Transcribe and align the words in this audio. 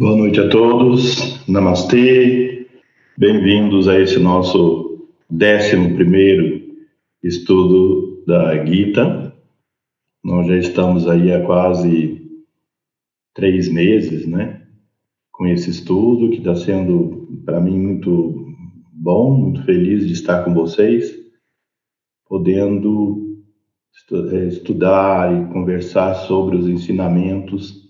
Boa 0.00 0.16
noite 0.16 0.40
a 0.40 0.48
todos, 0.48 1.46
Namastê, 1.46 2.66
bem-vindos 3.18 3.86
a 3.86 4.00
esse 4.00 4.18
nosso 4.18 5.06
11 5.30 6.74
estudo 7.22 8.24
da 8.26 8.64
Gita. 8.64 9.36
Nós 10.24 10.46
já 10.46 10.56
estamos 10.56 11.06
aí 11.06 11.30
há 11.30 11.44
quase 11.44 12.18
três 13.34 13.68
meses, 13.68 14.26
né, 14.26 14.62
com 15.30 15.46
esse 15.46 15.68
estudo 15.68 16.30
que 16.30 16.38
está 16.38 16.56
sendo 16.56 17.28
para 17.44 17.60
mim 17.60 17.78
muito 17.78 18.54
bom, 18.90 19.36
muito 19.36 19.62
feliz 19.66 20.06
de 20.06 20.14
estar 20.14 20.42
com 20.44 20.54
vocês, 20.54 21.14
podendo 22.26 23.38
eh, 24.32 24.46
estudar 24.46 25.30
e 25.30 25.52
conversar 25.52 26.14
sobre 26.14 26.56
os 26.56 26.66
ensinamentos 26.66 27.89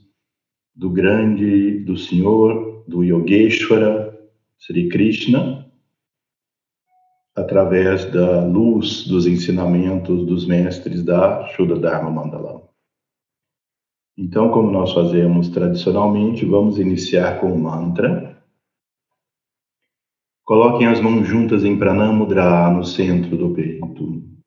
do 0.81 0.89
grande, 0.89 1.81
do 1.81 1.95
Senhor, 1.95 2.83
do 2.89 3.05
Yogeshwara, 3.05 4.19
Sri 4.59 4.89
Krishna, 4.89 5.71
através 7.37 8.07
da 8.07 8.47
luz 8.47 9.07
dos 9.07 9.27
ensinamentos 9.27 10.25
dos 10.25 10.47
mestres 10.47 11.05
da 11.05 11.47
Shuddha 11.49 11.79
Dharma 11.79 12.11
Mandala. 12.11 12.67
Então, 14.17 14.51
como 14.51 14.71
nós 14.71 14.95
fazemos 14.95 15.51
tradicionalmente, 15.51 16.47
vamos 16.47 16.79
iniciar 16.79 17.41
com 17.41 17.53
o 17.53 17.59
mantra. 17.59 18.43
Coloquem 20.45 20.87
as 20.87 20.99
mãos 20.99 21.29
juntas 21.29 21.63
em 21.63 21.79
Pranamudra 21.79 22.71
no 22.71 22.85
centro 22.85 23.37
do 23.37 23.53
peito. 23.53 24.40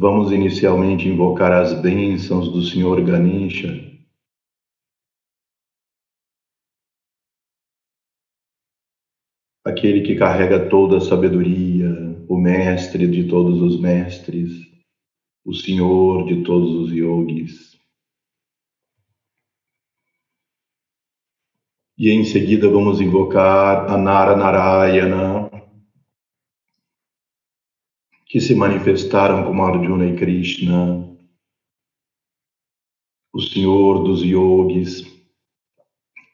Vamos 0.00 0.30
inicialmente 0.30 1.08
invocar 1.08 1.50
as 1.50 1.74
bênçãos 1.82 2.52
do 2.52 2.62
Senhor 2.62 3.02
Ganesha. 3.04 3.66
Aquele 9.66 10.02
que 10.02 10.14
carrega 10.14 10.70
toda 10.70 10.98
a 10.98 11.00
sabedoria, 11.00 11.90
o 12.28 12.36
mestre 12.36 13.08
de 13.08 13.28
todos 13.28 13.60
os 13.60 13.80
mestres, 13.80 14.52
o 15.44 15.52
Senhor 15.52 16.28
de 16.28 16.44
todos 16.44 16.76
os 16.76 16.92
yogis. 16.92 17.76
E 21.98 22.10
em 22.10 22.22
seguida 22.22 22.70
vamos 22.70 23.00
invocar 23.00 23.90
a 23.90 23.98
Nara 23.98 24.36
Narayana, 24.36 25.47
que 28.28 28.40
se 28.40 28.54
manifestaram 28.54 29.44
como 29.44 29.62
Arjuna 29.62 30.04
e 30.04 30.14
Krishna, 30.14 31.02
o 33.32 33.40
Senhor 33.40 34.04
dos 34.04 34.22
yogis, 34.22 35.02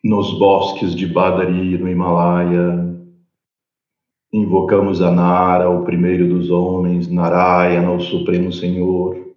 nos 0.02 0.36
bosques 0.36 0.94
de 0.94 1.06
Badari, 1.06 1.78
no 1.78 1.88
Himalaia. 1.88 2.92
Invocamos 4.32 5.00
a 5.00 5.12
Nara, 5.12 5.70
o 5.70 5.84
primeiro 5.84 6.28
dos 6.28 6.50
homens, 6.50 7.08
Narayana, 7.08 7.92
o 7.92 8.00
Supremo 8.00 8.52
Senhor, 8.52 9.32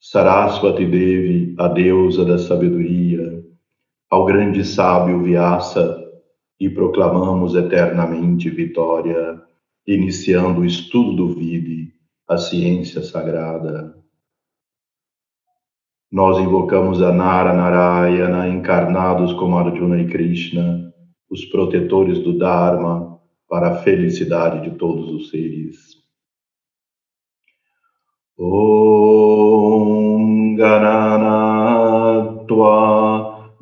Saraswati 0.00 0.86
Devi, 0.86 1.56
a 1.58 1.66
deusa 1.66 2.24
da 2.24 2.38
sabedoria, 2.38 3.44
ao 4.08 4.24
grande 4.24 4.64
sábio 4.64 5.20
Vyasa, 5.24 6.00
e 6.60 6.70
proclamamos 6.70 7.56
eternamente 7.56 8.48
vitória 8.48 9.45
iniciando 9.86 10.62
o 10.62 10.64
estudo 10.64 11.14
do 11.14 11.28
Vidi, 11.28 11.92
a 12.28 12.36
ciência 12.36 13.02
sagrada. 13.02 13.94
Nós 16.10 16.38
invocamos 16.38 17.00
a 17.02 17.12
Nara 17.12 17.52
Narayana, 17.52 18.48
encarnados 18.48 19.32
como 19.34 19.56
Arjuna 19.56 20.00
e 20.00 20.08
Krishna, 20.08 20.92
os 21.30 21.44
protetores 21.44 22.18
do 22.20 22.36
Dharma, 22.36 23.20
para 23.48 23.68
a 23.68 23.76
felicidade 23.76 24.68
de 24.68 24.76
todos 24.76 25.08
os 25.12 25.30
seres. 25.30 25.76
Om 28.38 29.36
Gananatva 30.56 31.46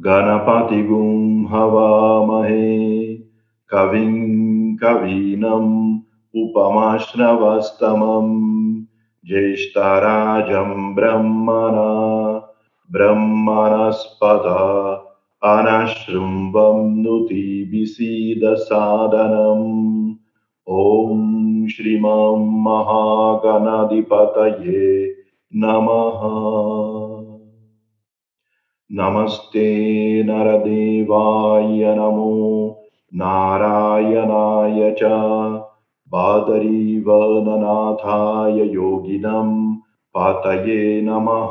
Ganapati 0.00 0.82
Gum 0.82 1.46
Havamahe 1.46 3.24
Kavim 3.68 4.76
Kavinam 4.76 5.83
उपमाश्रवस्तमम्। 6.36 8.84
ज्येष्ठराजम् 9.26 10.94
ब्रह्मणा 10.94 12.40
ब्रह्मणस्पद 12.92 14.42
नुति 16.96 17.68
विसीदसादनम्। 17.70 20.14
ॐ 20.68 21.66
श्रीमं 21.66 22.62
महागणाधिपतये 22.62 25.14
नमः। 25.56 26.20
नमस्ते 28.92 30.22
नरदेवाय 30.22 31.94
नमो 31.94 32.80
नारायणाय 33.14 34.96
च 35.02 35.63
बादरीवननाथाय 36.14 38.74
योगिनं 38.74 39.76
पातये 40.14 41.02
नमः। 41.02 41.50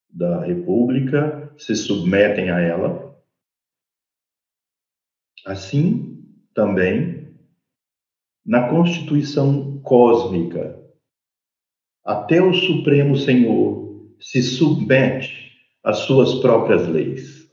da 0.09 0.43
República 0.43 1.53
se 1.57 1.77
submetem 1.77 2.49
a 2.49 2.59
ela. 2.59 3.08
Assim, 5.49 6.23
também 6.53 7.35
na 8.45 8.69
constituição 8.69 9.79
cósmica. 9.81 10.79
Até 12.05 12.39
o 12.39 12.53
Supremo 12.53 13.17
Senhor 13.17 14.13
se 14.19 14.43
submete 14.43 15.51
as 15.83 16.01
suas 16.01 16.35
próprias 16.35 16.87
leis, 16.87 17.51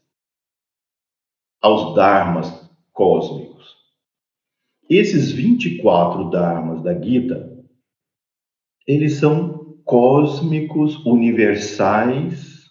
aos 1.63 1.95
dharmas 1.95 2.71
cósmicos. 2.93 3.75
Esses 4.91 5.33
24 5.33 6.29
dharmas 6.29 6.83
da 6.83 6.93
Gita, 7.01 7.51
eles 8.87 9.15
são 9.15 9.81
cósmicos, 9.87 11.03
universais, 11.07 12.71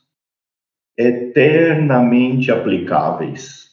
eternamente 0.95 2.51
aplicáveis. 2.51 3.64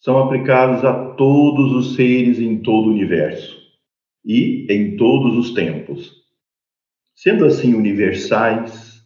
São 0.00 0.18
aplicados 0.18 0.84
a 0.84 1.14
todos 1.14 1.72
os 1.72 1.96
seres 1.96 2.38
em 2.38 2.62
todo 2.62 2.86
o 2.86 2.92
universo 2.92 3.58
e 4.24 4.66
em 4.70 4.96
todos 4.96 5.36
os 5.36 5.52
tempos. 5.54 6.18
Sendo 7.16 7.44
assim 7.44 7.74
universais, 7.74 9.02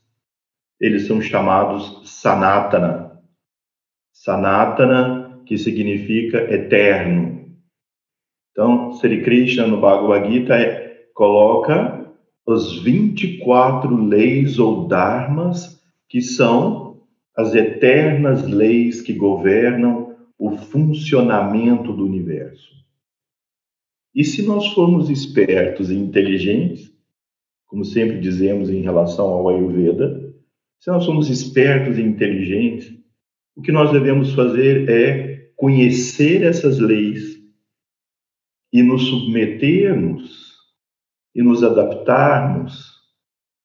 eles 0.78 1.06
são 1.06 1.20
chamados 1.20 2.02
Sanatana. 2.04 3.12
Sanatana, 4.12 5.42
que 5.46 5.56
significa 5.56 6.38
eterno. 6.52 7.56
Então, 8.50 8.92
Sri 8.92 9.22
Krishna 9.22 9.66
no 9.66 9.80
Bhagavad 9.80 10.30
Gita 10.30 10.54
é, 10.54 11.06
coloca 11.14 12.02
as 12.46 12.72
24 12.82 13.96
leis 13.96 14.58
ou 14.58 14.86
dharmas 14.86 15.80
que 16.08 16.20
são 16.20 17.00
as 17.34 17.54
eternas 17.54 18.46
leis 18.46 19.00
que 19.00 19.14
governam 19.14 20.11
o 20.44 20.56
funcionamento 20.56 21.92
do 21.92 22.04
universo. 22.04 22.74
E 24.12 24.24
se 24.24 24.42
nós 24.44 24.66
formos 24.72 25.08
espertos 25.08 25.88
e 25.88 25.94
inteligentes, 25.94 26.92
como 27.66 27.84
sempre 27.84 28.18
dizemos 28.18 28.68
em 28.68 28.80
relação 28.80 29.26
ao 29.26 29.48
Ayurveda, 29.48 30.34
se 30.80 30.90
nós 30.90 31.04
somos 31.04 31.30
espertos 31.30 31.96
e 31.96 32.02
inteligentes, 32.02 32.92
o 33.54 33.62
que 33.62 33.70
nós 33.70 33.92
devemos 33.92 34.34
fazer 34.34 34.90
é 34.90 35.52
conhecer 35.54 36.42
essas 36.42 36.80
leis 36.80 37.40
e 38.72 38.82
nos 38.82 39.04
submetermos 39.04 40.56
e 41.36 41.40
nos 41.40 41.62
adaptarmos 41.62 43.00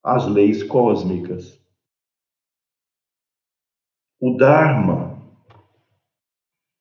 às 0.04 0.28
leis 0.28 0.62
cósmicas. 0.62 1.60
O 4.20 4.38
Dharma, 4.38 5.07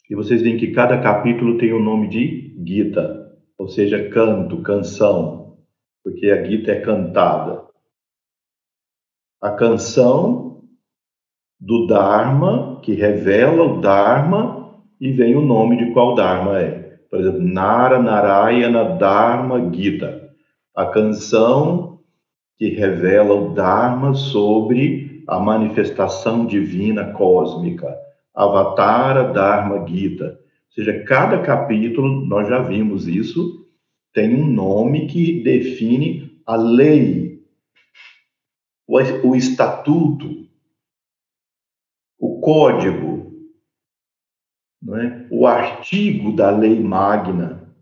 e 0.09 0.15
vocês 0.15 0.43
veem 0.43 0.57
que 0.57 0.73
cada 0.73 1.01
capítulo 1.01 1.59
tem 1.59 1.73
o 1.73 1.83
nome 1.83 2.09
de 2.09 2.57
Gita, 2.65 3.33
ou 3.59 3.69
seja, 3.69 4.09
canto, 4.11 4.63
canção, 4.63 5.57
porque 6.05 6.31
a 6.31 6.45
Gita 6.45 6.71
é 6.71 6.81
cantada. 6.81 7.65
A 9.43 9.51
canção 9.51 10.63
do 11.59 11.87
Dharma, 11.87 12.81
que 12.83 12.93
revela 12.93 13.63
o 13.63 13.81
Dharma, 13.81 14.57
e 15.01 15.13
vem 15.13 15.35
o 15.35 15.43
nome 15.43 15.77
de 15.77 15.93
qual 15.93 16.15
Dharma 16.15 16.61
é. 16.61 16.99
Por 17.11 17.21
exemplo, 17.21 17.43
Nara 17.43 18.01
Narayana 18.01 18.97
Dharma 18.97 19.73
Gita, 19.73 20.31
a 20.75 20.87
canção 20.87 22.01
que 22.57 22.69
revela 22.69 23.35
o 23.35 23.55
Dharma 23.55 24.15
sobre 24.15 25.25
a 25.27 25.39
manifestação 25.39 26.47
divina 26.47 27.13
cósmica. 27.13 28.06
Avatara 28.37 29.33
Dharma 29.33 29.89
Gita, 29.89 30.39
seja, 30.71 31.03
cada 31.05 31.41
capítulo, 31.41 32.27
nós 32.27 32.47
já 32.47 32.61
vimos 32.61 33.09
isso, 33.09 33.67
tem 34.13 34.35
um 34.35 34.47
nome 34.47 35.07
que 35.07 35.43
define 35.43 36.39
a 36.45 36.55
lei, 36.55 37.43
o, 38.87 38.99
o 39.29 39.35
estatuto, 39.35 40.47
o 42.19 42.41
código, 42.41 43.17
é? 44.95 45.27
o 45.31 45.47
artigo 45.47 46.37
da 46.37 46.51
lei 46.51 46.79
magna, 46.79 47.75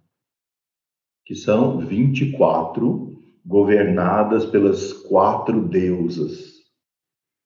que 1.26 1.34
são 1.34 1.78
24 1.78 3.20
governadas 3.44 4.46
pelas 4.46 4.92
quatro 4.92 5.66
deusas, 5.66 6.53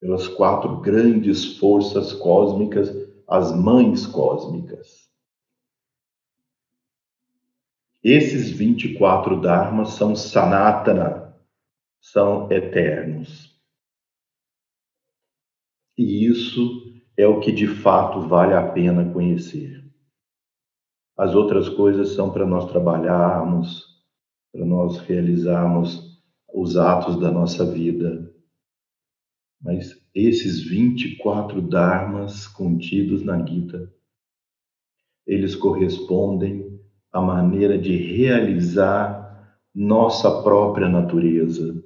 pelas 0.00 0.28
quatro 0.28 0.80
grandes 0.80 1.56
forças 1.58 2.12
cósmicas, 2.12 2.90
as 3.26 3.54
mães 3.54 4.06
cósmicas. 4.06 5.08
Esses 8.02 8.50
24 8.50 9.40
dharmas 9.40 9.90
são 9.90 10.14
sanatana, 10.14 11.36
são 12.00 12.50
eternos. 12.50 13.58
E 15.96 16.26
isso 16.26 16.88
é 17.16 17.26
o 17.26 17.40
que 17.40 17.50
de 17.50 17.66
fato 17.66 18.20
vale 18.20 18.54
a 18.54 18.70
pena 18.70 19.12
conhecer. 19.12 19.84
As 21.16 21.34
outras 21.34 21.68
coisas 21.68 22.10
são 22.14 22.30
para 22.30 22.46
nós 22.46 22.70
trabalharmos, 22.70 23.84
para 24.52 24.64
nós 24.64 24.98
realizarmos 25.00 26.22
os 26.54 26.76
atos 26.76 27.18
da 27.18 27.32
nossa 27.32 27.64
vida. 27.64 28.32
Mas 29.60 30.00
esses 30.14 30.62
24 30.62 31.60
dharmas 31.60 32.46
contidos 32.46 33.22
na 33.22 33.44
Gita, 33.44 33.92
eles 35.26 35.54
correspondem 35.54 36.80
a 37.12 37.20
maneira 37.20 37.78
de 37.78 37.96
realizar 37.96 39.58
nossa 39.74 40.42
própria 40.42 40.88
natureza 40.88 41.84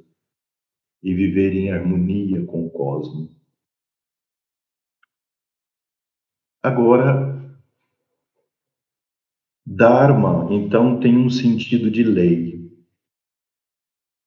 e 1.02 1.14
viver 1.14 1.52
em 1.54 1.70
harmonia 1.70 2.44
com 2.46 2.66
o 2.66 2.70
cosmos. 2.70 3.30
Agora, 6.62 7.32
Dharma, 9.64 10.48
então, 10.50 10.98
tem 10.98 11.16
um 11.16 11.30
sentido 11.30 11.88
de 11.88 12.02
lei, 12.02 12.70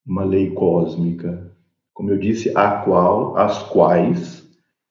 uma 0.06 0.24
lei 0.24 0.54
cósmica, 0.54 1.55
como 1.96 2.12
eu 2.12 2.20
disse, 2.20 2.52
a 2.56 2.82
qual, 2.82 3.38
as 3.38 3.64
quais 3.70 4.46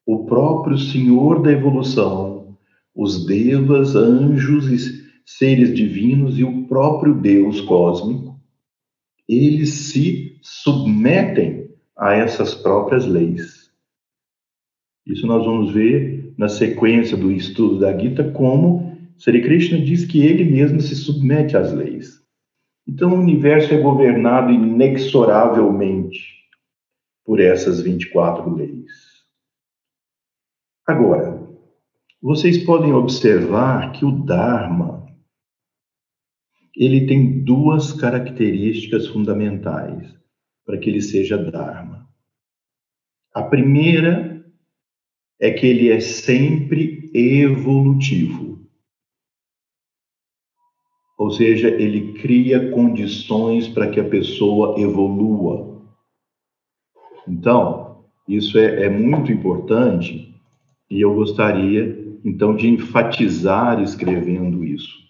o 0.07 0.25
próprio 0.25 0.79
Senhor 0.79 1.43
da 1.43 1.53
evolução, 1.53 2.57
os 2.97 3.27
devas, 3.27 3.95
anjos 3.95 4.69
e 4.69 5.05
seres 5.27 5.75
divinos 5.75 6.39
e 6.39 6.45
o 6.45 6.67
próprio 6.67 7.15
Deus 7.15 7.61
cósmico, 7.61 8.41
eles 9.29 9.71
se 9.71 10.39
submetem 10.41 11.69
a 11.97 12.15
essas 12.15 12.55
próprias 12.55 13.07
leis. 13.07 13.71
Isso 15.07 15.27
nós 15.27 15.45
vamos 15.45 15.73
ver 15.73 16.33
na 16.39 16.49
sequência 16.49 17.19
do 17.19 17.31
estudo 17.31 17.81
da 17.81 17.97
Gita, 17.97 18.31
como 18.33 18.97
Sri 19.19 19.43
Krishna 19.43 19.79
diz 19.79 20.07
que 20.07 20.23
ele 20.23 20.45
mesmo 20.45 20.81
se 20.81 20.97
submete 20.97 21.55
às 21.55 21.71
leis. 21.71 22.23
Então 22.89 23.13
o 23.13 23.21
universo 23.21 23.75
é 23.75 23.79
governado 23.79 24.51
inexoravelmente 24.51 26.44
por 27.25 27.41
essas 27.41 27.81
24 27.81 28.55
leis. 28.55 28.93
Agora, 30.87 31.43
vocês 32.21 32.63
podem 32.65 32.93
observar 32.93 33.93
que 33.93 34.05
o 34.05 34.25
Dharma 34.25 35.05
ele 36.77 37.07
tem 37.07 37.45
duas 37.45 37.93
características 37.93 39.07
fundamentais 39.07 40.13
para 40.67 40.79
que 40.79 40.91
ele 40.91 41.01
seja 41.01 41.39
Dharma. 41.39 42.09
A 43.33 43.43
primeira 43.43 44.45
é 45.41 45.51
que 45.51 45.67
ele 45.67 45.91
é 45.91 46.01
sempre 46.01 47.11
evolutivo. 47.15 48.55
Ou 51.17 51.31
seja, 51.31 51.69
ele 51.69 52.15
cria 52.15 52.71
condições 52.71 53.69
para 53.69 53.91
que 53.91 54.01
a 54.01 54.09
pessoa 54.09 54.81
evolua. 54.81 55.74
Então, 57.27 58.05
isso 58.29 58.59
é, 58.59 58.85
é 58.85 58.89
muito 58.89 59.33
importante 59.33 60.35
e 60.91 61.01
eu 61.01 61.15
gostaria, 61.15 62.17
então, 62.25 62.55
de 62.55 62.69
enfatizar 62.69 63.83
escrevendo 63.83 64.65
isso. 64.65 65.05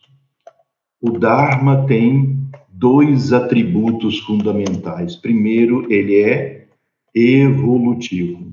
O 1.01 1.11
Dharma 1.11 1.87
tem 1.87 2.39
dois 2.69 3.33
atributos 3.33 4.19
fundamentais. 4.21 5.17
Primeiro, 5.17 5.93
ele 5.93 6.21
é 6.21 6.69
evolutivo. 7.15 8.51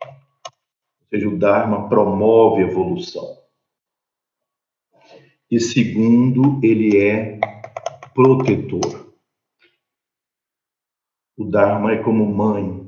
Ou 0.00 1.08
seja, 1.10 1.28
o 1.28 1.38
Dharma 1.38 1.88
promove 1.88 2.62
evolução. 2.62 3.36
E 5.50 5.60
segundo, 5.60 6.60
ele 6.62 6.96
é 6.98 7.38
protetor. 8.14 9.07
O 11.38 11.44
Dharma 11.44 11.92
é 11.92 12.02
como 12.02 12.26
mãe, 12.26 12.84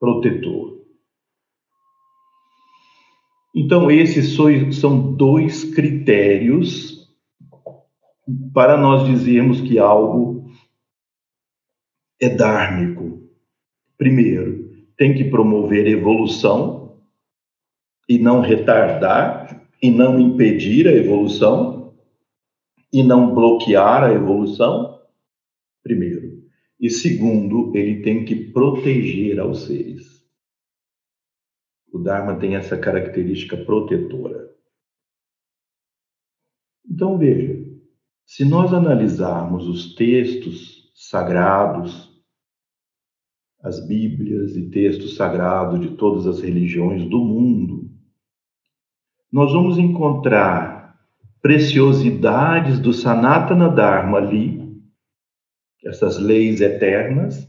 protetor. 0.00 0.84
Então, 3.54 3.88
esses 3.88 4.34
são 4.80 5.14
dois 5.14 5.62
critérios 5.72 7.08
para 8.52 8.76
nós 8.76 9.06
dizermos 9.06 9.60
que 9.60 9.78
algo 9.78 10.50
é 12.20 12.28
dármico. 12.28 13.22
Primeiro, 13.96 14.68
tem 14.96 15.14
que 15.14 15.24
promover 15.24 15.86
evolução 15.86 16.98
e 18.08 18.18
não 18.18 18.40
retardar 18.40 19.68
e 19.80 19.88
não 19.88 20.18
impedir 20.18 20.88
a 20.88 20.92
evolução 20.92 21.94
e 22.92 23.04
não 23.04 23.32
bloquear 23.32 24.02
a 24.02 24.12
evolução. 24.12 24.97
E 26.80 26.88
segundo, 26.88 27.74
ele 27.76 28.02
tem 28.02 28.24
que 28.24 28.36
proteger 28.52 29.40
aos 29.40 29.66
seres. 29.66 30.18
O 31.92 31.98
Dharma 31.98 32.38
tem 32.38 32.54
essa 32.54 32.78
característica 32.78 33.56
protetora. 33.56 34.48
Então 36.88 37.18
veja, 37.18 37.66
se 38.24 38.44
nós 38.44 38.72
analisarmos 38.72 39.66
os 39.66 39.94
textos 39.94 40.92
sagrados, 40.94 42.08
as 43.62 43.84
Bíblias 43.86 44.56
e 44.56 44.70
textos 44.70 45.16
sagrados 45.16 45.80
de 45.80 45.96
todas 45.96 46.26
as 46.26 46.40
religiões 46.40 47.04
do 47.04 47.18
mundo, 47.18 47.90
nós 49.30 49.52
vamos 49.52 49.78
encontrar 49.78 50.98
preciosidades 51.40 52.78
do 52.78 52.92
Sanatana 52.92 53.68
Dharma 53.68 54.18
ali, 54.18 54.57
essas 55.84 56.18
leis 56.18 56.60
eternas, 56.60 57.48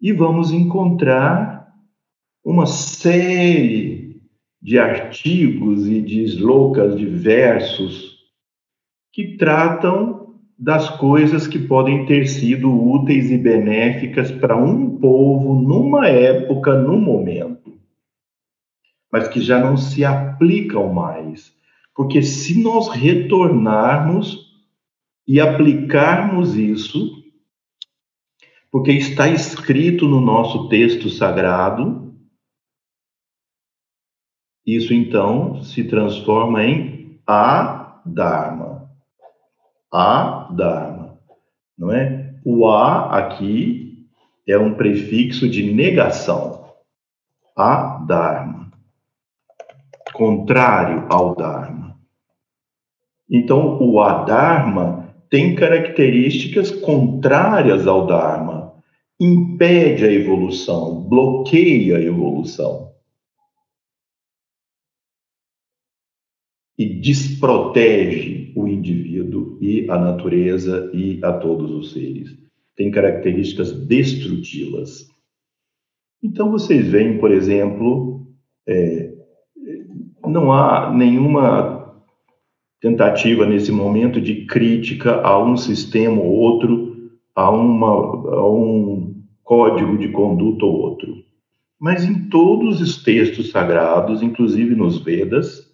e 0.00 0.12
vamos 0.12 0.50
encontrar 0.50 1.72
uma 2.44 2.66
série 2.66 4.20
de 4.60 4.78
artigos 4.78 5.86
e 5.88 6.00
de 6.00 6.22
slocas 6.24 6.96
diversos 6.96 8.16
que 9.12 9.36
tratam 9.36 10.36
das 10.58 10.88
coisas 10.90 11.46
que 11.46 11.58
podem 11.58 12.06
ter 12.06 12.26
sido 12.26 12.72
úteis 12.72 13.30
e 13.30 13.38
benéficas 13.38 14.30
para 14.30 14.56
um 14.56 14.98
povo 14.98 15.54
numa 15.54 16.06
época, 16.08 16.76
num 16.76 17.00
momento, 17.00 17.74
mas 19.10 19.28
que 19.28 19.40
já 19.40 19.58
não 19.58 19.76
se 19.76 20.04
aplicam 20.04 20.92
mais. 20.92 21.52
Porque 21.94 22.22
se 22.22 22.62
nós 22.62 22.88
retornarmos 22.88 24.51
e 25.26 25.40
aplicarmos 25.40 26.54
isso, 26.56 27.22
porque 28.70 28.92
está 28.92 29.28
escrito 29.28 30.08
no 30.08 30.20
nosso 30.20 30.68
texto 30.68 31.08
sagrado, 31.10 32.14
isso 34.64 34.94
então 34.94 35.62
se 35.62 35.84
transforma 35.84 36.64
em 36.64 37.20
a 37.26 38.00
Dharma 38.06 38.82
a 39.92 40.48
Dharma, 40.50 41.18
não 41.76 41.92
é? 41.92 42.34
O 42.44 42.66
a 42.66 43.18
aqui 43.18 44.08
é 44.48 44.58
um 44.58 44.74
prefixo 44.74 45.48
de 45.48 45.70
negação. 45.72 46.72
A 47.54 47.98
Dharma. 47.98 48.72
Contrário 50.14 51.06
ao 51.10 51.36
Dharma. 51.36 52.00
Então, 53.30 53.78
o 53.80 54.00
Adharma 54.00 55.11
tem 55.32 55.54
características 55.54 56.70
contrárias 56.70 57.86
ao 57.86 58.06
Dharma. 58.06 58.74
Impede 59.18 60.04
a 60.04 60.12
evolução, 60.12 61.08
bloqueia 61.08 61.96
a 61.96 62.02
evolução. 62.02 62.92
E 66.78 66.84
desprotege 67.00 68.52
o 68.54 68.68
indivíduo 68.68 69.56
e 69.58 69.88
a 69.88 69.96
natureza 69.96 70.90
e 70.92 71.18
a 71.24 71.32
todos 71.32 71.70
os 71.70 71.92
seres. 71.92 72.36
Tem 72.76 72.90
características 72.90 73.72
destrutivas. 73.86 75.08
Então 76.22 76.50
vocês 76.50 76.86
veem, 76.88 77.16
por 77.18 77.30
exemplo, 77.30 78.26
é, 78.68 79.14
não 80.26 80.52
há 80.52 80.92
nenhuma 80.94 81.81
tentativa 82.82 83.46
nesse 83.46 83.70
momento 83.70 84.20
de 84.20 84.44
crítica 84.44 85.22
a 85.22 85.40
um 85.40 85.56
sistema 85.56 86.20
ou 86.20 86.32
outro, 86.32 87.12
a, 87.32 87.48
uma, 87.48 87.88
a 87.88 88.52
um 88.52 89.22
código 89.44 89.96
de 89.96 90.08
conduta 90.08 90.66
ou 90.66 90.80
outro. 90.80 91.24
Mas 91.80 92.04
em 92.04 92.28
todos 92.28 92.80
os 92.80 93.00
textos 93.00 93.50
sagrados, 93.50 94.20
inclusive 94.20 94.74
nos 94.74 94.98
Vedas, 94.98 95.72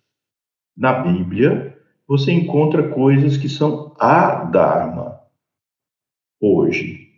na 0.76 0.92
Bíblia, 0.92 1.78
você 2.06 2.30
encontra 2.30 2.90
coisas 2.90 3.38
que 3.38 3.48
são 3.48 3.94
a 3.98 4.44
Dharma 4.44 5.18
hoje. 6.40 7.08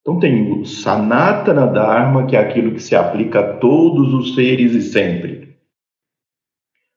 Então 0.00 0.18
tem 0.18 0.50
o 0.50 0.64
Sanatana 0.64 1.66
Dharma, 1.66 2.26
que 2.26 2.36
é 2.36 2.38
aquilo 2.38 2.72
que 2.72 2.82
se 2.82 2.96
aplica 2.96 3.40
a 3.40 3.56
todos 3.58 4.14
os 4.14 4.34
seres 4.34 4.72
e 4.72 4.82
sempre. 4.82 5.56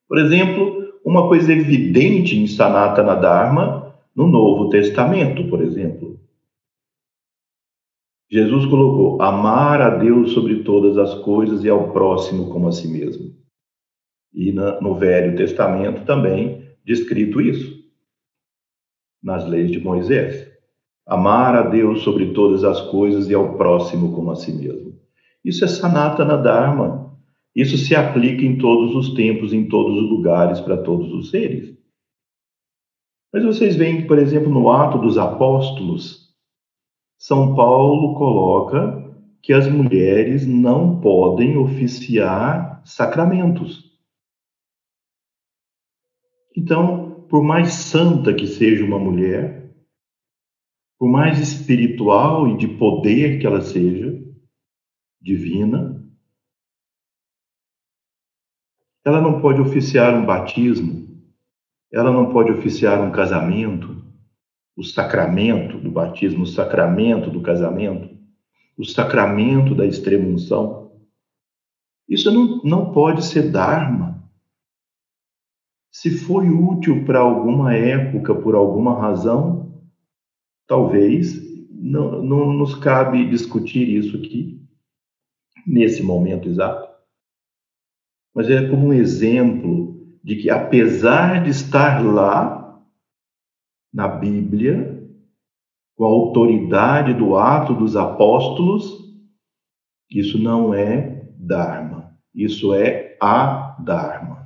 Por 0.07 0.17
exemplo, 0.19 0.76
uma 1.07 1.29
coisa 1.29 1.53
evidente 1.53 2.37
em 2.37 2.45
Sanatana 2.45 3.15
Dharma 3.15 3.95
no 4.13 4.27
Novo 4.27 4.67
Testamento, 4.67 5.47
por 5.47 5.61
exemplo. 5.61 6.19
Jesus 8.29 8.65
colocou 8.65 9.21
amar 9.21 9.81
a 9.81 9.89
Deus 9.89 10.33
sobre 10.33 10.63
todas 10.63 10.97
as 10.97 11.13
coisas 11.21 11.63
e 11.63 11.69
ao 11.69 11.93
próximo 11.93 12.49
como 12.49 12.67
a 12.67 12.73
si 12.73 12.89
mesmo. 12.89 13.33
E 14.33 14.51
no 14.51 14.95
Velho 14.95 15.37
Testamento 15.37 16.03
também 16.03 16.67
descrito 16.83 17.39
isso 17.39 17.77
nas 19.23 19.47
leis 19.47 19.71
de 19.71 19.79
Moisés. 19.79 20.45
Amar 21.05 21.55
a 21.55 21.61
Deus 21.61 22.01
sobre 22.01 22.33
todas 22.33 22.65
as 22.65 22.81
coisas 22.81 23.29
e 23.29 23.33
ao 23.33 23.55
próximo 23.55 24.13
como 24.13 24.31
a 24.31 24.35
si 24.35 24.51
mesmo. 24.51 24.99
Isso 25.43 25.63
é 25.63 25.69
Sanatana 25.69 26.35
Dharma. 26.35 27.06
Isso 27.57 27.75
se 27.75 27.95
aplica 27.95 28.45
em 28.45 28.59
todos 28.59 28.95
os 28.95 29.15
tempos, 29.15 29.51
em 29.51 29.67
todos 29.67 29.97
os 29.97 30.07
lugares, 30.07 30.61
para 30.61 30.77
todos 30.83 31.11
os 31.11 31.31
seres. 31.31 31.75
Mas 33.33 33.43
vocês 33.43 33.75
veem 33.75 34.03
que, 34.03 34.07
por 34.07 34.19
exemplo, 34.19 34.47
no 34.47 34.69
Ato 34.69 34.99
dos 34.99 35.17
Apóstolos, 35.17 36.35
São 37.17 37.55
Paulo 37.55 38.13
coloca 38.13 39.03
que 39.41 39.53
as 39.53 39.67
mulheres 39.67 40.45
não 40.45 41.01
podem 41.01 41.57
oficiar 41.57 42.79
sacramentos. 42.85 43.91
Então, 46.55 47.25
por 47.27 47.41
mais 47.41 47.73
santa 47.73 48.35
que 48.35 48.45
seja 48.45 48.85
uma 48.85 48.99
mulher, 48.99 49.73
por 50.99 51.09
mais 51.09 51.39
espiritual 51.39 52.47
e 52.49 52.55
de 52.55 52.67
poder 52.67 53.39
que 53.39 53.47
ela 53.47 53.61
seja, 53.61 54.15
divina, 55.19 56.06
ela 59.07 59.21
não 59.21 59.39
pode 59.39 59.61
oficiar 59.61 60.13
um 60.21 60.25
batismo, 60.25 61.07
ela 61.93 62.11
não 62.11 62.29
pode 62.29 62.51
oficiar 62.51 63.01
um 63.01 63.09
casamento, 63.09 64.03
o 64.75 64.83
sacramento 64.83 65.77
do 65.77 65.89
batismo, 65.89 66.43
o 66.43 66.45
sacramento 66.45 67.31
do 67.31 67.41
casamento, 67.41 68.13
o 68.77 68.83
sacramento 68.83 69.73
da 69.73 69.85
extrema-unção. 69.85 70.91
Isso 72.09 72.29
não, 72.29 72.61
não 72.65 72.91
pode 72.91 73.23
ser 73.23 73.49
Dharma. 73.49 74.29
Se 75.89 76.11
foi 76.11 76.49
útil 76.49 77.05
para 77.05 77.19
alguma 77.19 77.73
época, 77.73 78.35
por 78.35 78.55
alguma 78.55 78.99
razão, 78.99 79.87
talvez 80.67 81.41
não, 81.71 82.21
não 82.21 82.51
nos 82.51 82.75
cabe 82.75 83.29
discutir 83.29 83.87
isso 83.87 84.17
aqui, 84.17 84.61
nesse 85.65 86.03
momento 86.03 86.49
exato. 86.49 86.96
Mas 88.37 88.49
é 88.49 88.69
como 88.69 88.87
um 88.87 88.93
exemplo 88.93 89.97
de 90.23 90.37
que, 90.37 90.49
apesar 90.49 91.43
de 91.43 91.49
estar 91.49 92.01
lá, 92.05 92.79
na 93.93 94.07
Bíblia, 94.07 95.03
com 95.97 96.05
a 96.05 96.07
autoridade 96.07 97.13
do 97.13 97.35
ato 97.35 97.73
dos 97.73 97.97
apóstolos, 97.97 99.11
isso 100.09 100.37
não 100.37 100.73
é 100.73 101.25
Dharma, 101.37 102.13
isso 102.33 102.73
é 102.73 103.17
a 103.19 103.75
Dharma 103.79 104.37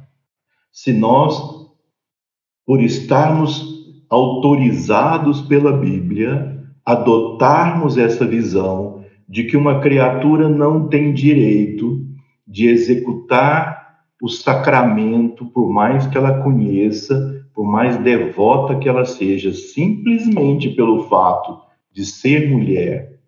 se 0.72 0.94
nós, 0.94 1.38
por 2.66 2.82
estarmos 2.82 3.70
autorizados 4.10 5.42
pela 5.42 5.74
Bíblia, 5.74 6.60
adotarmos 6.86 7.98
essa 7.98 8.26
visão 8.26 9.04
de 9.28 9.44
que 9.46 9.58
uma 9.58 9.80
criatura 9.80 10.50
não 10.50 10.88
tem 10.88 11.14
direito 11.14 12.06
de 12.48 12.68
executar 12.68 13.81
o 14.22 14.30
sacramento, 14.30 15.48
por 15.48 15.70
mais 15.74 16.06
que 16.06 16.16
ela 16.16 16.44
conheça, 16.44 17.44
por 17.54 17.66
mais 17.66 17.98
devota 17.98 18.78
que 18.78 18.88
ela 18.88 19.04
seja, 19.04 19.52
simplesmente 19.52 20.70
pelo 20.70 21.10
fato 21.10 21.60
de 21.92 22.06
ser 22.06 22.50
mulher. 22.50 23.20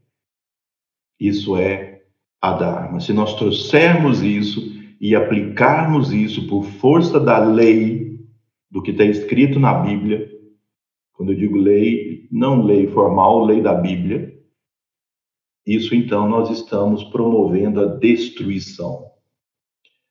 Isso 1.20 1.58
é 1.58 2.04
a 2.40 2.54
Dharma. 2.54 3.00
Se 3.00 3.12
nós 3.12 3.36
trouxermos 3.36 4.22
isso 4.22 4.62
e 5.02 5.16
aplicarmos 5.16 6.14
isso 6.14 6.48
por 6.48 6.64
força 6.64 7.20
da 7.20 7.40
lei, 7.40 8.20
do 8.70 8.82
que 8.82 8.92
está 8.92 9.04
escrito 9.04 9.60
na 9.60 9.74
Bíblia, 9.74 10.30
quando 11.14 11.32
eu 11.32 11.38
digo 11.38 11.58
lei, 11.58 12.28
não 12.32 12.64
lei 12.64 12.88
formal, 12.88 13.46
lei 13.46 13.62
da 13.62 13.74
Bíblia, 13.74 14.34
isso 15.66 15.96
então 15.96 16.28
nós 16.28 16.50
estamos 16.50 17.04
promovendo 17.06 17.82
a 17.82 17.86
destruição. 17.86 19.13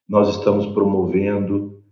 Nós 0.08 0.28
estamos 0.36 0.66
promovendo 0.66 1.82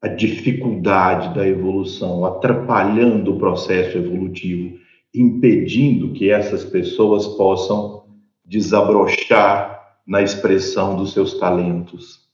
a 0.00 0.08
dificuldade 0.08 1.34
da 1.34 1.46
evolução, 1.46 2.24
atrapalhando 2.24 3.34
o 3.34 3.38
processo 3.38 3.98
evolutivo, 3.98 4.78
impedindo 5.14 6.12
que 6.12 6.30
essas 6.30 6.64
pessoas 6.64 7.26
possam 7.26 8.04
desabrochar 8.44 9.98
na 10.06 10.22
expressão 10.22 10.96
dos 10.96 11.12
seus 11.12 11.38
talentos. 11.38 12.28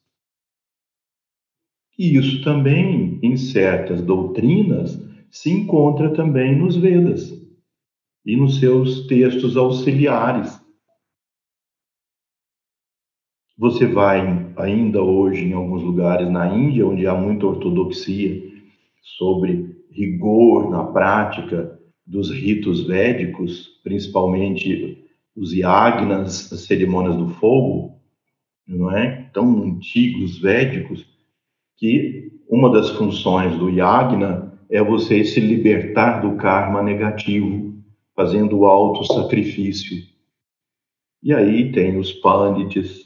E 1.98 2.16
isso 2.16 2.42
também, 2.42 3.18
em 3.22 3.36
certas 3.36 4.02
doutrinas, 4.02 5.00
se 5.30 5.50
encontra 5.50 6.12
também 6.12 6.56
nos 6.56 6.76
Vedas 6.76 7.32
e 8.26 8.36
nos 8.36 8.58
seus 8.58 9.06
textos 9.06 9.56
auxiliares. 9.56 10.60
Você 13.56 13.86
vai 13.86 14.52
ainda 14.56 15.00
hoje 15.00 15.44
em 15.44 15.52
alguns 15.52 15.82
lugares 15.82 16.28
na 16.28 16.46
Índia, 16.54 16.86
onde 16.86 17.06
há 17.06 17.14
muita 17.14 17.46
ortodoxia 17.46 18.42
sobre 19.00 19.76
rigor 19.92 20.70
na 20.70 20.82
prática 20.84 21.78
dos 22.04 22.30
ritos 22.32 22.84
védicos, 22.84 23.80
principalmente 23.84 25.04
os 25.36 25.52
yagnas, 25.52 26.52
as 26.52 26.60
cerimônias 26.62 27.16
do 27.16 27.28
fogo, 27.28 28.00
não 28.66 28.90
é? 28.90 29.30
Tão 29.32 29.62
antigos 29.62 30.38
védicos 30.38 31.06
que 31.76 32.32
uma 32.48 32.70
das 32.70 32.90
funções 32.90 33.56
do 33.56 33.70
yagna 33.70 34.52
é 34.68 34.82
você 34.82 35.24
se 35.24 35.38
libertar 35.38 36.20
do 36.20 36.36
karma 36.36 36.82
negativo, 36.82 37.74
fazendo 38.16 38.58
o 38.58 38.66
auto 38.66 39.04
sacrifício. 39.04 39.96
E 41.22 41.32
aí 41.32 41.72
tem 41.72 41.96
os 41.96 42.12
pandits, 42.12 43.03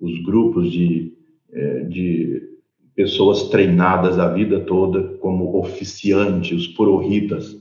os 0.00 0.22
grupos 0.22 0.70
de, 0.70 1.12
é, 1.52 1.84
de 1.84 2.50
pessoas 2.94 3.48
treinadas 3.48 4.18
a 4.18 4.32
vida 4.32 4.60
toda 4.60 5.16
como 5.18 5.58
oficiantes, 5.58 6.52
os 6.52 6.66
purohitas, 6.68 7.56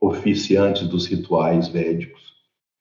oficiantes 0.00 0.86
dos 0.86 1.06
rituais 1.06 1.68
védicos. 1.68 2.34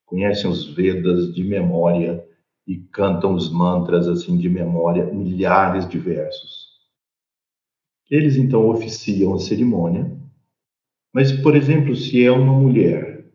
Conhecem 0.06 0.50
os 0.50 0.66
Vedas 0.74 1.34
de 1.34 1.44
memória 1.44 2.24
e 2.66 2.78
cantam 2.78 3.34
os 3.34 3.52
mantras 3.52 4.08
assim 4.08 4.38
de 4.38 4.50
memória, 4.50 5.06
milhares 5.06 5.88
de 5.88 5.98
versos. 5.98 6.68
Eles 8.10 8.38
então 8.38 8.70
oficiam 8.70 9.34
a 9.34 9.40
cerimônia, 9.40 10.18
mas, 11.14 11.32
por 11.32 11.56
exemplo, 11.56 11.96
se 11.96 12.24
é 12.24 12.32
uma 12.32 12.54
mulher 12.54 13.26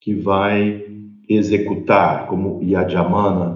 que 0.00 0.14
vai 0.14 0.84
executar, 1.28 2.28
como 2.28 2.62
Yajamana, 2.62 3.55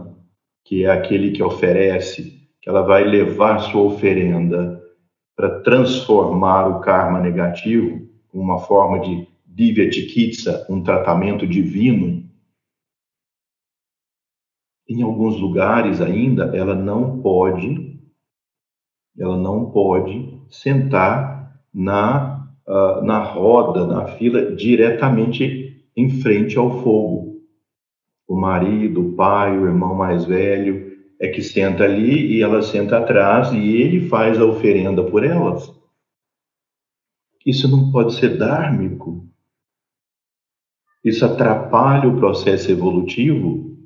que 0.65 0.85
é 0.85 0.91
aquele 0.91 1.33
que 1.33 1.43
oferece, 1.43 2.49
que 2.61 2.69
ela 2.69 2.83
vai 2.83 3.05
levar 3.05 3.59
sua 3.61 3.83
oferenda 3.83 4.81
para 5.37 5.61
transformar 5.61 6.69
o 6.69 6.81
karma 6.81 7.21
negativo, 7.21 8.09
uma 8.33 8.59
forma 8.59 9.01
de 9.01 9.27
divya 9.47 9.91
chikitsa, 9.91 10.67
um 10.69 10.83
tratamento 10.83 11.47
divino. 11.47 12.29
Em 14.89 15.03
alguns 15.03 15.39
lugares 15.41 16.01
ainda 16.01 16.57
ela 16.57 16.75
não 16.75 17.21
pode 17.21 17.91
ela 19.19 19.37
não 19.37 19.71
pode 19.71 20.41
sentar 20.49 21.61
na 21.73 22.41
uh, 22.67 23.03
na 23.03 23.19
roda, 23.23 23.87
na 23.87 24.07
fila 24.07 24.55
diretamente 24.55 25.85
em 25.97 26.09
frente 26.21 26.57
ao 26.57 26.83
fogo. 26.83 27.30
O 28.31 28.37
marido, 28.37 29.01
o 29.01 29.13
pai, 29.15 29.59
o 29.59 29.67
irmão 29.67 29.93
mais 29.93 30.25
velho 30.25 30.97
é 31.21 31.27
que 31.27 31.43
senta 31.43 31.83
ali 31.83 32.37
e 32.37 32.41
ela 32.41 32.63
senta 32.63 32.97
atrás 32.97 33.51
e 33.53 33.59
ele 33.59 34.09
faz 34.09 34.39
a 34.41 34.47
oferenda 34.47 35.03
por 35.03 35.25
elas. 35.25 35.69
Isso 37.45 37.69
não 37.69 37.91
pode 37.91 38.15
ser 38.15 38.39
dármico. 38.39 39.27
Isso 41.05 41.25
atrapalha 41.25 42.09
o 42.09 42.19
processo 42.19 42.71
evolutivo. 42.71 43.77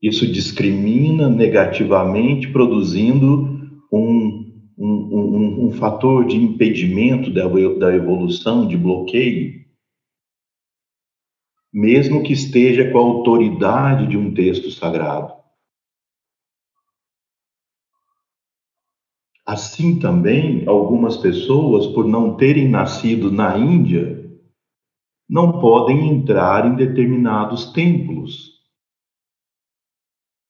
Isso 0.00 0.30
discrimina 0.30 1.28
negativamente, 1.28 2.46
produzindo 2.52 3.82
um, 3.92 4.62
um, 4.78 4.86
um, 4.86 5.66
um 5.66 5.72
fator 5.72 6.24
de 6.24 6.36
impedimento 6.36 7.32
da, 7.32 7.48
da 7.48 7.92
evolução, 7.96 8.64
de 8.64 8.76
bloqueio. 8.76 9.65
Mesmo 11.78 12.22
que 12.22 12.32
esteja 12.32 12.90
com 12.90 12.96
a 12.96 13.02
autoridade 13.02 14.06
de 14.06 14.16
um 14.16 14.32
texto 14.32 14.70
sagrado. 14.70 15.30
Assim 19.44 19.98
também, 19.98 20.66
algumas 20.66 21.18
pessoas, 21.18 21.86
por 21.88 22.08
não 22.08 22.34
terem 22.34 22.66
nascido 22.66 23.30
na 23.30 23.58
Índia, 23.58 24.26
não 25.28 25.60
podem 25.60 26.08
entrar 26.08 26.66
em 26.66 26.76
determinados 26.76 27.70
templos. 27.72 28.52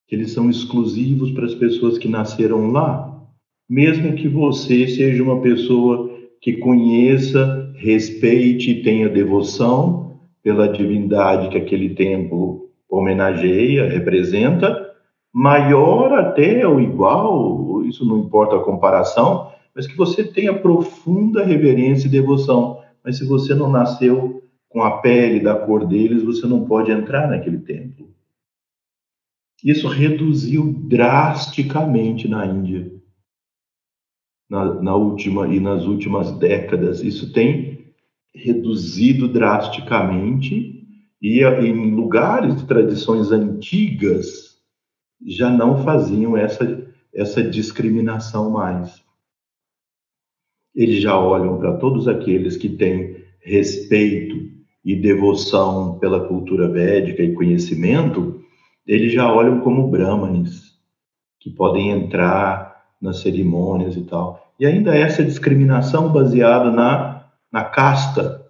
Eles 0.09 0.31
são 0.31 0.49
exclusivos 0.49 1.33
para 1.33 1.47
as 1.47 1.57
pessoas 1.57 1.99
que 1.99 2.07
nasceram 2.07 2.71
lá. 2.71 3.29
Mesmo 3.69 4.15
que 4.15 4.29
você 4.29 4.87
seja 4.87 5.25
uma 5.25 5.43
pessoa 5.43 6.09
que 6.41 6.59
conheça, 6.59 7.73
respeite 7.75 8.71
e 8.71 8.83
tenha 8.85 9.09
devoção 9.09 10.06
pela 10.47 10.69
divindade 10.69 11.49
que 11.49 11.59
aquele 11.59 11.93
templo 11.97 12.71
homenageia, 12.89 13.89
representa, 13.89 14.95
maior 15.35 16.13
até 16.13 16.65
ou 16.65 16.81
igual, 16.81 17.83
isso 17.83 18.07
não 18.07 18.17
importa 18.17 18.55
a 18.55 18.63
comparação, 18.63 19.51
mas 19.75 19.89
que 19.89 19.97
você 19.97 20.23
tenha 20.23 20.57
profunda 20.57 21.43
reverência 21.43 22.07
e 22.07 22.11
devoção. 22.13 22.81
Mas 23.05 23.19
se 23.19 23.27
você 23.27 23.57
não 23.57 23.69
nasceu 23.69 24.41
com 24.69 24.85
a 24.85 24.99
pele 24.99 25.41
da 25.41 25.57
cor 25.57 25.85
deles, 25.85 26.23
você 26.23 26.47
não 26.47 26.65
pode 26.65 26.93
entrar 26.93 27.27
naquele 27.27 27.59
templo. 27.59 28.09
Isso 29.65 29.89
reduziu 29.89 30.73
drasticamente 30.87 32.29
na 32.29 32.47
Índia. 32.47 32.93
Na, 34.49 34.81
na 34.81 34.95
última 34.95 35.49
e 35.49 35.59
nas 35.59 35.87
últimas 35.87 36.31
décadas, 36.39 37.03
isso 37.03 37.33
tem 37.33 37.76
reduzido 38.37 39.27
drasticamente 39.27 40.85
e 41.21 41.43
em 41.43 41.95
lugares 41.95 42.57
de 42.57 42.67
tradições 42.67 43.33
antigas 43.33 44.57
já 45.27 45.51
não 45.51 45.83
faziam 45.83 46.37
essa, 46.37 46.87
essa 47.13 47.43
discriminação 47.43 48.51
mais. 48.51 49.03
Eles 50.75 51.01
já 51.01 51.19
olham 51.19 51.59
para 51.59 51.79
todos 51.79 52.07
aqueles 52.07 52.57
que 52.57 52.69
têm 52.69 53.17
respeito 53.41 54.51
e 54.85 54.95
devoção 54.95 55.99
pela 55.99 56.29
cultura 56.29 56.69
védica 56.69 57.23
e 57.23 57.35
conhecimento, 57.35 58.41
eles 58.87 59.13
já 59.13 59.33
olham 59.33 59.61
como 59.61 59.89
brahmanes, 59.89 60.75
que 61.41 61.51
podem 61.51 61.91
entrar 61.91 62.85
nas 63.01 63.21
cerimônias 63.21 63.97
e 63.97 64.03
tal. 64.03 64.53
E 64.61 64.67
ainda 64.67 64.95
essa 64.95 65.25
discriminação 65.25 66.13
baseada 66.13 66.71
na, 66.71 67.16
na 67.53 67.65
casta 67.65 68.45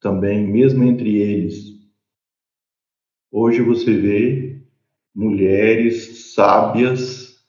também, 0.00 0.46
mesmo 0.46 0.84
entre 0.84 1.16
eles. 1.16 1.78
Hoje 3.30 3.62
você 3.62 3.94
vê 3.94 4.62
mulheres 5.14 6.32
sábias 6.34 7.44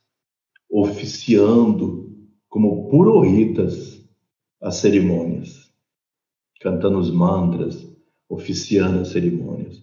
oficiando 0.70 2.10
como 2.50 2.90
purohitas 2.90 4.00
as 4.62 4.76
cerimônias, 4.76 5.72
cantando 6.62 6.98
os 6.98 7.10
mantras, 7.10 7.88
oficiando 8.28 9.00
as 9.00 9.10
cerimônias. 9.10 9.82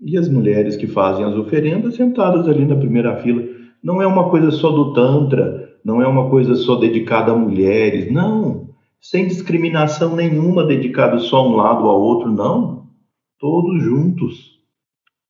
E 0.00 0.16
as 0.16 0.28
mulheres 0.28 0.76
que 0.76 0.86
fazem 0.86 1.24
as 1.24 1.34
oferendas 1.34 1.96
sentadas 1.96 2.48
ali 2.48 2.64
na 2.64 2.76
primeira 2.76 3.20
fila. 3.20 3.42
Não 3.82 4.00
é 4.00 4.06
uma 4.06 4.30
coisa 4.30 4.50
só 4.50 4.70
do 4.70 4.92
Tantra, 4.92 5.78
não 5.84 6.00
é 6.00 6.06
uma 6.06 6.30
coisa 6.30 6.54
só 6.54 6.76
dedicada 6.76 7.32
a 7.32 7.36
mulheres, 7.36 8.10
não. 8.10 8.67
Sem 9.00 9.26
discriminação 9.26 10.16
nenhuma, 10.16 10.66
dedicado 10.66 11.20
só 11.20 11.38
a 11.38 11.48
um 11.48 11.56
lado 11.56 11.84
ou 11.84 11.90
ao 11.90 12.00
outro, 12.00 12.30
não. 12.30 12.90
Todos 13.38 13.82
juntos, 13.82 14.60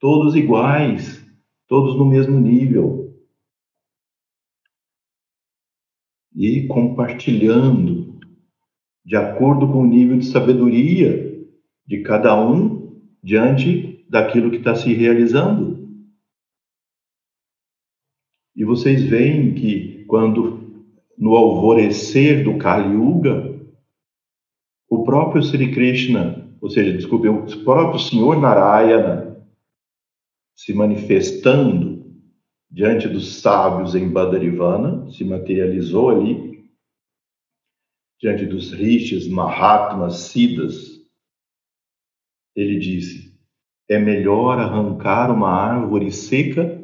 todos 0.01 0.35
iguais, 0.35 1.25
todos 1.67 1.97
no 1.97 2.07
mesmo 2.07 2.41
nível. 2.41 3.15
E 6.35 6.67
compartilhando 6.67 8.19
de 9.05 9.17
acordo 9.17 9.69
com 9.69 9.83
o 9.83 9.87
nível 9.87 10.19
de 10.19 10.27
sabedoria 10.27 11.47
de 11.87 12.03
cada 12.03 12.39
um 12.39 13.01
diante 13.23 14.05
daquilo 14.09 14.51
que 14.51 14.59
está 14.59 14.75
se 14.75 14.93
realizando. 14.93 15.89
E 18.55 18.65
vocês 18.65 19.05
veem 19.05 19.55
que 19.55 20.05
quando 20.07 20.85
no 21.17 21.35
alvorecer 21.35 22.45
do 22.45 22.59
Kali 22.59 22.95
Yuga, 22.95 23.48
o 24.89 25.05
próprio 25.05 25.43
Sri 25.43 25.73
Krishna, 25.73 26.57
ou 26.61 26.71
seja, 26.71 26.93
desculpe, 26.93 27.29
o 27.29 27.65
próprio 27.65 28.01
Senhor 28.01 28.41
Narayana, 28.41 29.47
se 30.55 30.73
manifestando 30.73 31.99
diante 32.71 33.09
dos 33.09 33.41
sábios 33.41 33.95
em 33.95 34.09
Badarivana, 34.09 35.11
se 35.11 35.25
materializou 35.25 36.11
ali, 36.11 36.69
diante 38.21 38.45
dos 38.47 38.73
rishis, 38.73 39.29
mahatmas, 39.29 40.17
siddhas, 40.17 40.99
ele 42.57 42.79
disse: 42.79 43.39
é 43.89 43.99
melhor 43.99 44.59
arrancar 44.59 45.31
uma 45.31 45.51
árvore 45.51 46.11
seca 46.11 46.77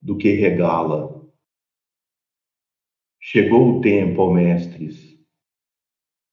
do 0.00 0.16
que 0.16 0.32
regá-la. 0.32 1.18
Chegou 3.20 3.76
o 3.76 3.80
tempo, 3.80 4.22
ó 4.22 4.32
mestres, 4.32 5.17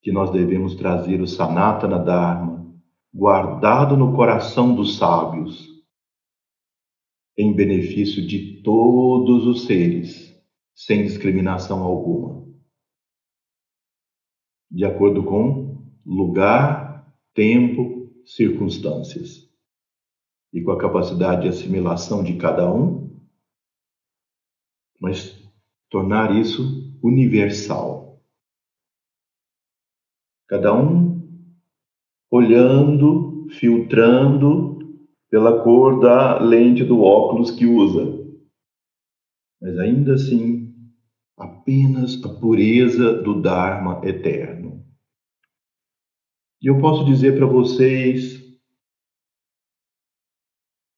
que 0.05 0.11
nós 0.11 0.29
devemos 0.29 0.75
trazer 0.75 1.19
o 1.19 1.25
Sanatana 1.25 1.97
Dharma, 1.97 2.71
guardado 3.11 3.97
no 3.97 4.15
coração 4.15 4.75
dos 4.75 4.99
sábios, 4.99 5.67
em 7.35 7.51
benefício 7.51 8.23
de 8.23 8.61
todos 8.61 9.47
os 9.47 9.65
seres, 9.65 10.39
sem 10.75 11.01
discriminação 11.01 11.81
alguma. 11.81 12.45
De 14.69 14.85
acordo 14.85 15.23
com 15.23 15.83
lugar, 16.05 17.11
tempo, 17.33 18.13
circunstâncias. 18.23 19.49
E 20.53 20.61
com 20.61 20.69
a 20.69 20.77
capacidade 20.77 21.41
de 21.41 21.47
assimilação 21.47 22.23
de 22.23 22.37
cada 22.37 22.71
um, 22.71 23.19
mas 25.01 25.35
tornar 25.89 26.39
isso 26.39 26.95
universal. 27.01 28.04
Cada 30.47 30.73
um 30.73 31.15
olhando, 32.31 33.47
filtrando 33.51 34.79
pela 35.29 35.63
cor 35.63 35.99
da 35.99 36.39
lente 36.39 36.83
do 36.83 37.01
óculos 37.01 37.51
que 37.51 37.65
usa. 37.65 38.23
Mas 39.61 39.77
ainda 39.79 40.13
assim, 40.13 40.73
apenas 41.37 42.23
a 42.23 42.29
pureza 42.29 43.21
do 43.21 43.41
Dharma 43.41 44.01
eterno. 44.03 44.85
E 46.61 46.67
eu 46.67 46.79
posso 46.79 47.05
dizer 47.05 47.35
para 47.35 47.45
vocês, 47.45 48.41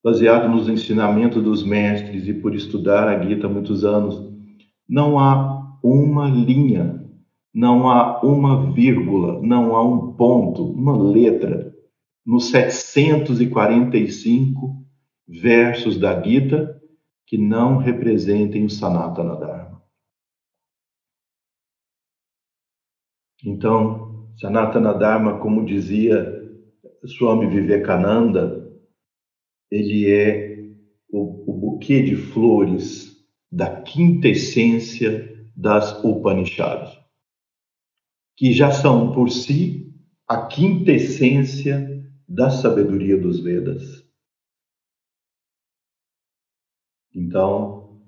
baseado 0.04 0.50
nos 0.50 0.70
ensinamentos 0.70 1.44
dos 1.44 1.64
mestres 1.64 2.28
e 2.28 2.34
por 2.34 2.56
estudar 2.56 3.08
a 3.08 3.22
Gita 3.24 3.48
há 3.48 3.50
muitos 3.50 3.84
anos, 3.84 4.16
não 4.88 5.20
há 5.20 5.78
uma 5.84 6.30
linha, 6.30 7.07
não 7.58 7.90
há 7.90 8.22
uma 8.22 8.72
vírgula, 8.72 9.42
não 9.42 9.76
há 9.76 9.84
um 9.84 10.14
ponto, 10.14 10.64
uma 10.64 10.96
letra 10.96 11.76
nos 12.24 12.52
745 12.52 14.86
versos 15.28 15.98
da 15.98 16.22
Gita 16.22 16.80
que 17.26 17.36
não 17.36 17.78
representem 17.78 18.64
o 18.64 18.70
Sanatana 18.70 19.36
Dharma. 19.36 19.82
Então, 23.44 24.30
Sanatana 24.40 24.94
Dharma, 24.94 25.40
como 25.40 25.66
dizia 25.66 26.32
Swami 27.08 27.48
Vivekananda, 27.48 28.72
ele 29.72 30.14
é 30.14 30.60
o, 31.10 31.50
o 31.50 31.54
buquê 31.54 32.04
de 32.04 32.16
flores 32.16 33.18
da 33.52 33.82
quinta 33.82 34.28
essência 34.28 35.36
das 35.56 36.04
Upanishads, 36.04 37.07
que 38.38 38.54
já 38.54 38.72
são 38.72 39.12
por 39.12 39.32
si 39.32 39.92
a 40.28 40.46
quinta 40.46 40.92
essência 40.92 42.08
da 42.30 42.52
sabedoria 42.52 43.20
dos 43.20 43.40
Vedas. 43.40 44.06
Então, 47.14 48.00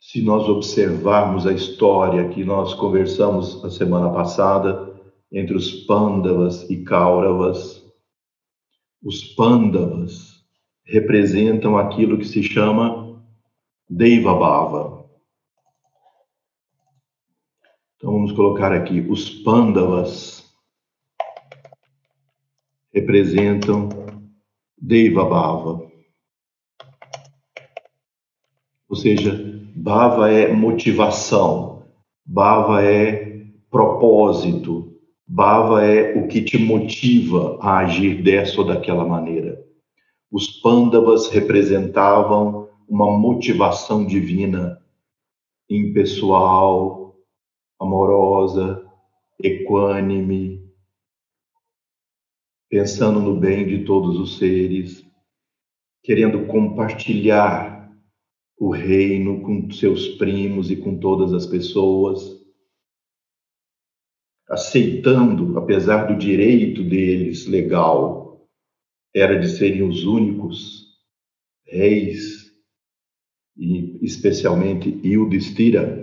se 0.00 0.20
nós 0.20 0.48
observarmos 0.48 1.46
a 1.46 1.52
história 1.52 2.28
que 2.30 2.44
nós 2.44 2.74
conversamos 2.74 3.64
a 3.64 3.70
semana 3.70 4.12
passada 4.12 4.92
entre 5.30 5.54
os 5.56 5.84
Pandavas 5.84 6.68
e 6.68 6.82
Kauravas, 6.82 7.84
os 9.00 9.22
Pandavas 9.34 10.44
representam 10.84 11.78
aquilo 11.78 12.18
que 12.18 12.24
se 12.24 12.42
chama 12.42 13.22
Deva 13.88 14.34
Bhava. 14.34 15.04
Então 18.03 18.03
vamos 18.14 18.30
colocar 18.30 18.72
aqui 18.72 19.00
os 19.00 19.28
Pandavas 19.28 20.48
representam 22.92 23.88
Deva 24.80 25.24
Bhava. 25.24 25.90
Ou 28.88 28.94
seja, 28.94 29.60
Bhava 29.74 30.30
é 30.30 30.52
motivação, 30.52 31.88
Bhava 32.24 32.84
é 32.84 33.46
propósito, 33.68 34.96
Bhava 35.26 35.84
é 35.84 36.16
o 36.16 36.28
que 36.28 36.40
te 36.40 36.56
motiva 36.56 37.58
a 37.60 37.78
agir 37.78 38.22
dessa 38.22 38.60
ou 38.60 38.66
daquela 38.66 39.04
maneira. 39.04 39.60
Os 40.30 40.46
Pandavas 40.60 41.28
representavam 41.30 42.68
uma 42.88 43.10
motivação 43.10 44.06
divina, 44.06 44.80
impessoal, 45.68 47.03
amorosa, 47.84 48.84
equânime, 49.42 50.64
pensando 52.68 53.20
no 53.20 53.38
bem 53.38 53.66
de 53.66 53.84
todos 53.84 54.18
os 54.18 54.38
seres, 54.38 55.04
querendo 56.02 56.46
compartilhar 56.46 57.74
o 58.58 58.70
reino 58.70 59.42
com 59.42 59.70
seus 59.70 60.08
primos 60.16 60.70
e 60.70 60.76
com 60.76 60.98
todas 60.98 61.32
as 61.32 61.46
pessoas, 61.46 62.42
aceitando, 64.48 65.58
apesar 65.58 66.06
do 66.06 66.16
direito 66.16 66.82
deles 66.82 67.46
legal, 67.46 68.46
era 69.14 69.38
de 69.38 69.48
serem 69.48 69.82
os 69.82 70.04
únicos 70.04 70.84
reis, 71.66 72.52
e 73.56 74.04
especialmente 74.04 75.00
Yudhishthira, 75.04 76.02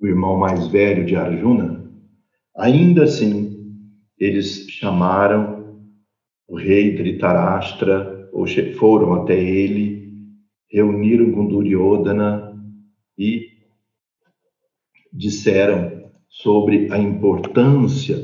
o 0.00 0.06
irmão 0.06 0.36
mais 0.36 0.66
velho 0.68 1.04
de 1.04 1.14
Arjuna, 1.16 1.80
Ainda 2.56 3.04
assim, 3.04 3.74
eles 4.18 4.66
chamaram 4.68 5.88
o 6.46 6.56
rei 6.56 6.94
Dhritarashtra, 6.94 8.28
ou 8.32 8.46
foram 8.76 9.14
até 9.14 9.38
ele, 9.38 10.12
reuniram 10.68 11.32
com 11.32 11.46
Duryodhana 11.46 12.54
e 13.16 13.48
disseram 15.12 16.10
sobre 16.28 16.92
a 16.92 16.98
importância 16.98 18.16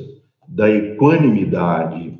da 0.47 0.69
equanimidade, 0.71 2.19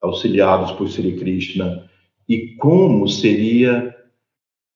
auxiliados 0.00 0.72
por 0.72 0.88
Sri 0.88 1.16
Krishna, 1.16 1.88
e 2.28 2.56
como 2.56 3.06
seria 3.08 3.94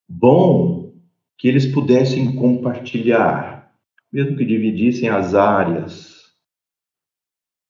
bom 0.09 0.93
que 1.39 1.49
eles 1.49 1.67
pudessem 1.67 2.35
compartilhar, 2.37 3.54
mesmo 4.15 4.37
que 4.37 4.45
dividissem 4.45 5.09
as 5.09 5.35
áreas 5.35 6.23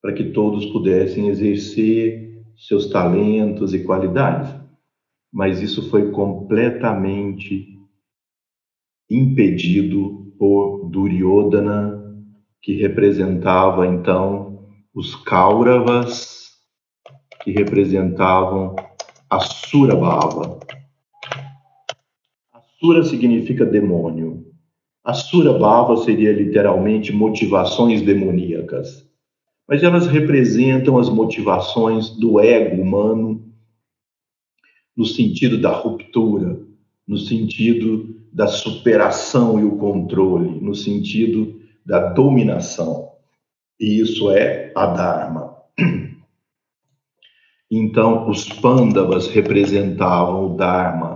para 0.03 0.13
que 0.13 0.25
todos 0.25 0.67
pudessem 0.67 1.29
exercer 1.29 2.45
seus 2.55 2.91
talentos 2.91 3.73
e 3.73 3.83
qualidades. 3.83 4.55
Mas 5.33 5.63
isso 5.63 5.89
foi 5.89 6.11
completamente 6.11 7.67
impedido 9.11 10.35
por 10.39 10.91
Duryodhana, 10.91 12.15
que 12.61 12.75
representava 12.75 13.87
então 13.87 14.69
os 14.95 15.17
Kauravas, 15.17 16.51
que 17.43 17.53
representavam 17.53 18.77
a 19.31 19.41
Surabhava. 19.41 20.61
Asura 22.53 23.03
significa 23.03 23.65
demônio. 23.65 24.54
A 25.05 25.13
Surabhava 25.13 25.97
seria 25.99 26.33
literalmente 26.33 27.13
motivações 27.13 28.01
demoníacas 28.01 29.05
mas 29.67 29.83
elas 29.83 30.07
representam 30.07 30.99
as 30.99 31.09
motivações 31.09 32.11
do 32.11 32.39
ego 32.39 32.81
humano 32.83 33.43
no 34.97 35.05
sentido 35.05 35.59
da 35.61 35.73
ruptura, 35.73 36.61
no 37.07 37.17
sentido 37.17 38.15
da 38.33 38.47
superação 38.47 39.59
e 39.59 39.65
o 39.65 39.77
controle, 39.77 40.61
no 40.61 40.75
sentido 40.75 41.61
da 41.85 42.11
dominação. 42.13 43.13
E 43.81 44.01
isso 44.01 44.31
é 44.31 44.73
a 44.75 44.87
Dharma. 44.87 45.57
Então, 47.71 48.29
os 48.29 48.49
Pandavas 48.49 49.27
representavam 49.27 50.47
o 50.47 50.57
Dharma 50.57 51.14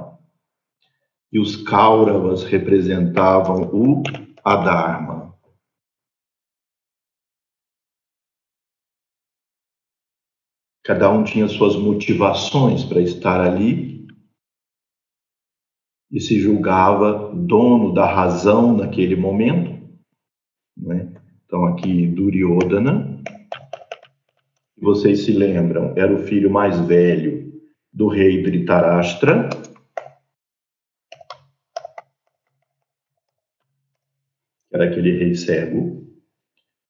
e 1.33 1.39
os 1.39 1.57
Kauravas 1.57 2.45
representavam 2.45 3.71
o 3.73 4.03
Adharma. 4.45 5.29
cada 10.89 11.13
um 11.13 11.23
tinha 11.23 11.47
suas 11.49 11.77
motivações 11.77 12.83
para 12.83 13.03
estar 13.03 13.43
ali 13.43 14.07
e 16.11 16.19
se 16.19 16.41
julgava 16.41 17.31
dono 17.35 17.93
da 17.93 18.07
razão 18.07 18.75
naquele 18.75 19.15
momento. 19.15 19.79
Né? 20.75 21.13
Então, 21.45 21.67
aqui, 21.67 22.07
Duryodhana, 22.07 23.23
vocês 24.81 25.27
se 25.27 25.33
lembram, 25.33 25.93
era 25.95 26.15
o 26.15 26.25
filho 26.25 26.51
mais 26.51 26.81
velho 26.81 27.53
do 27.93 28.09
rei 28.09 28.43
Dhritarashtra. 28.43 29.51
Aquele 34.99 35.17
rei 35.17 35.35
cego. 35.37 36.05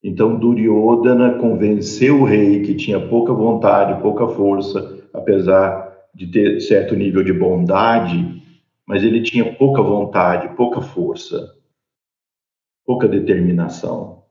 Então, 0.02 0.38
Duryodhana 0.38 1.38
convenceu 1.38 2.22
o 2.22 2.24
rei 2.24 2.62
que 2.62 2.74
tinha 2.74 2.98
pouca 3.06 3.34
vontade, 3.34 4.00
pouca 4.00 4.26
força, 4.28 5.06
apesar 5.12 5.94
de 6.14 6.26
ter 6.28 6.58
certo 6.60 6.96
nível 6.96 7.22
de 7.22 7.34
bondade, 7.34 8.42
mas 8.86 9.04
ele 9.04 9.20
tinha 9.20 9.54
pouca 9.56 9.82
vontade, 9.82 10.56
pouca 10.56 10.80
força, 10.80 11.54
pouca 12.86 13.06
determinação. 13.06 14.22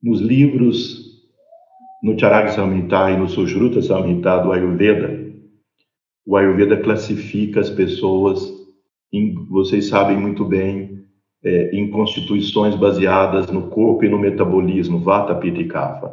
Nos 0.00 0.20
livros 0.20 1.08
no 2.00 2.16
Charaka 2.16 2.52
Samhita 2.52 3.10
e 3.10 3.16
no 3.16 3.28
Sushruta 3.28 3.82
Samhita 3.82 4.38
do 4.38 4.52
Ayurveda, 4.52 5.26
o 6.24 6.36
Ayurveda 6.36 6.80
classifica 6.80 7.58
as 7.58 7.68
pessoas, 7.68 8.40
em, 9.12 9.34
vocês 9.46 9.88
sabem 9.88 10.16
muito 10.16 10.44
bem, 10.44 10.97
é, 11.44 11.70
em 11.74 11.90
constituições 11.90 12.74
baseadas 12.74 13.50
no 13.50 13.68
corpo 13.68 14.04
e 14.04 14.08
no 14.08 14.18
metabolismo, 14.18 15.00
Vata, 15.00 15.34
Pitta 15.34 15.60
e 15.60 15.68
Kapha. 15.68 16.12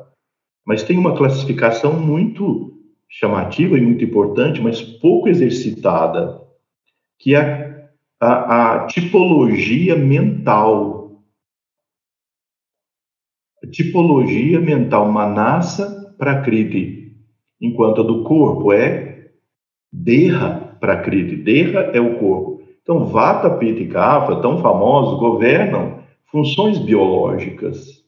Mas 0.65 0.83
tem 0.83 0.97
uma 0.97 1.15
classificação 1.15 1.93
muito 1.93 2.73
chamativa 3.09 3.77
e 3.77 3.81
muito 3.81 4.03
importante, 4.03 4.61
mas 4.61 4.81
pouco 4.81 5.29
exercitada, 5.29 6.41
que 7.19 7.35
é 7.35 7.89
a, 8.19 8.83
a 8.83 8.87
tipologia 8.87 9.95
mental 9.95 10.95
tipologia 13.71 14.59
mental 14.59 15.11
manasa 15.11 16.13
prakriti, 16.17 17.15
enquanto 17.59 18.01
a 18.01 18.03
do 18.03 18.23
corpo 18.23 18.71
é 18.71 19.31
derra 19.91 20.77
prakriti. 20.79 21.35
Derra 21.35 21.91
é 21.93 21.99
o 21.99 22.17
corpo. 22.19 22.54
Então, 22.85 23.07
Vata, 23.07 23.49
Pitta 23.57 23.81
e 23.81 23.87
Kapha, 23.87 24.39
tão 24.43 24.61
famosos, 24.61 25.19
governam 25.19 26.03
funções 26.27 26.77
biológicas, 26.77 28.05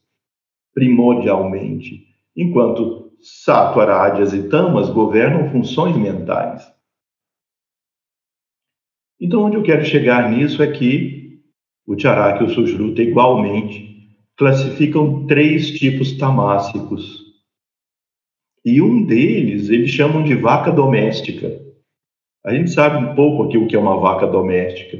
primordialmente, 0.72 2.06
enquanto 2.36 3.10
Sattva, 3.20 3.84
Rajas 3.84 4.32
e 4.32 4.48
Tamas 4.48 4.88
governam 4.88 5.50
funções 5.50 5.96
mentais. 5.96 6.64
Então, 9.20 9.42
onde 9.42 9.56
eu 9.56 9.64
quero 9.64 9.84
chegar 9.84 10.30
nisso 10.30 10.62
é 10.62 10.70
que 10.70 11.40
o 11.84 11.98
Charaka 11.98 12.44
e 12.44 12.46
o 12.46 12.50
Sushruta, 12.50 13.02
igualmente, 13.02 14.14
classificam 14.36 15.26
três 15.26 15.72
tipos 15.72 16.16
tamássicos. 16.16 17.18
E 18.64 18.80
um 18.80 19.04
deles 19.04 19.70
eles 19.70 19.90
chamam 19.90 20.22
de 20.22 20.36
vaca 20.36 20.70
doméstica. 20.70 21.67
A 22.44 22.52
gente 22.54 22.70
sabe 22.70 23.04
um 23.04 23.14
pouco 23.14 23.44
aqui 23.44 23.58
o 23.58 23.66
que 23.66 23.74
é 23.74 23.78
uma 23.78 23.98
vaca 23.98 24.26
doméstica. 24.26 24.98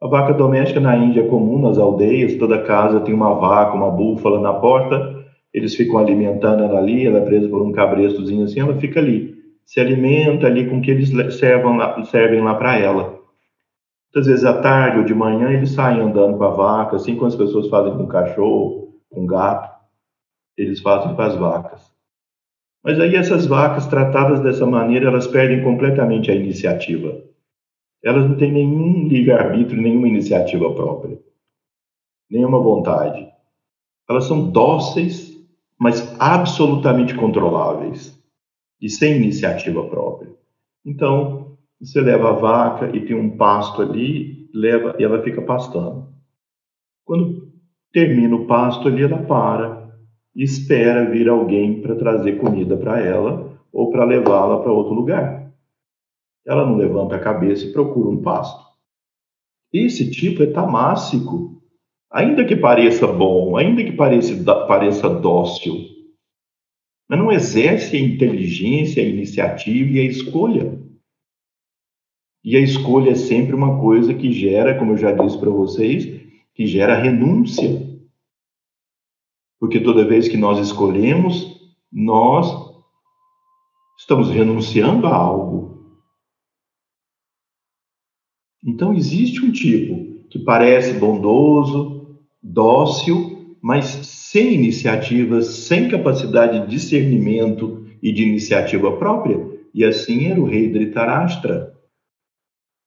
A 0.00 0.06
vaca 0.06 0.32
doméstica 0.32 0.80
na 0.80 0.96
Índia 0.96 1.22
é 1.22 1.28
comum, 1.28 1.60
nas 1.60 1.76
aldeias, 1.76 2.36
toda 2.36 2.62
casa 2.62 3.00
tem 3.00 3.12
uma 3.12 3.34
vaca, 3.34 3.74
uma 3.76 3.90
búfala 3.90 4.40
na 4.40 4.52
porta, 4.54 5.26
eles 5.52 5.74
ficam 5.74 5.98
alimentando 5.98 6.62
ela 6.62 6.78
ali, 6.78 7.06
ela 7.06 7.18
é 7.18 7.24
presa 7.24 7.48
por 7.48 7.60
um 7.60 7.72
cabrestozinho 7.72 8.44
assim, 8.44 8.60
ela 8.60 8.78
fica 8.78 9.00
ali, 9.00 9.34
se 9.66 9.80
alimenta 9.80 10.46
ali 10.46 10.70
com 10.70 10.78
o 10.78 10.80
que 10.80 10.90
eles 10.90 11.10
servem 11.38 11.76
lá, 11.76 12.02
servem 12.04 12.40
lá 12.40 12.54
para 12.54 12.78
ela. 12.78 13.18
Muitas 14.06 14.26
vezes 14.26 14.44
à 14.44 14.60
tarde 14.60 14.98
ou 14.98 15.04
de 15.04 15.14
manhã 15.14 15.50
eles 15.50 15.72
saem 15.72 16.00
andando 16.00 16.38
com 16.38 16.44
a 16.44 16.50
vaca, 16.50 16.96
assim 16.96 17.14
como 17.14 17.26
as 17.26 17.36
pessoas 17.36 17.68
fazem 17.68 17.96
com 17.96 18.04
o 18.04 18.08
cachorro, 18.08 18.94
com 19.10 19.24
o 19.24 19.26
gato, 19.26 19.70
eles 20.56 20.80
fazem 20.80 21.14
com 21.14 21.22
as 21.22 21.36
vacas. 21.36 21.89
Mas 22.82 22.98
aí 22.98 23.14
essas 23.14 23.46
vacas 23.46 23.86
tratadas 23.86 24.40
dessa 24.40 24.66
maneira, 24.66 25.08
elas 25.08 25.26
perdem 25.26 25.62
completamente 25.62 26.30
a 26.30 26.34
iniciativa. 26.34 27.22
Elas 28.02 28.28
não 28.28 28.36
têm 28.36 28.52
nenhum 28.52 29.06
livre-arbítrio, 29.06 29.80
nenhuma 29.80 30.08
iniciativa 30.08 30.72
própria, 30.72 31.18
nenhuma 32.30 32.58
vontade. 32.58 33.28
Elas 34.08 34.24
são 34.24 34.50
dóceis, 34.50 35.30
mas 35.78 36.18
absolutamente 36.18 37.14
controláveis 37.14 38.18
e 38.80 38.88
sem 38.88 39.16
iniciativa 39.16 39.86
própria. 39.86 40.34
Então, 40.84 41.58
você 41.78 42.00
leva 42.00 42.30
a 42.30 42.32
vaca 42.32 42.96
e 42.96 43.04
tem 43.04 43.14
um 43.14 43.36
pasto 43.36 43.82
ali, 43.82 44.48
leva 44.54 44.96
e 44.98 45.04
ela 45.04 45.22
fica 45.22 45.42
pastando. 45.42 46.08
Quando 47.04 47.52
termina 47.92 48.36
o 48.36 48.46
pasto 48.46 48.88
ali, 48.88 49.02
ela 49.02 49.22
para 49.22 49.79
e 50.34 50.42
espera 50.42 51.10
vir 51.10 51.28
alguém 51.28 51.80
para 51.80 51.96
trazer 51.96 52.38
comida 52.38 52.76
para 52.76 53.00
ela 53.00 53.58
ou 53.72 53.90
para 53.90 54.04
levá-la 54.04 54.60
para 54.60 54.72
outro 54.72 54.94
lugar. 54.94 55.52
Ela 56.46 56.66
não 56.66 56.76
levanta 56.76 57.16
a 57.16 57.20
cabeça 57.20 57.66
e 57.66 57.72
procura 57.72 58.08
um 58.08 58.22
pasto. 58.22 58.70
Esse 59.72 60.10
tipo 60.10 60.42
é 60.42 60.46
tamássico, 60.46 61.62
ainda 62.10 62.44
que 62.44 62.56
pareça 62.56 63.06
bom, 63.06 63.56
ainda 63.56 63.84
que 63.84 63.92
pareça, 63.92 64.34
pareça 64.66 65.08
dócil, 65.08 65.74
mas 67.08 67.18
não 67.18 67.32
exerce 67.32 67.96
a 67.96 68.00
inteligência, 68.00 69.02
a 69.02 69.06
iniciativa 69.06 69.90
e 69.90 70.00
a 70.00 70.04
escolha. 70.04 70.80
E 72.42 72.56
a 72.56 72.60
escolha 72.60 73.10
é 73.10 73.14
sempre 73.14 73.54
uma 73.54 73.80
coisa 73.80 74.14
que 74.14 74.32
gera, 74.32 74.78
como 74.78 74.92
eu 74.92 74.96
já 74.96 75.12
disse 75.12 75.38
para 75.38 75.50
vocês, 75.50 76.20
que 76.54 76.66
gera 76.66 76.94
renúncia. 76.94 77.89
Porque 79.60 79.78
toda 79.78 80.08
vez 80.08 80.26
que 80.26 80.38
nós 80.38 80.58
escolhemos, 80.58 81.60
nós 81.92 82.50
estamos 83.98 84.30
renunciando 84.30 85.06
a 85.06 85.14
algo. 85.14 86.00
Então 88.64 88.94
existe 88.94 89.44
um 89.44 89.52
tipo 89.52 90.26
que 90.30 90.38
parece 90.38 90.94
bondoso, 90.94 92.18
dócil, 92.42 93.56
mas 93.60 93.84
sem 93.84 94.54
iniciativa, 94.54 95.42
sem 95.42 95.88
capacidade 95.88 96.60
de 96.60 96.66
discernimento 96.68 97.86
e 98.02 98.12
de 98.12 98.22
iniciativa 98.22 98.96
própria. 98.96 99.38
E 99.74 99.84
assim 99.84 100.26
era 100.26 100.40
o 100.40 100.46
rei 100.46 100.68
Dhritarashtra 100.68 101.74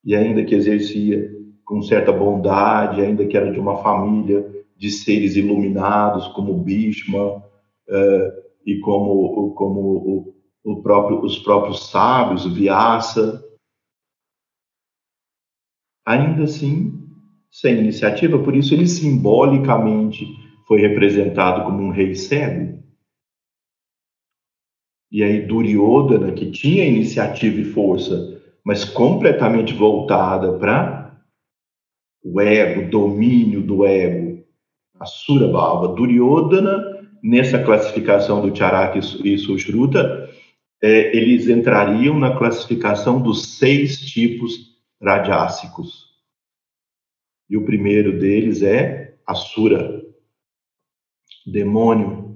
e 0.04 0.16
ainda 0.16 0.44
que 0.44 0.56
exercia 0.56 1.32
com 1.64 1.82
certa 1.82 2.12
bondade, 2.12 3.02
ainda 3.02 3.26
que 3.26 3.38
era 3.38 3.52
de 3.52 3.60
uma 3.60 3.78
família 3.78 4.62
de 4.84 4.91
seres 4.91 5.38
iluminados 5.38 6.28
como 6.34 6.62
Bhishma 6.62 7.38
uh, 7.38 8.43
e 8.65 8.82
como, 8.82 9.54
como 9.54 9.80
o, 9.80 10.36
o 10.65 10.84
próprio, 10.84 11.22
os 11.22 11.39
próprios 11.39 11.89
sábios, 11.89 12.46
Vyasa, 12.54 13.41
ainda 16.06 16.43
assim 16.43 17.00
sem 17.50 17.80
iniciativa, 17.80 18.38
por 18.43 18.54
isso 18.54 18.74
ele 18.74 18.86
simbolicamente 18.86 20.28
foi 20.67 20.82
representado 20.82 21.63
como 21.63 21.82
um 21.82 21.91
rei 21.91 22.13
cego. 22.13 22.84
E 25.10 25.24
aí 25.24 25.48
Duryodhana, 25.48 26.34
que 26.34 26.52
tinha 26.52 26.86
iniciativa 26.86 27.58
e 27.58 27.63
força 27.63 28.34
mas 28.65 28.86
completamente 28.86 29.74
voltada 29.74 30.58
para 30.58 31.22
o 32.24 32.39
ego, 32.39 32.89
domínio 32.89 33.62
do 33.62 33.86
ego, 33.86 34.23
a 35.04 35.06
Surabhava. 35.06 35.89
Duryodhana, 35.89 37.08
nessa 37.22 37.62
classificação 37.62 38.42
do 38.42 38.56
Charaka 38.56 39.00
e 39.00 39.38
Sushruta, 39.38 40.30
é, 40.82 41.16
eles 41.16 41.48
entrariam 41.48 42.18
na 42.18 42.38
classificação 42.38 43.22
dos 43.22 43.58
seis 43.58 44.00
tipos 44.00 44.74
rajássicos. 45.02 46.13
E 47.50 47.58
o 47.58 47.66
primeiro 47.66 48.18
deles 48.18 48.62
é 48.63 49.16
Asura, 49.26 50.02
demônio, 51.46 52.36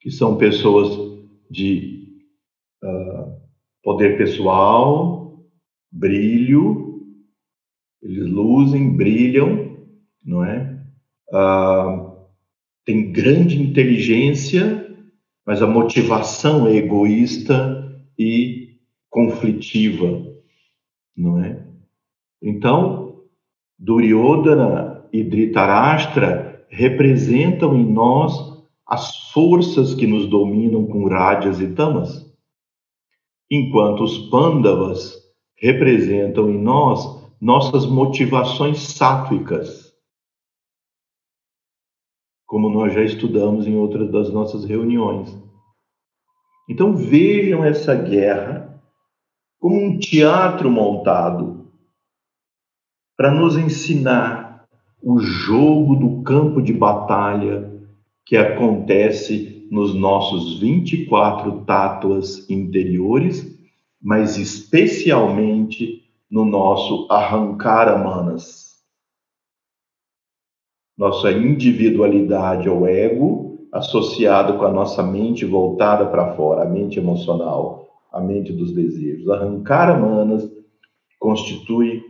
que 0.00 0.10
são 0.10 0.36
pessoas 0.36 1.18
de 1.50 2.22
uh, 2.84 3.40
poder 3.82 4.16
pessoal, 4.16 5.44
brilho, 5.90 7.02
eles 8.00 8.26
luzem, 8.26 8.96
brilham, 8.96 9.76
não 10.24 10.44
é? 10.44 10.67
Ah, 11.32 12.14
tem 12.84 13.12
grande 13.12 13.60
inteligência, 13.60 14.86
mas 15.46 15.62
a 15.62 15.66
motivação 15.66 16.66
é 16.66 16.76
egoísta 16.76 18.02
e 18.18 18.78
conflitiva, 19.10 20.22
não 21.16 21.42
é? 21.42 21.66
Então, 22.42 23.24
Duryodhana 23.78 25.06
e 25.12 25.22
Dhritarashtra 25.22 26.66
representam 26.68 27.76
em 27.76 27.84
nós 27.84 28.58
as 28.86 29.30
forças 29.32 29.94
que 29.94 30.06
nos 30.06 30.26
dominam 30.26 30.86
com 30.86 31.06
rádias 31.08 31.60
e 31.60 31.68
tamas, 31.74 32.26
enquanto 33.50 34.02
os 34.02 34.18
pândavas 34.30 35.14
representam 35.56 36.50
em 36.50 36.58
nós 36.58 37.18
nossas 37.40 37.86
motivações 37.86 38.80
sátvicas, 38.80 39.87
como 42.48 42.70
nós 42.70 42.94
já 42.94 43.02
estudamos 43.04 43.66
em 43.66 43.76
outras 43.76 44.10
das 44.10 44.32
nossas 44.32 44.64
reuniões. 44.64 45.36
Então 46.66 46.96
vejam 46.96 47.62
essa 47.62 47.94
guerra 47.94 48.82
como 49.60 49.78
um 49.78 49.98
teatro 49.98 50.70
montado 50.70 51.66
para 53.16 53.30
nos 53.30 53.56
ensinar 53.56 54.64
o 55.02 55.18
jogo 55.18 55.94
do 55.94 56.22
campo 56.22 56.62
de 56.62 56.72
batalha 56.72 57.70
que 58.24 58.36
acontece 58.36 59.68
nos 59.70 59.94
nossos 59.94 60.58
24 60.58 61.64
tátuas 61.66 62.48
interiores, 62.48 63.58
mas 64.00 64.38
especialmente 64.38 66.02
no 66.30 66.46
nosso 66.46 67.06
arrancar 67.10 67.88
a 67.88 67.98
manas. 67.98 68.67
Nossa 70.98 71.30
individualidade 71.30 72.68
ou 72.68 72.88
ego 72.88 73.68
associado 73.72 74.58
com 74.58 74.64
a 74.64 74.72
nossa 74.72 75.02
mente 75.02 75.44
voltada 75.44 76.06
para 76.06 76.34
fora, 76.34 76.62
a 76.62 76.68
mente 76.68 76.98
emocional, 76.98 77.86
a 78.12 78.20
mente 78.20 78.52
dos 78.52 78.72
desejos. 78.72 79.30
Arrancar 79.30 79.90
a 79.90 79.96
manas 79.96 80.50
constitui 81.20 82.02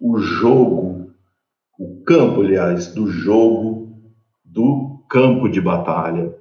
o 0.00 0.18
jogo, 0.18 1.10
o 1.78 2.02
campo, 2.04 2.42
aliás, 2.42 2.92
do 2.94 3.06
jogo 3.06 3.96
do 4.44 5.02
campo 5.08 5.48
de 5.48 5.60
batalha. 5.60 6.36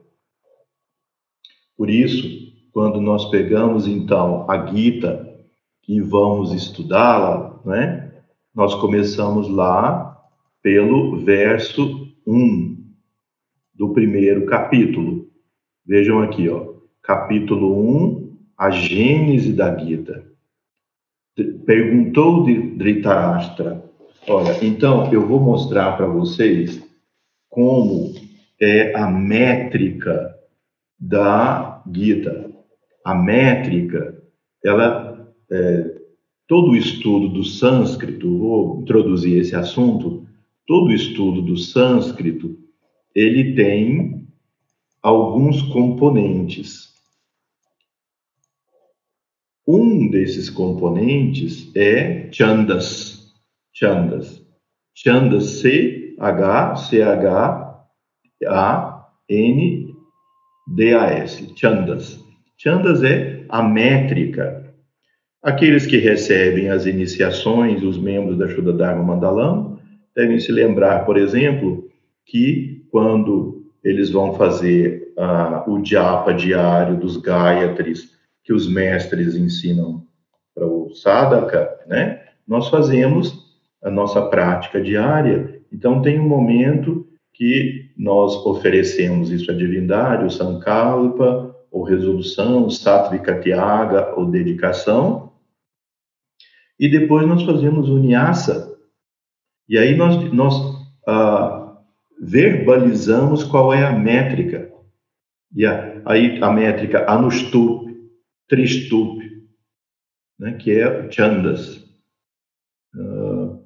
Por 1.77 1.89
isso, 1.89 2.27
quando 2.71 2.99
nós 2.99 3.25
pegamos 3.29 3.87
então 3.87 4.49
a 4.49 4.65
Gita 4.65 5.29
e 5.87 6.01
vamos 6.01 6.53
estudá-la, 6.53 7.59
né? 7.65 8.11
Nós 8.53 8.75
começamos 8.75 9.47
lá 9.47 10.12
pelo 10.63 11.17
verso 11.17 12.07
1 12.25 12.77
do 13.75 13.89
primeiro 13.93 14.45
capítulo. 14.45 15.27
Vejam 15.85 16.21
aqui, 16.21 16.47
ó, 16.47 16.75
capítulo 17.01 17.77
1, 18.07 18.37
a 18.57 18.71
gênese 18.71 19.51
da 19.51 19.77
Gita. 19.77 20.25
Perguntou 21.65 22.45
de 22.45 22.75
Dhritarashtra. 22.77 23.83
Olha, 24.25 24.65
então 24.65 25.11
eu 25.11 25.27
vou 25.27 25.41
mostrar 25.41 25.97
para 25.97 26.05
vocês 26.05 26.81
como 27.49 28.13
é 28.61 28.95
a 28.95 29.05
métrica 29.07 30.33
da 30.97 31.83
Gita. 31.93 32.49
A 33.03 33.13
métrica, 33.13 34.17
ela, 34.63 35.27
é, 35.51 35.97
todo 36.47 36.71
o 36.71 36.75
estudo 36.77 37.27
do 37.27 37.43
sânscrito, 37.43 38.37
vou 38.37 38.81
introduzir 38.81 39.41
esse 39.41 39.55
assunto, 39.55 40.25
todo 40.65 40.87
o 40.87 40.93
estudo 40.93 41.41
do 41.41 41.57
sânscrito, 41.57 42.57
ele 43.13 43.55
tem 43.55 44.27
alguns 45.01 45.61
componentes. 45.61 46.93
Um 49.67 50.09
desses 50.09 50.49
componentes 50.49 51.71
é 51.75 52.29
chandas. 52.31 53.31
Chandas. 53.71 54.41
Chandas 54.93 55.45
C-H, 55.61 56.75
C-H, 56.75 57.85
a-N-D-A-S, 58.47 59.93
Chandas. 61.55 62.19
Chandas 62.57 63.03
é 63.03 63.45
a 63.49 63.63
métrica. 63.63 64.73
Aqueles 65.41 65.85
que 65.85 65.97
recebem 65.97 66.69
as 66.69 66.85
iniciações, 66.85 67.83
os 67.83 67.97
membros 67.97 68.37
da 68.37 68.47
Shuddha 68.47 68.71
Dharma 68.73 69.03
Mandalam, 69.03 69.72
devem 70.15 70.39
se 70.39 70.51
lembrar, 70.51 71.05
por 71.05 71.17
exemplo, 71.17 71.89
que 72.25 72.85
quando 72.91 73.65
eles 73.83 74.09
vão 74.09 74.33
fazer 74.33 75.13
uh, 75.17 75.69
o 75.69 75.83
japa 75.83 76.33
diário 76.33 76.97
dos 76.97 77.17
Gayatris, 77.17 78.11
que 78.43 78.53
os 78.53 78.69
mestres 78.69 79.35
ensinam 79.35 80.05
para 80.53 80.65
o 80.65 80.93
sadhaka, 80.93 81.79
né? 81.87 82.21
Nós 82.47 82.69
fazemos 82.69 83.57
a 83.81 83.89
nossa 83.89 84.21
prática 84.27 84.81
diária. 84.81 85.61
Então 85.71 86.01
tem 86.01 86.19
um 86.19 86.27
momento 86.27 87.07
que 87.33 87.91
nós 87.97 88.35
oferecemos 88.45 89.31
isso 89.31 89.49
à 89.49 89.53
divindade, 89.53 90.25
o 90.25 90.29
Sankalpa, 90.29 91.53
ou 91.71 91.83
resolução, 91.83 92.69
Sattvika 92.69 93.39
Tyaga, 93.39 94.13
ou 94.15 94.27
dedicação, 94.27 95.31
e 96.79 96.87
depois 96.89 97.27
nós 97.27 97.43
fazemos 97.43 97.89
o 97.89 97.97
Nyasa, 97.97 98.72
e 99.67 99.77
aí 99.77 99.95
nós, 99.95 100.31
nós 100.33 100.53
ah, 101.07 101.77
verbalizamos 102.21 103.43
qual 103.43 103.73
é 103.73 103.85
a 103.85 103.91
métrica, 103.91 104.71
e 105.55 105.65
a, 105.65 106.01
aí 106.05 106.41
a 106.41 106.51
métrica 106.51 107.09
Anustup, 107.09 107.91
Tristup, 108.47 109.21
né, 110.39 110.53
que 110.53 110.71
é 110.71 111.11
Chandas. 111.11 111.77
Uh, 112.95 113.63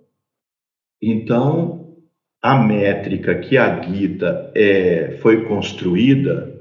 então, 1.02 1.98
a 2.42 2.58
métrica 2.58 3.40
que 3.40 3.58
a 3.58 3.82
Gita 3.82 4.52
é, 4.56 5.18
foi 5.18 5.46
construída 5.46 6.56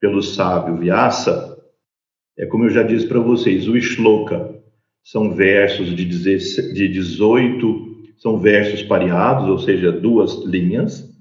pelo 0.00 0.22
sábio 0.22 0.76
Vyasa 0.76 1.52
é 2.36 2.46
como 2.46 2.64
eu 2.64 2.70
já 2.70 2.82
disse 2.82 3.06
para 3.06 3.20
vocês, 3.20 3.68
o 3.68 3.78
Shloka 3.80 4.54
são 5.04 5.34
versos 5.34 5.94
de 5.94 6.04
18, 6.88 7.91
são 8.22 8.38
versos 8.38 8.84
pareados, 8.84 9.48
ou 9.48 9.58
seja, 9.58 9.90
duas 9.90 10.44
linhas, 10.44 11.12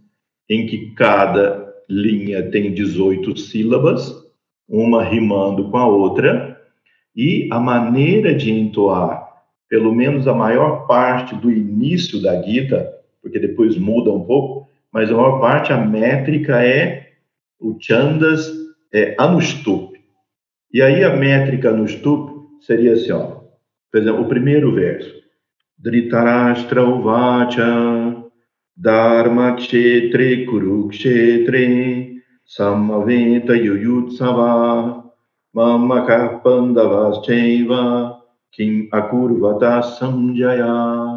em 0.47 0.67
que 0.67 0.93
cada 0.93 1.67
linha 1.89 2.43
tem 2.51 2.71
18 2.71 3.35
sílabas, 3.39 4.13
uma 4.69 5.03
rimando 5.03 5.71
com 5.71 5.77
a 5.77 5.87
outra, 5.87 6.61
e 7.15 7.49
a 7.51 7.59
maneira 7.59 8.35
de 8.35 8.51
entoar, 8.51 9.27
pelo 9.67 9.91
menos 9.91 10.27
a 10.27 10.33
maior 10.35 10.85
parte 10.85 11.33
do 11.33 11.51
início 11.51 12.21
da 12.21 12.39
Gita, 12.39 12.87
porque 13.19 13.39
depois 13.39 13.75
muda 13.79 14.11
um 14.11 14.23
pouco, 14.23 14.69
mas 14.93 15.09
a 15.09 15.15
maior 15.15 15.39
parte, 15.39 15.73
a 15.73 15.83
métrica 15.83 16.63
é 16.63 17.13
o 17.59 17.77
Chandas 17.79 18.47
é 18.93 19.15
Anustup. 19.17 19.99
E 20.71 20.83
aí 20.83 21.03
a 21.03 21.15
métrica 21.15 21.69
Anustup 21.69 22.31
seria 22.61 22.93
assim, 22.93 23.11
ó, 23.11 23.41
por 23.91 23.99
exemplo, 23.99 24.21
o 24.21 24.29
primeiro 24.29 24.71
verso. 24.71 25.21
Dhritarashtra 25.83 26.83
uvacha 26.83 28.29
dharma 28.77 29.55
kshetre 29.55 30.45
kurukshetre 30.45 32.21
samaveta 32.45 33.53
yuyutsava 33.53 35.03
mamaka 35.53 36.41
pandavas 36.43 37.25
kim 38.51 38.89
akurvata 38.91 39.81
samjaya 39.81 41.11